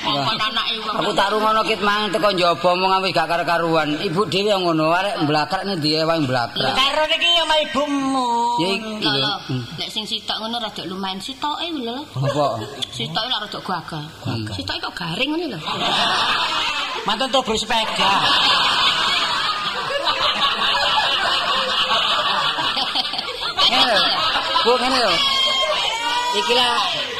Aku 0.05 1.11
tak 1.17 1.33
rungono 1.33 1.61
kit 1.65 1.81
mang 1.81 2.13
teko 2.13 2.29
njaba 2.29 2.67
omong 2.77 3.01
wis 3.01 3.13
gak 3.13 3.25
karo-karuan. 3.25 3.97
Ibu 4.05 4.21
dhewe 4.29 4.53
yang 4.53 4.61
ngono, 4.61 4.93
arek 4.93 5.25
mblakrak 5.25 5.65
nih 5.65 5.77
dia 5.81 6.05
wae 6.05 6.21
mblakrak. 6.21 6.77
Karo 6.77 7.03
niki 7.09 7.25
ya 7.25 7.41
sama 7.41 7.55
ibumu. 7.65 8.29
Ya 8.61 8.69
iki 8.77 9.09
lho. 9.09 9.33
Nek 9.81 9.89
sing 9.89 10.05
sitok 10.05 10.37
ngono 10.45 10.61
rada 10.61 10.83
lumayan 10.85 11.17
sitoke 11.17 11.67
lho. 11.73 12.05
Apa? 12.21 12.47
Sitoke 12.93 13.27
lak 13.27 13.39
rada 13.49 13.59
gagal. 13.59 14.03
Sitoke 14.53 14.79
kok 14.85 14.93
garing 14.93 15.29
ngene 15.33 15.57
lho. 15.57 15.59
Mantan 17.09 17.27
tuh 17.33 17.41
bersepeda. 17.41 18.09
Ngene 23.57 23.83
lho. 23.89 23.97
Bu 24.65 24.71
ngene 24.77 24.97
lho. 25.01 25.13
Iki 26.39 26.51
lah 26.51 26.75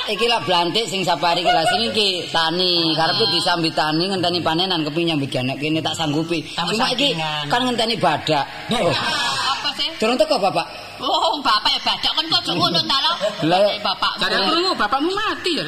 iki 0.07 0.25
lah 0.29 0.39
blantik 0.41 0.85
sing 0.85 1.01
sapari 1.01 1.41
iki 1.41 1.51
lah 1.51 1.65
sing 1.65 1.81
iki 1.89 2.29
tani 2.29 2.93
karepe 2.93 3.25
disambi 3.31 3.69
tani 3.73 4.05
ngenteni 4.07 4.39
panenan 4.39 4.85
kepingin 4.85 5.17
nyambut 5.17 5.33
anak 5.35 5.57
kene 5.57 5.79
tak 5.81 5.95
sanggupi. 5.97 6.45
Cuma 6.53 6.87
iki 6.93 7.17
kan 7.49 7.61
ngenteni 7.65 7.95
badak. 7.97 8.45
Oh, 8.71 8.93
Apa 8.93 9.69
sih? 9.77 9.89
durung 9.97 10.17
teko 10.17 10.37
Bapak. 10.37 10.65
Oh, 11.01 11.37
bapak 11.43 11.71
ya 11.75 11.79
badak 11.83 12.11
kan 12.15 12.23
kok 12.31 12.39
aja 12.39 12.51
ngono 12.55 12.79
ta 12.87 12.97
lho. 13.03 13.11
Lah, 13.51 13.59
Eh, 13.67 13.77
bapak. 13.83 14.11
Jadi 14.21 14.35
krungu 14.47 14.71
bapakmu 14.73 15.11
mati 15.11 15.51
ya. 15.59 15.65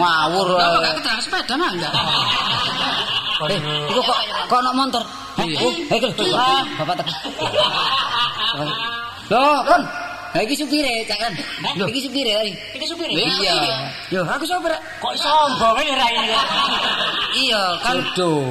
Ngawur. 0.00 0.46
Lah 0.56 0.66
kok 0.72 0.80
gak 0.80 0.94
keterang 1.02 1.20
sepeda 1.20 1.54
enggak. 1.54 1.92
Eh, 3.50 3.60
iku 3.90 4.00
kok 4.00 4.18
kok 4.48 4.58
ono 4.62 4.70
motor. 4.72 5.04
Heh, 5.34 5.46
Iya. 5.50 5.58
oh, 5.66 5.72
eh. 5.90 6.34
Ah, 6.38 6.62
Bapak 6.78 6.94
teko. 7.02 7.12
Loh, 9.32 9.58
Kon. 9.66 9.82
Lah 10.34 10.42
iki 10.42 10.58
supire, 10.58 11.06
Cak 11.06 11.18
Kan. 11.22 11.32
Lho, 11.78 11.86
iki 11.94 12.10
supire 12.10 12.34
tadi. 12.34 12.52
Iki 12.74 12.86
supir. 12.90 13.06
Iya. 13.06 13.54
Yo, 14.10 14.26
aku 14.26 14.42
sopir. 14.42 14.74
Kok 14.98 15.14
sombong 15.14 15.78
ini 15.78 15.94
rai 15.94 16.10
ini. 16.10 16.34
Iya, 17.46 17.62
kan. 17.78 18.02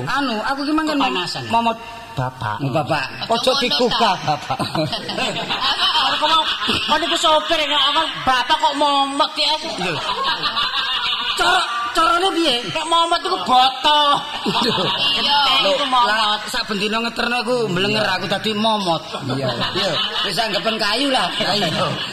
Anu, 0.08 0.40
aku 0.48 0.64
ki 0.64 0.72
mangken 0.72 0.96
Kepanasan. 0.96 1.44
momot 1.52 1.76
Bapak. 2.14 2.62
Bapak. 2.72 3.28
Ojo 3.28 3.52
digugah, 3.60 4.16
Bapak. 4.24 4.58
Kalau 4.64 6.16
kau 6.22 6.28
mau, 6.30 6.44
kau 6.88 6.98
niku 7.02 7.18
sopir 7.18 7.58
ya, 7.58 7.80
bapak 8.22 8.54
kok 8.54 8.74
momot 8.78 9.32
ya? 9.34 9.54
Cara 11.36 11.83
carane 11.94 12.30
piye? 12.36 12.56
Kayak 12.74 12.88
momot. 12.90 13.20
Itu 13.24 13.38
momot. 15.88 16.08
Lah 16.10 16.36
sak 16.50 16.66
bendina 16.68 16.98
ngeterno 17.00 17.36
aku 17.46 17.56
melenger 17.72 18.06
aku 18.06 18.26
tadi 18.28 18.52
momot. 18.52 19.02
Iya. 19.34 19.50
Iya, 19.78 19.92
wis 20.28 20.38
anggapan 20.38 20.76
kayu 20.82 21.08
lah. 21.14 21.30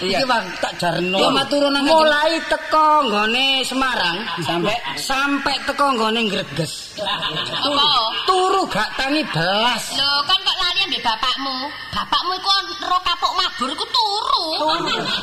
Iki 0.01 0.24
Bang 0.28 0.45
tak 0.62 0.72
jarno. 0.78 1.18
Yo 1.18 1.28
matur 1.33 1.66
nang 1.72 1.85
mulai 1.85 2.39
teko 2.47 3.09
nggone 3.09 3.64
Semarang 3.66 4.16
sampai 4.45 4.76
sampai 5.01 5.55
teko 5.66 5.97
nggone 5.97 6.20
Greges. 6.31 6.89
Apa? 7.01 7.88
Turu 8.28 8.62
gak 8.68 8.88
tangi 8.96 9.22
belas. 9.32 9.82
Lho, 9.96 10.11
kan 10.28 10.38
kok 10.40 10.57
lali 10.61 10.80
ambek 10.86 11.03
bapakmu. 11.03 11.57
Bapakmu 11.90 12.32
iku 12.38 12.51
ro 12.86 12.98
kapuk 13.03 13.32
mabur 13.34 13.68
iku 13.72 13.86
turu. 13.88 14.44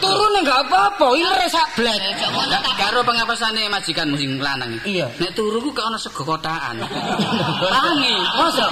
Turu 0.02 0.26
ning 0.34 0.44
gak 0.44 0.62
apa-apa, 0.68 1.08
ire 1.16 1.48
sak 1.48 1.68
blek. 1.78 2.00
Karo 2.78 3.02
pengapasane 3.06 3.70
majikan 3.70 4.12
sing 4.18 4.42
lanang 4.42 4.76
iki. 4.82 5.00
Iya. 5.00 5.08
Nek 5.22 5.32
turu 5.38 5.58
ku 5.62 5.70
kok 5.72 5.86
ana 5.88 5.98
sego 6.02 6.24
kotaan. 6.26 6.82
Tangi. 7.62 8.16
Masa? 8.38 8.66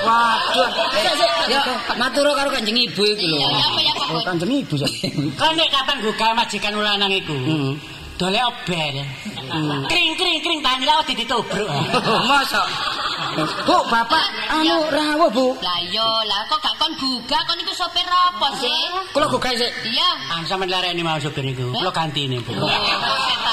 Waduh. 0.00 0.68
Eh, 0.96 1.14
ya 1.52 1.60
matur 2.00 2.24
karo 2.32 2.48
Kanjeng 2.52 2.76
Ibu 2.76 3.02
iki 3.04 3.26
lho. 3.28 3.38
Iya, 3.40 3.48
apa 3.48 3.80
ya 3.80 3.92
kok. 3.96 4.08
Kanjeng 4.24 4.52
Ibu. 4.52 4.74
Kan 5.36 5.52
nek 5.56 5.68
kapan 5.72 5.96
gugah 6.04 6.30
majikan 6.36 6.72
ulanang 6.76 7.12
iku. 7.12 7.36
Dole 8.20 8.36
obel. 8.44 9.00
Kring 9.88 10.12
kring 10.20 10.44
kring 10.44 10.60
tani 10.60 10.84
lawa 10.84 11.00
ditubruk. 11.08 11.64
Masa? 12.28 12.68
Bu, 13.64 13.76
Bapak 13.88 14.24
anu 14.52 14.84
rawuh, 14.92 15.32
Bu. 15.32 15.56
Lah 15.64 15.80
iya, 15.88 16.04
lah 16.28 16.44
kok 16.44 16.60
gak 16.60 16.76
kon 16.76 16.92
gugah 17.00 17.40
kon 17.48 17.56
iku 17.64 17.72
sopir 17.72 18.04
apa 18.04 18.60
sih? 18.60 18.76
Kula 19.16 19.24
gugah 19.24 19.56
sik. 19.56 19.72
Iya. 19.88 20.10
Ah 20.36 20.44
sampe 20.44 20.68
lareni 20.68 21.00
mau 21.00 21.16
sopir 21.16 21.40
niku. 21.40 21.72
Kula 21.72 21.88
ganti 21.96 22.28
ini, 22.28 22.36
Bu. 22.44 22.52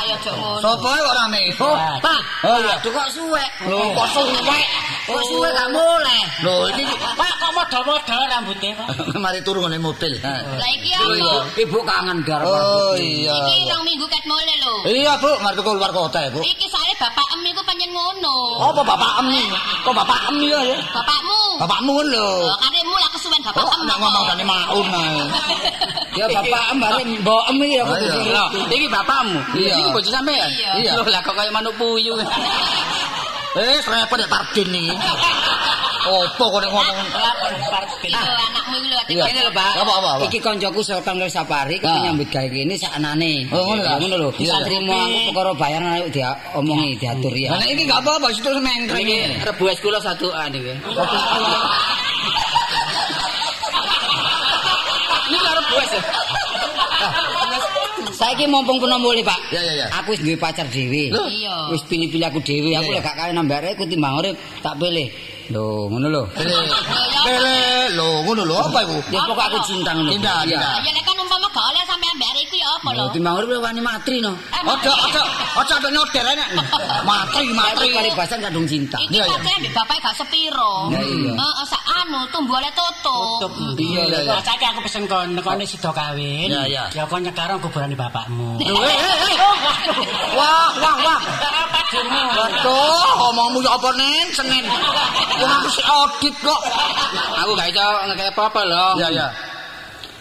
Kok 0.08 0.16
ya 0.16 0.24
aja 0.24 0.32
ngono. 0.39 0.60
Sopo 0.64 0.88
kok 0.88 1.16
rame? 1.20 1.43
Oh, 1.60 1.76
Pak. 1.99 2.22
Oh, 2.47 2.58
iya, 2.64 2.76
kok 2.80 3.08
suwek. 3.12 3.49
Lho, 3.68 3.91
kok 3.91 4.08
suwek? 4.16 4.66
Kok 5.03 5.22
suwek 5.28 5.51
gak 5.51 5.70
mulai. 5.76 6.22
Lho 6.47 6.55
iki 6.72 6.84
Pak 6.95 7.34
kok 7.43 7.51
model-model 7.51 8.22
rambutnya, 8.32 8.72
Pak? 8.80 8.88
mari 9.24 9.39
turu 9.43 9.60
ngene 9.68 9.84
mobil. 9.84 10.16
Lah 10.24 10.70
iki 10.80 10.95
apa? 10.95 11.60
Ibu 11.60 11.78
kangen 11.84 12.24
garap. 12.24 12.47
Oh 12.47 12.95
iya. 12.95 13.36
Iki 13.51 13.68
rong 13.68 13.84
minggu 13.84 14.08
ket 14.08 14.24
mole 14.24 14.53
lho. 14.64 14.76
Iya, 14.88 15.20
Bu, 15.20 15.32
mari 15.43 15.60
tuku 15.60 15.72
luar 15.76 15.91
kota 15.91 16.24
ya, 16.24 16.30
Bu. 16.32 16.39
Iki 16.39 16.66
soalnya 16.72 16.95
bapak 17.03 17.28
em 17.36 17.43
iku 17.51 17.62
panjen 17.68 17.91
ngono. 17.91 18.64
Apa 18.64 18.82
bapak 18.88 19.12
em? 19.28 19.28
Kok 19.84 19.91
bapak 19.91 20.20
em 20.32 20.38
ya? 20.47 20.62
Bapakmu. 20.95 21.41
Bapakmu 21.60 21.95
lho. 22.08 22.30
Oh, 22.47 22.58
karemu 22.64 22.95
lah 22.95 23.10
kesuwen 23.12 23.41
bapak 23.43 23.68
em. 23.76 23.82
nak 23.84 23.97
ngomong 23.99 24.24
tani 24.24 24.43
maun 24.47 24.88
ae. 24.88 25.20
Ya 26.18 26.26
bapak 26.26 26.63
mbare 26.82 27.03
mbok 27.22 27.43
em 27.53 27.57
iki 27.61 27.78
pikir. 27.78 28.34
Lah, 28.34 28.49
iki 28.74 28.88
bapakmu. 28.89 29.39
Iki 29.53 29.89
bojo 29.93 30.09
sampean. 30.09 30.49
Iya. 30.82 30.97
Lah 30.97 31.22
kok 31.22 31.34
kaya 31.38 31.51
manuk 31.53 31.74
puyuh. 31.78 32.18
Eh, 33.57 33.78
repot 33.86 34.18
ya 34.22 34.28
Tardin 34.30 34.70
iki. 34.70 34.93
Opo 36.07 36.43
kok 36.55 36.59
nek 36.63 36.70
ngomong 36.72 36.97
Iya, 38.07 38.22
anakmu 38.24 38.76
iki 38.80 38.89
lho. 39.18 39.26
Lho, 39.28 39.51
Pak. 39.51 39.72
Apa, 39.82 39.93
apa, 39.99 40.09
apa? 40.18 40.24
Iki 40.30 40.39
Sultan 40.86 41.15
Wis 41.20 41.34
Sapari 41.36 41.76
Ah. 41.78 41.82
kepengin 41.84 42.01
nyambut 42.11 42.28
gawe 42.32 42.47
kene 42.47 42.76
saknane. 42.80 43.34
Oh, 43.51 43.61
ngono 43.68 43.82
ta? 43.84 43.99
Ngono 43.99 44.15
lho. 44.15 44.30
Trimo 44.38 44.93
aku 44.95 45.32
perkara 45.36 45.51
bayaran 45.57 45.89
ayo 45.99 46.05
diomongi 46.07 46.95
diatur 47.01 47.34
ya. 47.36 47.49
Lah 47.53 47.59
nek 47.61 47.70
iki 47.76 47.84
gak 47.89 47.99
apa-apa, 48.03 48.28
situ 48.32 48.49
semengkreng 48.55 49.03
iki. 49.03 49.41
Rebu 49.43 49.63
es 49.68 49.80
kula 49.84 49.99
satuan 49.99 50.51
iki. 50.55 50.74
Ini 55.28 55.38
karo 55.43 55.61
bues 55.67 55.91
ya. 55.91 56.01
Saiki 58.17 58.49
mumpung 58.49 58.82
peno 58.82 58.97
mulih, 58.97 59.21
Pak. 59.21 59.53
Ya, 59.53 59.61
ya, 59.61 59.73
ya. 59.86 59.88
Aku 60.01 60.17
wis 60.17 60.21
duwe 60.25 60.34
pacar 60.39 60.65
dhewe. 60.71 61.13
Iya. 61.13 61.69
Wis 61.69 61.86
pilih-pilih 61.86 62.25
aku 62.32 62.39
dhewe. 62.41 62.73
Aku 62.73 62.89
lek 62.89 63.05
gak 63.05 63.13
kaya 63.13 63.32
nambah 63.36 63.61
arek 63.61 63.78
ku 63.78 63.86
timbang 63.86 64.17
urip 64.17 64.36
tak 64.65 64.73
pilih. 64.82 65.05
Lho, 65.48 65.88
ngono 65.88 66.08
lho. 66.12 66.24
Lele, 67.28 67.58
lho 67.95 68.08
ngono 68.28 68.43
lho 68.43 68.56
apa 68.60 68.80
iku? 68.84 68.98
Ya 69.16 69.24
pokok 69.24 69.43
aku 69.48 69.58
cinta 69.64 69.95
ngono. 69.95 70.12
Cinta, 70.12 70.43
cinta. 70.43 70.70
Ya 70.84 70.91
nek 70.91 71.04
kan 71.08 71.16
umpama 71.24 71.48
gak 71.48 71.66
oleh 71.72 71.84
sampe 71.88 72.06
ambek 72.12 72.28
arek 72.36 72.43
iku 72.52 72.56
ya 72.60 72.68
apa 72.76 72.89
lho? 72.91 73.00
Lho, 73.08 73.14
timbang 73.16 73.34
urip 73.39 73.64
wani 73.64 73.80
matri 73.80 74.20
no. 74.20 74.36
Eh, 74.52 74.62
Ojo, 74.68 74.91
ojo, 74.91 75.24
ojo 75.64 75.74
ada 75.80 75.88
nyoder 75.88 76.26
enek. 76.36 76.50
Matri, 77.08 77.45
matri. 77.56 77.88
Matri 77.88 77.88
paribasan 77.95 78.39
kadung 78.43 78.68
cinta. 78.68 79.00
Iya, 79.08 79.24
iya. 79.24 79.36
ambek 79.39 79.72
bapak 79.72 79.98
gak 80.04 80.16
sepiro. 80.20 80.91
Heeh, 80.91 81.66
sak 81.72 81.84
anu 81.95 82.20
tumbuh 82.36 82.60
oleh 82.60 82.72
tutup. 82.76 83.48
Iya, 83.80 84.04
iya. 84.04 84.20
Lah 84.28 84.43
saiki 84.43 84.68
aku 84.68 84.84
pesen 84.84 85.08
kon 85.08 85.32
nekone 85.32 85.64
sida 85.64 85.95
kawin. 85.95 86.52
Ya, 86.52 86.68
ya. 86.68 86.84
Ya 86.91 87.04
kon 87.08 87.24
nyekaro 87.24 87.56
kuburane 87.64 87.95
bapakmu. 87.95 88.60
Lho, 88.60 88.84
eh, 88.84 89.00
eh, 89.00 89.18
eh. 89.32 89.36
Wah, 90.36 90.76
wah, 90.84 90.95
wah. 91.08 91.20
Waduh, 91.88 93.10
ngomongmu 93.16 93.64
ya 93.64 93.72
apa 93.80 93.89
nen, 93.95 94.28
Senin. 94.36 94.68
Wong 95.38 95.52
aku 95.62 95.70
sik 95.70 95.86
audit 95.86 96.36
kok. 96.42 96.62
Aku 97.46 97.52
gak 97.54 97.70
iso 97.70 97.86
ngekek 98.10 98.34
apa-apa 98.34 98.62
lho. 98.66 98.88
Iya, 99.02 99.10
iya. 99.14 99.28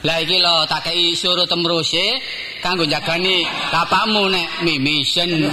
Lah 0.04 0.16
iki 0.22 0.36
lho 0.38 0.68
tak 0.68 0.86
kei 0.86 1.16
suruh 1.16 1.48
temruse 1.48 2.20
kanggo 2.60 2.84
jagani 2.84 3.42
bapakmu 3.72 4.28
nek 4.28 4.62
mimisen. 4.62 5.50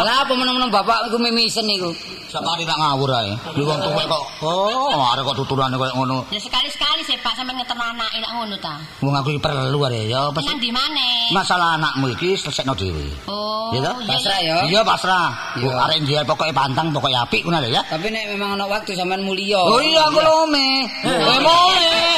Lah 0.00 0.24
apa 0.24 0.32
meneng-meneng 0.32 0.72
bapak 0.72 1.12
iku 1.12 1.20
mimisen 1.20 1.68
iku? 1.68 1.92
Sakari 2.32 2.64
tak 2.64 2.80
ngawur 2.80 3.12
ae. 3.12 3.36
Lu 3.60 3.68
wong 3.68 3.76
tuwek 3.84 4.08
kok. 4.08 4.24
Oh, 4.40 4.88
arek 5.12 5.20
kok 5.20 5.36
tuturane 5.36 5.76
koyo 5.76 5.92
ngono. 5.92 6.24
Ya 6.32 6.40
sekali-sekali 6.40 7.04
sih 7.04 7.20
Pak 7.20 7.36
sampe 7.36 7.52
ngeterno 7.52 7.84
anake 7.84 8.18
nek 8.24 8.30
ngono 8.32 8.56
ta. 8.56 8.80
Wong 9.04 9.12
aku 9.12 9.36
perlu 9.36 9.78
are 9.84 10.08
ya. 10.08 10.32
Pas- 10.32 10.48
Nang 10.48 10.56
di 10.56 10.72
maneh? 10.72 11.28
Masalah 11.36 11.76
anakmu 11.76 12.08
iki 12.16 12.34
selesekno 12.40 12.72
dhewe. 12.72 13.04
Oh. 13.28 13.68
Toh? 13.72 13.94
Pasrah 14.08 14.40
ya. 14.40 14.56
Iya 14.64 14.80
pasrah. 14.80 15.28
Oh, 15.60 15.76
arek 15.76 16.08
dia 16.08 16.24
pokoke 16.24 16.56
pantang, 16.56 16.88
pokoke 16.88 17.12
apik 17.12 17.44
ngono 17.44 17.68
ya. 17.68 17.84
Tapi 17.84 18.08
nek 18.08 18.32
memang 18.32 18.56
ana 18.56 18.64
waktu 18.64 18.96
sampean 18.96 19.22
mulya. 19.28 19.60
Oh 19.60 19.76
iya 19.76 20.08
aku 20.08 20.20
lome. 20.24 20.88
Eh 21.04 22.16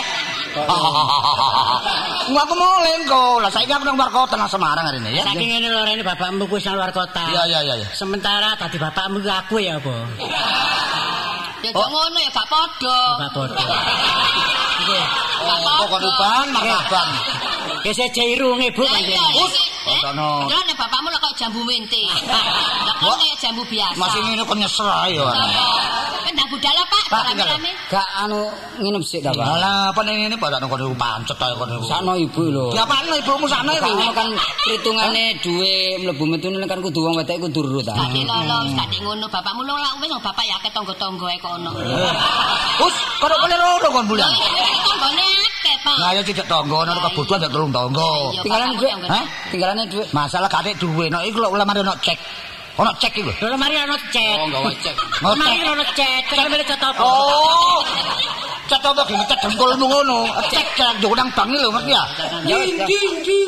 Wong 0.55 2.39
aku 2.39 2.55
mole 2.55 2.93
kok. 3.05 3.43
Lah 3.43 3.51
saiki 3.51 3.73
aku 3.75 3.85
nang 3.85 3.99
luar 3.99 4.11
kota 4.15 4.39
nang 4.39 4.49
Semarang 4.49 4.87
hari 4.87 5.03
ini 5.03 5.19
ya. 5.19 5.25
Saking 5.27 5.49
ngene 5.51 5.69
lho 5.69 5.83
rene 5.83 6.03
bapakmu 6.07 6.47
kuwi 6.47 6.63
nang 6.63 6.79
luar 6.79 6.93
kota. 6.95 7.27
Iya 7.27 7.43
iya 7.51 7.61
iya. 7.75 7.89
Sementara 7.91 8.55
tadi 8.55 8.79
bapakmu 8.79 9.19
ku 9.21 9.31
aku 9.31 9.59
ya 9.59 9.83
apa? 9.83 9.97
Ya 11.65 11.73
jek 11.73 11.89
ngono 11.89 12.19
ya 12.21 12.31
gak 12.31 12.47
padha. 12.47 13.01
Gak 13.25 13.33
padha. 13.35 13.67
Oh, 15.45 15.87
pokoknya 15.87 16.11
ban 16.21 16.47
marhaban. 16.53 17.09
Wis 17.85 18.01
aja 18.01 18.23
irunge 18.25 18.73
Bu 18.73 18.85
iya, 18.85 19.21
Eh. 19.85 20.01
Lah 20.17 20.61
nek 20.65 20.77
bapakmu 20.81 21.09
lho 21.13 21.19
kok 21.21 21.35
jambu 21.37 21.61
mente. 21.69 22.03
Lah 22.89 22.95
kok 22.97 23.17
kayak 23.21 23.37
jambu 23.37 23.63
biasa. 23.69 23.99
Masih 24.01 24.21
ngene 24.25 24.43
kok 24.49 24.57
nyesel 24.57 24.89
ae 24.89 25.13
ya. 25.17 25.29
Pendang 26.25 26.49
budal 26.49 26.73
Pak, 26.89 27.05
Pak, 27.13 27.23
rame-rame. 27.37 27.71
Gak 27.93 28.09
anu 28.25 28.49
nginep 28.81 29.03
sik 29.05 29.21
ta, 29.21 29.31
Pak. 29.37 29.45
Alah, 29.45 29.93
apa 29.93 30.01
ning 30.09 30.25
ngene 30.25 30.37
padha 30.41 30.57
kono 30.65 30.97
pancet 30.97 31.37
ae 31.37 31.53
kono. 31.61 31.85
Sakno 31.85 32.17
ibu 32.17 32.43
lho. 32.49 32.73
Ya 32.73 32.89
apaan 32.89 33.05
ibumu 33.13 33.45
sakno 33.45 33.77
iku? 33.77 33.93
Sakno 33.93 34.09
kan 34.17 34.29
perhitungane 34.65 35.25
duwe 35.45 36.01
mlebu 36.01 36.25
metune 36.25 36.65
kan 36.65 36.81
kudu 36.81 37.01
wong 37.05 37.15
wedok 37.21 37.45
kudu 37.49 37.61
urut 37.69 37.85
ta. 37.85 37.93
Tadi 37.93 38.25
lolo, 38.25 38.59
tadi 38.73 38.97
ngono 39.05 39.27
bapakmu 39.29 39.63
lho 39.69 39.75
lah 39.77 39.93
wis 40.01 40.11
bapak 40.17 40.45
ya 40.49 40.57
ketonggo-tonggo 40.65 41.27
ae 41.29 41.39
kono. 41.45 41.71
Us, 42.81 42.97
kono 43.21 43.35
kene 43.45 43.57
loro 43.61 43.89
kon 43.93 44.07
bulan. 44.09 44.33
Tanggone 44.85 45.25
akeh, 45.65 45.77
Pak. 45.85 45.97
Nah, 46.01 46.11
ya 46.17 46.21
cicak 46.25 46.47
tonggo, 46.49 46.77
ana 46.85 46.97
kebutuhan 46.97 47.41
dak 47.45 47.51
tulung 47.53 47.73
tonggo. 47.73 48.33
Iya, 48.33 48.43
Tinggalane 48.45 48.73
bapakmu 48.73 49.03
dhuwit, 49.53 49.74
Tinggalane 49.75 49.91
dhuwit. 49.91 50.09
Masalah 50.15 50.49
kate 50.49 50.79
duwe, 50.79 51.11
no 51.11 51.19
iku 51.27 51.43
lho 51.43 51.51
ora 51.51 51.65
mari 51.67 51.81
ono 51.83 51.95
cek. 51.99 52.19
Ono 52.79 52.91
cek 52.95 53.13
iku. 53.19 53.31
Lho 53.43 53.57
mari 53.59 53.77
ana 53.77 53.97
cek. 54.15 54.39
Oh, 54.39 54.47
gawe 54.51 54.73
cek. 54.79 54.97
Mari 55.23 55.67
ana 55.67 55.85
cek. 55.99 56.23
Cek 56.31 56.47
mele 56.51 56.65
cek 56.65 56.79
apa? 56.79 57.03
Oh. 57.03 57.83
Cek 58.71 58.81
apa 58.87 59.03
ge 59.05 59.15
ngecek 59.19 59.39
dengkulmu 59.43 59.87
ngono. 59.91 60.19
Cek 60.51 60.67
cek 60.79 60.95
yo 61.03 61.11
nang 61.19 61.29
bank 61.35 61.51
lho 61.51 61.69
ngerti 61.75 61.91
ya? 61.91 62.03
Ya 62.47 62.57
wis. 62.63 62.79
ya. 62.79 62.87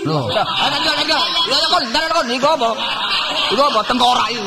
Lho, 0.02 0.20
ayo 0.34 0.78
ayo 0.82 0.92
ayo. 1.06 1.18
Ya 1.46 1.56
ya 1.62 1.66
kon, 1.70 1.84
dalan 1.94 2.10
kon 2.10 2.26
iku 2.34 2.48
apa? 2.58 2.70
Iku 3.54 3.62
apa 3.62 3.80
tengkorak 3.86 4.28
iku? 4.34 4.46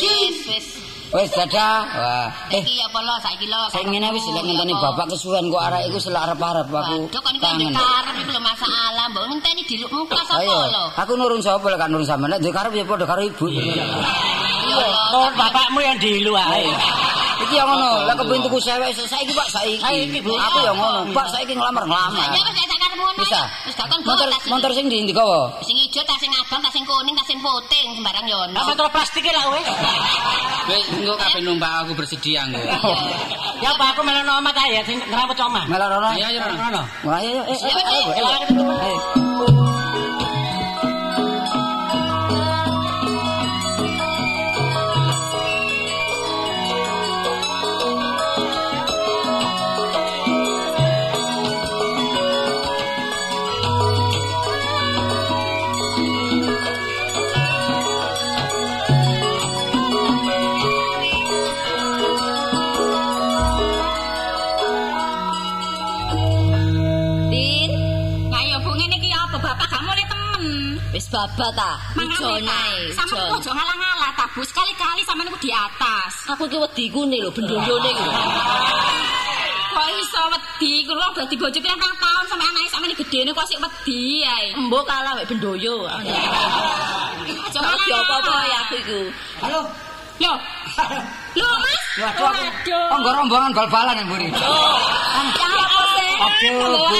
Wis, 0.00 0.79
wis. 1.10 1.20
Wis 1.20 1.30
dadah. 1.34 1.76
Wah. 1.90 2.28
Eh, 2.54 2.62
Iki 2.62 2.74
apa 2.86 2.98
lo 3.02 3.14
saiki 3.18 3.46
lo? 3.46 3.60
saya 3.70 3.84
ngene 3.86 4.08
wis 4.14 4.24
lek 4.26 4.44
ngenteni 4.46 4.74
bapak 4.74 5.06
kesuwen 5.10 5.44
kok 5.50 5.62
arek 5.66 5.82
iku 5.90 5.98
selak 5.98 6.22
arep-arep 6.30 6.66
aku. 6.66 6.98
Waduh, 7.06 7.20
kan 7.22 7.32
iki 7.34 7.66
ndek 7.66 7.82
karep 7.82 8.14
iku 8.16 8.30
lho 8.30 8.42
masalah, 8.42 9.04
mbok 9.10 9.24
ngenteni 9.30 9.62
diluk 9.66 9.90
muka 9.90 10.22
sapa 10.22 10.40
Ayo, 10.40 10.58
lho? 10.70 10.84
aku 10.94 11.12
nurun 11.18 11.40
sapa 11.40 11.66
lek 11.66 11.78
kan 11.78 11.88
nurun 11.90 12.06
sampean. 12.06 12.30
Nek 12.30 12.40
duwe 12.40 12.52
karep 12.54 12.72
ya 12.72 12.84
padha 12.86 13.06
karo 13.06 13.22
ibu. 13.22 13.46
Ya 13.50 14.86
Oh, 15.10 15.26
bapakmu 15.34 15.82
yang 15.82 15.98
dilu 15.98 16.30
ae. 16.38 16.62
Iki 17.40 17.54
yang 17.56 17.66
ngono, 17.66 18.06
lek 18.06 18.14
kepengin 18.20 18.42
tuku 18.46 18.58
sewek 18.62 18.92
saiki 18.94 19.32
Pak 19.34 19.48
saiki. 19.50 19.80
Saiki, 19.82 20.18
Bu. 20.22 20.30
Aku 20.36 20.58
ya 20.62 20.72
ngono. 20.76 21.10
Pak 21.10 21.26
saiki. 21.32 21.56
Ya 21.56 21.66
wis 22.46 22.54
sak 22.70 22.78
karepmu 22.78 23.02
ngono. 23.02 23.18
Bisa. 23.18 23.40
Wis 23.66 23.74
gak 23.74 23.88
kon 23.90 23.98
Motor 24.06 24.28
motor 24.46 24.70
sing 24.76 24.86
ndi 24.86 25.10
kowe? 25.10 25.50
sing 25.66 25.74
ijo, 25.74 26.00
tas 26.06 26.20
sing 26.22 26.30
abang, 26.36 26.60
tas 26.62 26.70
sing 26.70 26.84
kuning, 26.86 27.14
tas 27.18 27.26
sing 27.26 27.38
putih 27.42 27.82
sembarang 27.96 28.26
yo 28.30 28.38
ono. 28.46 28.60
Apa 28.60 28.72
terus 28.78 28.92
plastik 28.94 29.24
lah 29.32 29.44
wis. 29.50 29.66
Wis 30.70 30.84
engko 31.00 31.14
kabeh 31.16 31.40
numpak 31.42 31.72
aku 31.84 31.92
bersedia 31.96 32.44
engko. 32.46 32.60
Ya 33.60 33.76
apa 33.76 33.84
aku 33.92 34.00
melu 34.04 34.24
omah 34.24 34.52
ta 34.52 34.64
ya 34.68 34.80
sing 34.84 35.00
ngrambut 35.08 35.36
omah. 35.36 35.64
Melar-ora. 35.68 36.12
Ayo 36.16 36.28
Ya, 37.04 37.20
ayo. 37.20 37.32
ayo. 38.16 38.32
Ayo. 38.60 39.29
Babat 71.10 71.52
ta, 71.58 71.70
ijone. 71.98 72.62
Sampe 72.94 73.18
kok 73.18 73.38
aja 73.42 73.50
ngalah-ngalah 73.50 74.10
ta, 74.14 74.24
Bu. 74.30 74.46
Sekali-kali 74.46 75.02
sampean 75.02 75.26
niku 75.26 75.38
di 75.42 75.50
atas. 75.50 76.30
Aku 76.30 76.46
iki 76.46 76.56
wedi 76.56 76.84
kune 76.94 77.18
lho, 77.18 77.30
bendondone 77.34 77.90
iki. 77.90 78.08
Kok 79.70 79.86
iso 80.02 80.22
wedi? 80.34 80.82
Kulo 80.82 81.14
dadi 81.14 81.34
bojo 81.38 81.58
pirang 81.62 81.78
tahun 81.78 82.24
sampe 82.26 82.42
anake 82.42 82.68
sampean 82.74 82.90
gedene 82.98 83.30
kok 83.30 83.46
sik 83.46 83.62
wedi 83.62 84.26
ae. 84.26 84.50
Mbok 84.58 84.82
kalah 84.82 85.14
wek 85.14 85.30
bendoyo. 85.30 85.86
Aja 85.86 87.60
apa-apa 87.62 88.34
ya 88.50 88.58
aku 88.66 88.74
iku. 88.82 89.00
Halo. 89.46 89.62
Lho. 90.20 90.34
Lho, 91.38 91.50
Mas. 91.64 91.82
Waduh 92.02 92.28
aku. 92.34 92.80
Oh, 92.92 92.98
nggo 92.98 93.10
rombongan 93.14 93.50
bal-balan 93.54 93.94
yang 93.94 94.10
mburi. 94.10 94.28
Ya 95.38 95.48
apa 95.48 95.80
sih? 95.96 96.10
Aduh, 96.18 96.66
Lho, 96.66 96.78
Bu. 96.82 96.98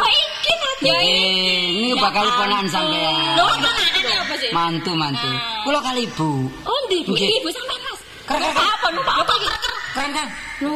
Oh, 0.00 0.08
iki 0.46 0.54
tadi. 0.62 0.86
Eh, 0.86 1.64
ini 1.74 1.90
bakal 1.98 2.26
ponakan 2.38 2.66
sampean. 2.70 3.34
Lho, 3.34 3.44
anakane 3.50 4.12
apa 4.14 4.34
sih? 4.38 4.50
Mantu, 4.54 4.92
mantu. 4.94 5.30
Kula 5.66 5.82
kali 5.82 6.06
ibu. 6.06 6.30
Oh, 6.62 6.78
ndi. 6.86 7.02
Ibu 7.02 7.48
sampe 7.50 7.74
Mas. 7.82 8.00
Keren. 8.26 8.50
Apa 8.50 8.86
numpak 8.90 9.14
apa 9.22 9.32
iki? 9.38 9.48
Keren 9.94 10.10
kan? 10.12 10.28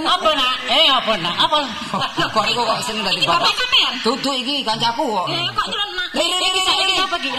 Apa 0.07 0.31
nak? 0.39 0.55
Eh 0.71 0.87
apa 0.87 1.13
nak? 1.19 1.35
Apa? 1.35 1.59
Kok 2.31 2.45
iku 2.47 2.63
kok 2.63 2.79
sing 2.85 2.97
dadi 3.03 3.19
Iki 3.19 3.27
bapak 3.27 3.43
bapak? 3.43 3.55
sampean. 3.59 3.93
Duduk 4.07 4.35
iki 4.39 4.63
kancaku 4.63 5.05
kok. 5.09 5.27
Eh, 5.29 5.47
kok 5.51 5.67
nyelon 5.67 5.91
nak? 5.99 6.09
Iki 6.15 6.61
saiki 6.63 6.95
apa 6.95 7.17
iki? 7.19 7.31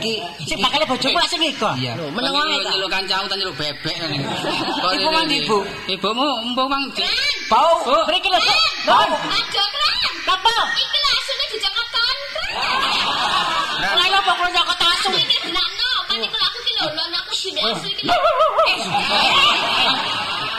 Iki 0.00 0.14
Sing 0.48 0.58
bakal 0.64 0.80
bojoku 0.88 1.18
lah 1.18 1.28
sing 1.28 1.40
iku. 1.44 1.68
Iya. 1.76 1.92
meneng 1.98 2.32
wae 2.32 2.56
ta. 2.64 2.70
Nyeluk 2.72 2.90
kancaku 2.90 3.24
ta 3.28 3.34
nyeluk 3.36 3.56
bebek 3.60 3.96
kan. 4.00 4.10
Ibu 4.96 5.08
mang 5.12 5.28
ibu. 5.28 5.58
Ibumu 5.92 6.28
mbok 6.56 6.66
mang 6.70 6.82
di 6.96 7.04
Bau. 7.50 7.84
Mriki 8.08 8.28
lho. 8.32 8.40
Bau. 8.88 9.12
Aja 9.28 9.62
keren. 9.74 9.98
Apa? 10.24 10.54
Iki 10.72 10.98
lah 11.04 11.12
asune 11.20 11.44
dijakatan. 11.52 12.16
Lah 13.98 14.06
lho 14.08 14.20
pokok 14.24 14.48
nyokot 14.54 14.78
asu. 14.78 15.08
Iki 15.10 15.36
dinakno, 15.50 15.90
aku 16.18 16.58
ki 16.66 16.72
lho, 16.74 16.86
lho 16.90 17.02
aku 17.22 17.34
sini 17.38 17.60
asu 17.62 17.86
iki. 17.86 18.04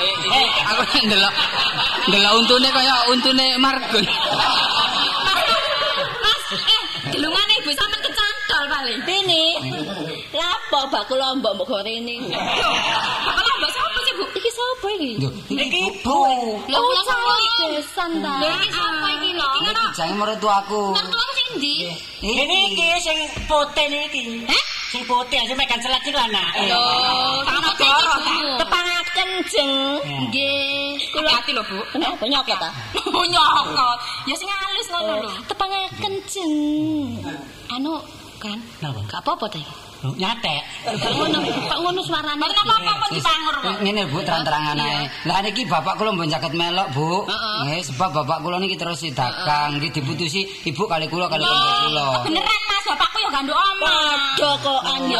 Eh, 0.01 0.15
eh, 0.33 0.47
aku 0.71 0.81
ndelok 1.05 1.33
ndelok 2.09 2.31
untune 2.39 2.69
kaya 2.71 2.95
untune 3.11 3.47
Margun. 3.59 4.05
Mas, 6.23 6.45
eh, 6.55 6.83
gelungane 7.11 7.53
ibu 7.61 7.69
sampean 7.75 8.01
kecantol 8.01 8.63
paling. 8.71 8.99
Ini. 9.05 9.43
Lapo 10.31 10.87
bakul 10.89 11.19
lombok 11.19 11.51
mbok 11.59 11.67
gorene. 11.67 12.15
Bakul 13.27 13.43
lombok 13.45 13.71
sapa 13.75 13.99
sih, 14.07 14.13
Bu? 14.17 14.23
Iki 14.31 14.51
sapa 14.55 14.87
iki? 14.95 15.11
Niki 15.51 15.79
ibu. 15.91 16.19
Lho, 16.71 16.79
kula 16.79 17.01
sapa 17.05 17.31
iki? 17.37 17.65
Besan 17.77 18.11
ta. 18.23 18.33
Lho, 18.41 18.47
iki 18.57 18.69
sapa 18.73 19.07
iki 19.19 19.29
lho? 19.37 19.47
Iki 19.59 19.85
jange 19.93 20.15
mertuaku. 20.17 20.81
Mertuaku 20.97 21.31
sing 21.37 21.47
ndi? 21.59 21.73
Ini 22.23 22.57
iki 22.73 22.87
sing 23.03 23.17
putih 23.45 23.85
niki. 23.91 24.47
Hah? 24.49 24.63
Sing 24.91 25.07
putih 25.07 25.39
sing 25.47 25.55
megan 25.55 25.79
selat 25.79 26.03
sing 26.03 26.11
lanang. 26.11 26.51
Lho, 26.67 26.83
tanah 27.47 27.73
doro 27.79 28.15
ta. 28.27 28.35
Tepangan 28.59 29.03
kenjeng. 29.15 29.71
Nggih. 30.27 30.99
Kula 31.15 31.31
Hati 31.31 31.55
lho, 31.55 31.63
Bu. 31.63 31.79
Kenapa 31.95 32.27
nyokot 32.27 32.59
ta? 32.59 32.69
Nyokot. 33.07 33.97
Ya 34.27 34.35
sing 34.35 34.51
halus 34.51 34.87
ngono 34.91 35.13
lho. 35.23 35.31
Tepangnya 35.47 35.87
kenceng. 35.95 36.53
Anu 37.71 38.03
kan? 38.43 38.59
Napa? 38.83 38.99
Gak 39.07 39.23
apa-apa 39.23 39.47
ta 39.47 39.57
iki? 39.63 39.75
Nyatek. 40.01 40.61
Kok 40.97 41.13
ngono, 41.13 41.37
kok 41.45 41.79
ngono 41.85 42.01
suarane. 42.01 42.41
Apa-apa 42.41 42.91
pun 43.05 43.09
dipangur 43.13 43.55
kok. 43.61 43.73
Ngene 43.85 44.09
Bu 44.09 44.17
terang-terangan 44.25 44.81
ae. 44.81 45.05
Lah 45.29 45.45
niki 45.45 45.61
bapak 45.69 45.93
kula 46.01 46.09
mbon 46.17 46.25
jaket 46.25 46.57
melok, 46.57 46.89
Bu. 46.97 47.29
Nggih, 47.65 47.85
sebab 47.85 48.09
bapak 48.09 48.41
kula 48.41 48.57
niki 48.57 48.73
terus 48.81 49.05
dagang, 49.13 49.77
nggih 49.77 49.93
diputusi 49.93 50.41
ibu 50.65 50.89
kali 50.89 51.05
kula 51.05 51.29
kali 51.29 51.45
kula. 51.45 52.25
Beneran 52.25 52.61
Mas, 52.65 52.85
bapakku 52.89 53.17
ya 53.21 53.29
ganduk 53.29 53.53
omah. 53.53 54.31
Padha 54.41 54.57
kok 54.57 54.81
sih? 55.05 55.17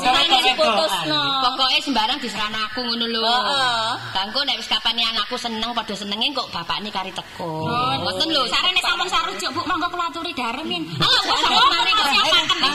Senenge 0.00 0.38
diputusno. 0.48 1.20
Pokoke 1.44 1.78
sembarang 1.84 2.16
diserana 2.16 2.60
aku 2.72 2.80
ngono 2.88 3.04
lho. 3.04 3.20
Heeh. 3.20 3.88
Kanggo 4.16 4.40
nek 4.48 4.56
wis 4.56 4.68
kapane 4.72 5.04
anakku 5.04 5.36
seneng 5.36 5.76
padha 5.76 5.92
senenge 5.92 6.32
kok 6.32 6.48
bapakne 6.48 6.88
kari 6.88 7.12
teko. 7.12 7.68
Ngoten 8.00 8.28
lho, 8.32 8.48
sarene 8.48 8.80
sampun 8.80 9.08
sarujuk 9.12 9.52
Bu, 9.52 9.60
monggo 9.68 9.92
kula 9.92 10.08
aturi 10.08 10.32
daremin. 10.32 10.88
Alah, 10.96 11.20
kok 11.20 11.38
sampe 11.44 11.64
mari 11.68 11.92
kok 11.92 12.08
siapaken. 12.16 12.72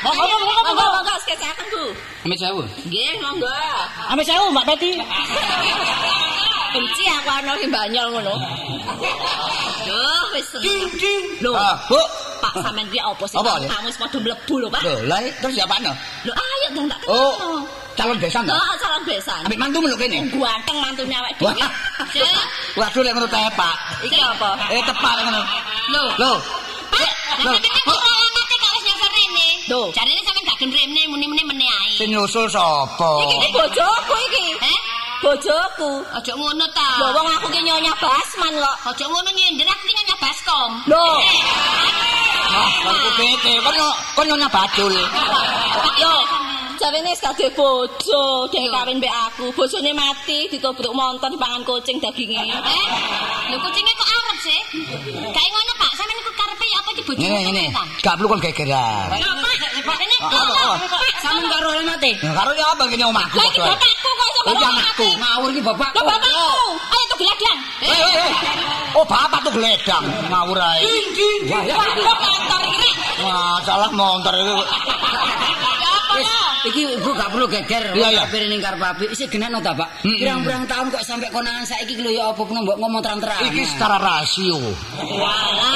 Monggo 0.00 0.24
monggo 0.32 0.62
monggo 0.64 0.84
monggo 0.96 1.14
sekesaken 1.24 1.66
Bu. 1.72 1.82
Amit 2.24 2.38
sewu. 2.40 2.62
Nggih, 2.88 3.12
monggo. 3.20 3.52
Ame 4.08 4.22
sewu 4.24 4.46
Mbak 4.54 4.64
Peti. 4.72 4.90
Benci 6.70 7.04
aku 7.10 7.28
ana 7.28 7.52
sing 7.60 7.68
banyol 7.68 8.06
ngono. 8.14 8.34
Duh, 9.84 10.24
wis. 10.32 10.46
Lho, 11.42 11.52
Ah, 11.52 11.76
Bu. 11.90 12.00
Pak 12.40 12.52
sampean 12.64 12.88
iki 12.88 12.96
apa 12.96 13.24
sih? 13.28 13.36
Ya? 13.36 13.68
Kamu 13.68 13.86
wis 13.92 13.98
padha 14.00 14.16
mlebu 14.16 14.54
lho, 14.64 14.68
Pak. 14.72 14.80
Lho, 14.80 14.94
lah 15.04 15.20
terus 15.44 15.52
siapa 15.60 15.76
no? 15.84 15.92
Lho, 16.24 16.32
ayo 16.32 16.66
dong 16.72 16.86
tak 16.88 17.00
Oh, 17.04 17.36
kenal. 17.36 17.60
calon 17.98 18.16
besan 18.16 18.42
ta? 18.48 18.56
Oh, 18.56 18.72
calon 18.80 19.02
besan. 19.04 19.40
Ambek 19.44 19.58
mantu 19.60 19.78
lho 19.84 19.96
kene. 20.00 20.16
Ganteng 20.32 20.78
mantune 20.80 21.12
awake 21.20 21.36
dhewe. 21.36 22.32
Waduh 22.80 23.02
lek 23.04 23.12
ngono 23.12 23.28
tepak. 23.28 23.76
iki 24.08 24.16
apa? 24.16 24.50
Eh 24.72 24.80
tepak 24.80 25.12
lek 25.20 25.24
ngono. 25.28 25.42
Lho, 25.92 26.02
Lho. 26.16 26.32
Pak, 26.88 27.12
Lho. 27.44 27.52
Lho. 29.70 29.80
Jarine 29.94 30.20
sampean 30.26 30.44
gak 30.50 30.56
gen 30.58 30.70
rene 30.74 31.02
muni-muni 31.12 31.42
meneh 31.46 31.70
ae. 31.70 31.94
Sing 31.98 32.10
nyusul 32.10 32.46
sapa? 32.50 33.10
Iki 33.22 33.48
bojoku 33.54 34.14
iki. 34.26 34.46
Eh? 34.58 34.78
Bojoku. 35.22 35.90
Aja 36.10 36.32
ngono 36.34 36.66
ta. 36.74 36.88
Lho 36.98 37.06
wong 37.14 37.26
aku 37.38 37.46
ki 37.54 37.60
nyonya 37.62 37.94
Basman 38.02 38.54
kok. 38.58 38.76
Aja 38.90 39.04
ngono 39.06 39.30
nyindir 39.30 39.68
aku 39.70 39.82
ki 39.86 39.94
nyonya 39.94 40.16
baskom. 40.18 40.70
Lho, 40.90 41.06
aku 42.90 43.08
pete. 43.18 43.52
Kon 43.62 43.74
nyo- 43.78 43.98
kon 44.16 44.24
nyonya 44.26 44.48
badul. 44.50 44.94
yo. 46.02 46.14
Jarine 46.80 47.12
wis 47.12 47.20
kadhe 47.20 47.46
bojo, 47.52 48.48
dhek 48.48 48.64
kawin 48.72 48.96
mbek 48.98 49.12
aku. 49.28 49.52
Bojone 49.52 49.92
mati 49.92 50.48
ditobruk 50.48 50.96
monton 50.96 51.36
pangan 51.36 51.60
kucing 51.62 52.00
daginge. 52.00 52.40
Eh? 52.40 52.84
Lho 53.52 53.56
kucinge 53.60 53.92
kok 54.00 54.08
arep 54.08 54.38
sih? 54.40 54.60
Kayak 55.30 55.50
ngono 55.52 55.72
Pak, 55.76 55.90
sampean 55.92 56.16
iku 56.24 56.32
karepe 56.32 56.64
ya 56.72 56.78
apa 56.80 56.88
iki 56.96 57.02
bojomu? 57.04 57.28
Ngene 57.28 57.40
ngene. 57.52 57.64
Gak 58.00 58.14
perlu 58.16 58.32
kon 58.32 58.40
gegeran. 58.40 59.12
Ini 59.98 60.16
Oh, 60.20 60.30
oh, 60.30 60.52
oh. 60.70 60.74
Sampeyan 61.20 61.50
karo 61.50 61.68
mati. 61.82 62.10
Nah, 62.22 62.32
karo 62.32 62.50
ya 62.56 62.64
apa 62.72 62.82
ngene 62.86 63.04
omahku 63.08 63.36
Lah 63.36 63.46
iki 63.50 63.60
bapakku 63.60 64.10
kok 64.10 64.26
iso 64.30 64.40
bapak 64.46 64.68
anakku. 64.70 65.08
Ngawur 65.20 65.48
iki 65.52 65.62
bapak. 65.64 65.88
Lho 65.96 66.02
bapakku. 66.06 66.48
Ayo 66.90 67.04
tuh 67.10 67.16
geladang. 67.20 67.58
Eh. 67.84 67.92
Oh, 68.96 69.04
bapak 69.04 69.38
tuh 69.44 69.52
geledang 69.52 70.04
ngawur 70.30 70.58
ae. 70.60 70.80
Ya. 71.48 71.58
Wah, 71.76 71.88
iki. 72.68 72.90
Salah 73.66 73.90
montor 73.92 74.34
itu. 74.36 74.56
Ya 75.80 75.90
apa 75.92 76.12
Wis, 76.16 76.26
no? 76.26 76.40
Iki 76.68 76.82
ibu 77.00 77.10
gak 77.16 77.30
perlu 77.32 77.46
geger. 77.48 77.94
Iya, 77.96 78.08
iya. 78.12 78.20
Tapi 78.26 78.48
ning 78.50 78.60
karep 78.60 78.82
apik 78.82 79.08
isih 79.14 79.28
genekno 79.32 79.60
ta, 79.64 79.72
Pak. 79.72 80.04
Pirang-pirang 80.04 80.64
tahun 80.68 80.86
kok 80.92 81.04
sampai 81.06 81.28
konangan 81.32 81.64
saiki 81.64 81.96
ki 81.96 82.02
lho 82.04 82.10
ya 82.12 82.32
apa 82.32 82.42
pun 82.42 82.60
mbok 82.64 82.76
ngomong 82.76 83.00
terang-terang. 83.00 83.40
Iki 83.48 83.62
secara 83.64 83.96
rasio. 83.96 84.60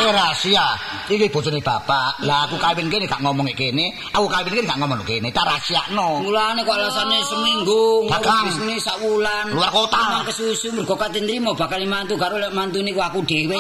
Eh 0.05 0.11
rahasia. 0.13 0.67
Iki 1.09 1.29
bojone 1.33 1.61
bapak. 1.61 2.25
Lah 2.25 2.49
aku 2.49 2.57
kawin 2.61 2.89
kene 2.93 3.09
gak 3.09 3.21
ngomong 3.25 3.49
kene, 3.57 3.93
aku 4.13 4.27
kawin 4.29 4.51
kene 4.53 4.67
gak 4.69 4.79
ngomong 4.81 5.01
kene. 5.05 5.29
Tak 5.33 5.45
rahasiakno. 5.49 6.25
Mulane 6.25 6.61
kok 6.65 6.75
alasane 6.77 7.19
seminggu 7.29 8.09
bisnis 8.45 8.85
sak 8.85 9.01
wulan. 9.01 9.53
Luar 9.53 9.71
kota. 9.73 10.01
Emang 10.01 10.27
kesusu 10.29 10.73
mergo 10.73 10.97
kate 10.97 11.21
nrimo 11.21 11.57
bakal 11.57 11.81
mantu 11.89 12.17
karo 12.17 12.37
lek 12.41 12.53
mantu 12.53 12.81
niku 12.81 13.01
aku 13.01 13.21
dhewe. 13.25 13.57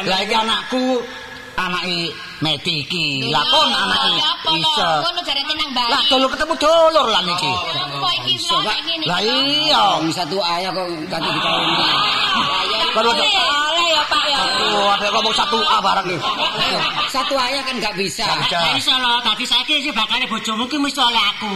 Lah 0.00 0.20
iki 0.22 0.34
anakku 0.34 1.02
anake 1.58 2.29
Meti 2.40 2.88
iki. 2.88 3.28
Lah 3.28 3.44
kon 3.52 3.68
anake 3.68 4.16
Ya 4.16 4.32
apa 4.32 4.48
no? 4.48 4.56
Isa. 4.64 4.90
Ngono 5.04 5.20
jare 5.28 5.42
tenang 5.44 5.70
bali. 5.76 5.92
Lah 5.92 6.02
dulu 6.08 6.26
ketemu 6.32 6.54
dulur. 6.56 7.06
Apa 7.12 8.10
iki 8.24 8.32
ngene. 8.40 9.04
Lah 9.04 9.20
iya. 9.20 9.84
Satu 10.08 10.40
ayah 10.40 10.72
kok 10.72 10.86
kate 11.12 11.28
dikawini. 11.36 11.84
Kalau 12.90 13.12
Salah 13.14 13.86
ya 13.86 14.02
Pak 14.08 14.24
ya. 14.24 14.40
Ada 14.96 15.06
ngomong 15.12 15.34
satu 15.36 15.58
A 15.60 15.76
barang 15.84 16.06
iki. 16.08 16.18
Satu 17.12 17.34
ayah 17.36 17.62
kan 17.68 17.76
gak 17.76 17.94
bisa. 18.00 18.24
Dah. 18.24 18.72
iso 18.72 18.94
lho, 18.96 19.12
dadi 19.20 19.44
saiki 19.44 19.84
sing 19.84 19.92
bakale 19.92 20.24
bojomu 20.24 20.64
ki 20.64 20.80
mesti 20.80 21.00
oleh 21.04 21.22
aku. 21.36 21.52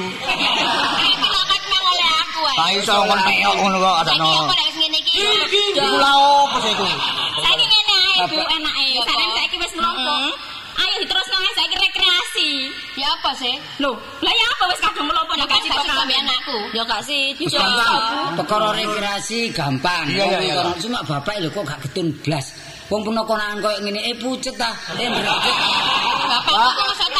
Iki 1.01 1.29
lho 1.33 1.43
kan 1.49 1.61
mang 1.65 1.85
oleh 1.89 2.09
aku 2.23 2.41
ae. 2.45 2.57
Lah 2.61 2.69
iso 2.77 2.95
kon 3.09 3.21
meok 3.25 3.55
ngono 3.57 3.77
kok 3.81 3.97
ada 4.05 4.13
no. 4.21 4.29
apa 4.47 4.53
lek 4.53 4.65
wis 4.69 4.77
ngene 4.85 4.99
iki? 5.01 5.13
Iku 5.81 5.97
lah 5.97 6.15
opo 6.45 6.57
sih 6.61 6.73
iku? 6.77 6.87
Saiki 7.41 7.67
ngene 7.73 7.95
ae 7.97 8.23
Bu 8.29 8.41
enake. 8.45 8.87
Sareng 9.09 9.31
saiki 9.33 9.57
wis 9.57 9.73
mlompok. 9.81 10.54
Ayo 10.75 10.95
diterusno 11.03 11.37
ae 11.39 11.53
saiki 11.55 11.77
rekreasi. 11.79 12.51
Ya 12.99 13.09
apa 13.15 13.31
sih? 13.39 13.55
Lho, 13.79 13.95
lah 13.95 14.35
ya 14.35 14.47
apa 14.55 14.65
wis 14.71 14.81
kadung 14.83 15.09
Ya 15.35 15.43
nek 15.43 15.47
gak 15.51 15.61
cita 15.67 15.83
sampe 15.83 16.15
anakku. 16.15 16.59
Ya 16.71 16.83
gak 16.87 17.03
sih, 17.03 17.35
gampang. 17.35 18.39
Perkara 18.39 18.69
rekreasi 18.71 19.39
gampang. 19.51 20.07
Iya, 20.07 20.39
iya, 20.39 20.55
Cuma 20.79 21.03
bapak 21.03 21.43
lho 21.43 21.51
kok 21.51 21.67
gak 21.67 21.81
getun 21.87 22.15
blas. 22.23 22.55
Wong 22.93 23.01
peno 23.01 23.23
konangan 23.25 23.59
koyo 23.65 23.79
ngene 23.81 24.01
eh 24.05 24.15
pucet 24.21 24.55
ta. 24.55 24.71
Eh 24.95 25.09
ndredeg. 25.09 25.57
Bapakku 26.25 26.85
kok 26.93 27.11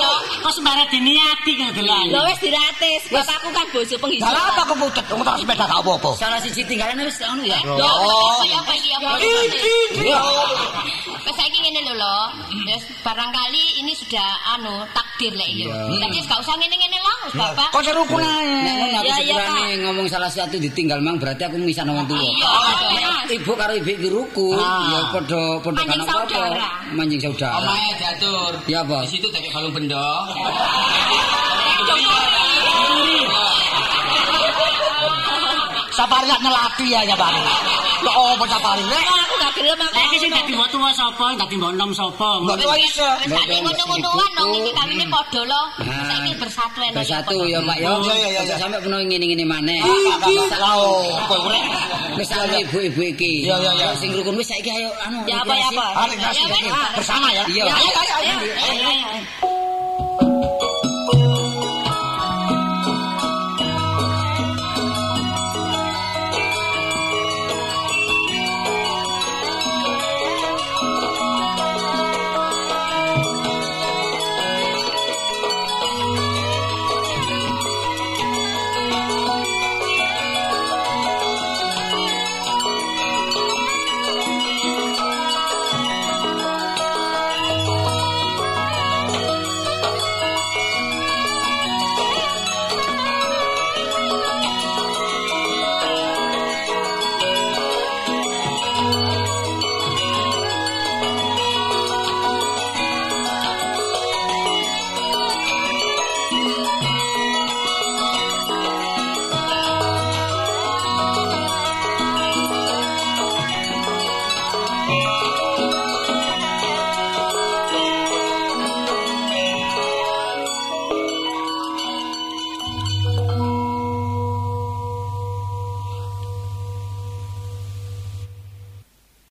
lho. 0.00 0.12
Sembarang 0.46 0.88
diniati 0.88 1.52
kan 1.52 1.68
gelan. 1.74 2.06
Lho 2.08 2.20
wis 2.24 2.38
diratis, 2.40 3.02
bapakku 3.12 3.48
kan 3.52 3.66
bojo 3.70 3.96
penghisap. 3.98 4.32
Lah 4.32 4.44
apa 4.50 4.62
aku 4.64 4.74
pucet 4.78 5.04
wong 5.10 5.20
tak 5.20 5.36
sepeda 5.36 5.64
gak 5.64 5.80
apa-apa. 5.84 6.10
Salah 6.16 6.40
siji 6.40 6.64
tinggalan 6.64 6.96
wis 7.02 7.18
ngono 7.20 7.44
ya. 7.44 7.58
Ya 7.60 7.84
Oh. 7.86 8.40
apa 8.40 8.44
ya 8.46 8.56
apa 8.58 8.72
iki 8.72 8.88
apa? 8.90 9.08
Wes 11.26 11.34
saiki 11.34 11.58
ngene 11.60 11.80
lho 11.84 11.94
lho. 11.94 12.16
Wis 12.66 12.82
barangkali 13.02 13.64
ini 13.82 13.92
sudah 13.92 14.28
anu 14.56 14.80
takdir 14.92 15.32
lek 15.34 15.50
yo. 15.52 15.68
Tapi 15.68 16.14
wis 16.14 16.24
gak 16.24 16.40
usah 16.40 16.54
ngene-ngene 16.56 16.98
lah 16.98 17.16
wis 17.26 17.34
Bapak. 17.36 17.68
Kok 17.68 17.82
serukun 17.84 18.22
Nek 18.22 18.32
ae. 18.32 18.72
ngono 18.72 18.96
aku 18.96 19.04
Ya, 19.06 19.16
iya, 19.20 19.34
sepurane 19.36 19.74
ngomong 19.84 20.06
salah 20.08 20.30
satu 20.30 20.56
ditinggal 20.56 20.98
mang 20.98 21.20
berarti 21.20 21.42
aku 21.44 21.58
ngisah 21.58 21.84
wong 21.84 22.06
tuwa. 22.06 22.22
Ibu 23.26 23.52
karo 23.52 23.74
ibu 23.74 23.90
iki 23.90 24.06
ruku, 24.06 24.54
Ah. 24.54 24.85
Ya 24.92 25.00
padha 25.12 25.42
padha 25.64 25.82
Manjing 25.82 25.90
kan 25.90 26.00
apa-apa. 26.06 26.28
saudara. 26.30 26.68
Manjing 26.96 27.20
saudara. 27.20 27.58
Omae 27.60 27.88
diatur. 28.00 28.52
Ya 28.70 28.78
apa? 28.84 28.98
Di 29.04 29.08
situ 29.12 29.26
dadi 29.30 29.48
kalung 29.50 29.72
benda. 29.74 30.04
Sapari 35.96 36.28
lak 36.28 36.40
nyelati 36.44 36.86
ya 36.92 37.00
ya 37.08 37.16
bari. 37.16 37.40
Kok 37.96 38.16
opo 38.36 38.44
sapari 38.44 38.84
rek? 38.84 39.04
Aku 39.06 39.34
gak 39.40 39.50
gelem 39.56 39.78
aku. 39.80 39.94
Lah 39.96 40.04
iki 40.10 40.16
sing 40.20 40.30
dadi 40.32 40.52
mbok 40.52 40.68
tuwa 40.68 40.90
sapa, 40.92 41.26
dadi 41.40 41.54
mbok 41.56 41.72
nom 41.76 41.90
sapa? 41.96 42.28
Mbok 42.44 42.56
tuwa 42.60 42.76
iso. 42.76 43.08
Wis 43.24 43.32
sak 43.32 43.46
ngono-ngonoan 43.48 44.30
dong 44.36 44.50
iki 44.56 44.70
kawine 44.76 45.04
padha 45.08 45.40
lho. 45.48 45.62
Saiki 45.80 46.32
bersatu 46.36 46.78
enak. 46.84 46.96
Bersatu 47.00 47.36
ya 47.48 47.60
Pak 47.64 47.76
ya. 47.80 47.90
Aja 48.42 48.54
sampe 48.60 48.78
peno 48.84 48.96
ngene-ngene 49.00 49.44
maneh. 49.48 49.80
Lah 50.60 50.74
opo 50.76 51.34
iku 51.34 51.48
rek? 51.48 51.64
Wis 52.20 52.30
ana 52.32 52.56
ibu-ibu 52.60 53.00
iki. 53.16 53.48
Iya, 53.48 53.56
iya, 53.60 53.70
iya. 53.80 53.88
Sing 53.96 54.12
rukun 54.12 54.36
wis 54.36 54.48
saiki 54.48 54.70
ayo 54.70 54.92
anu. 55.04 55.24
Ya 55.24 55.40
apa 55.40 55.54
ya 55.56 55.68
apa? 55.72 55.86
Bersama 56.96 57.28
ya. 57.32 57.42
Iya. 57.48 57.64
Ayo. 57.72 57.90
Ayo 57.96 58.14
ayo. 58.20 59.55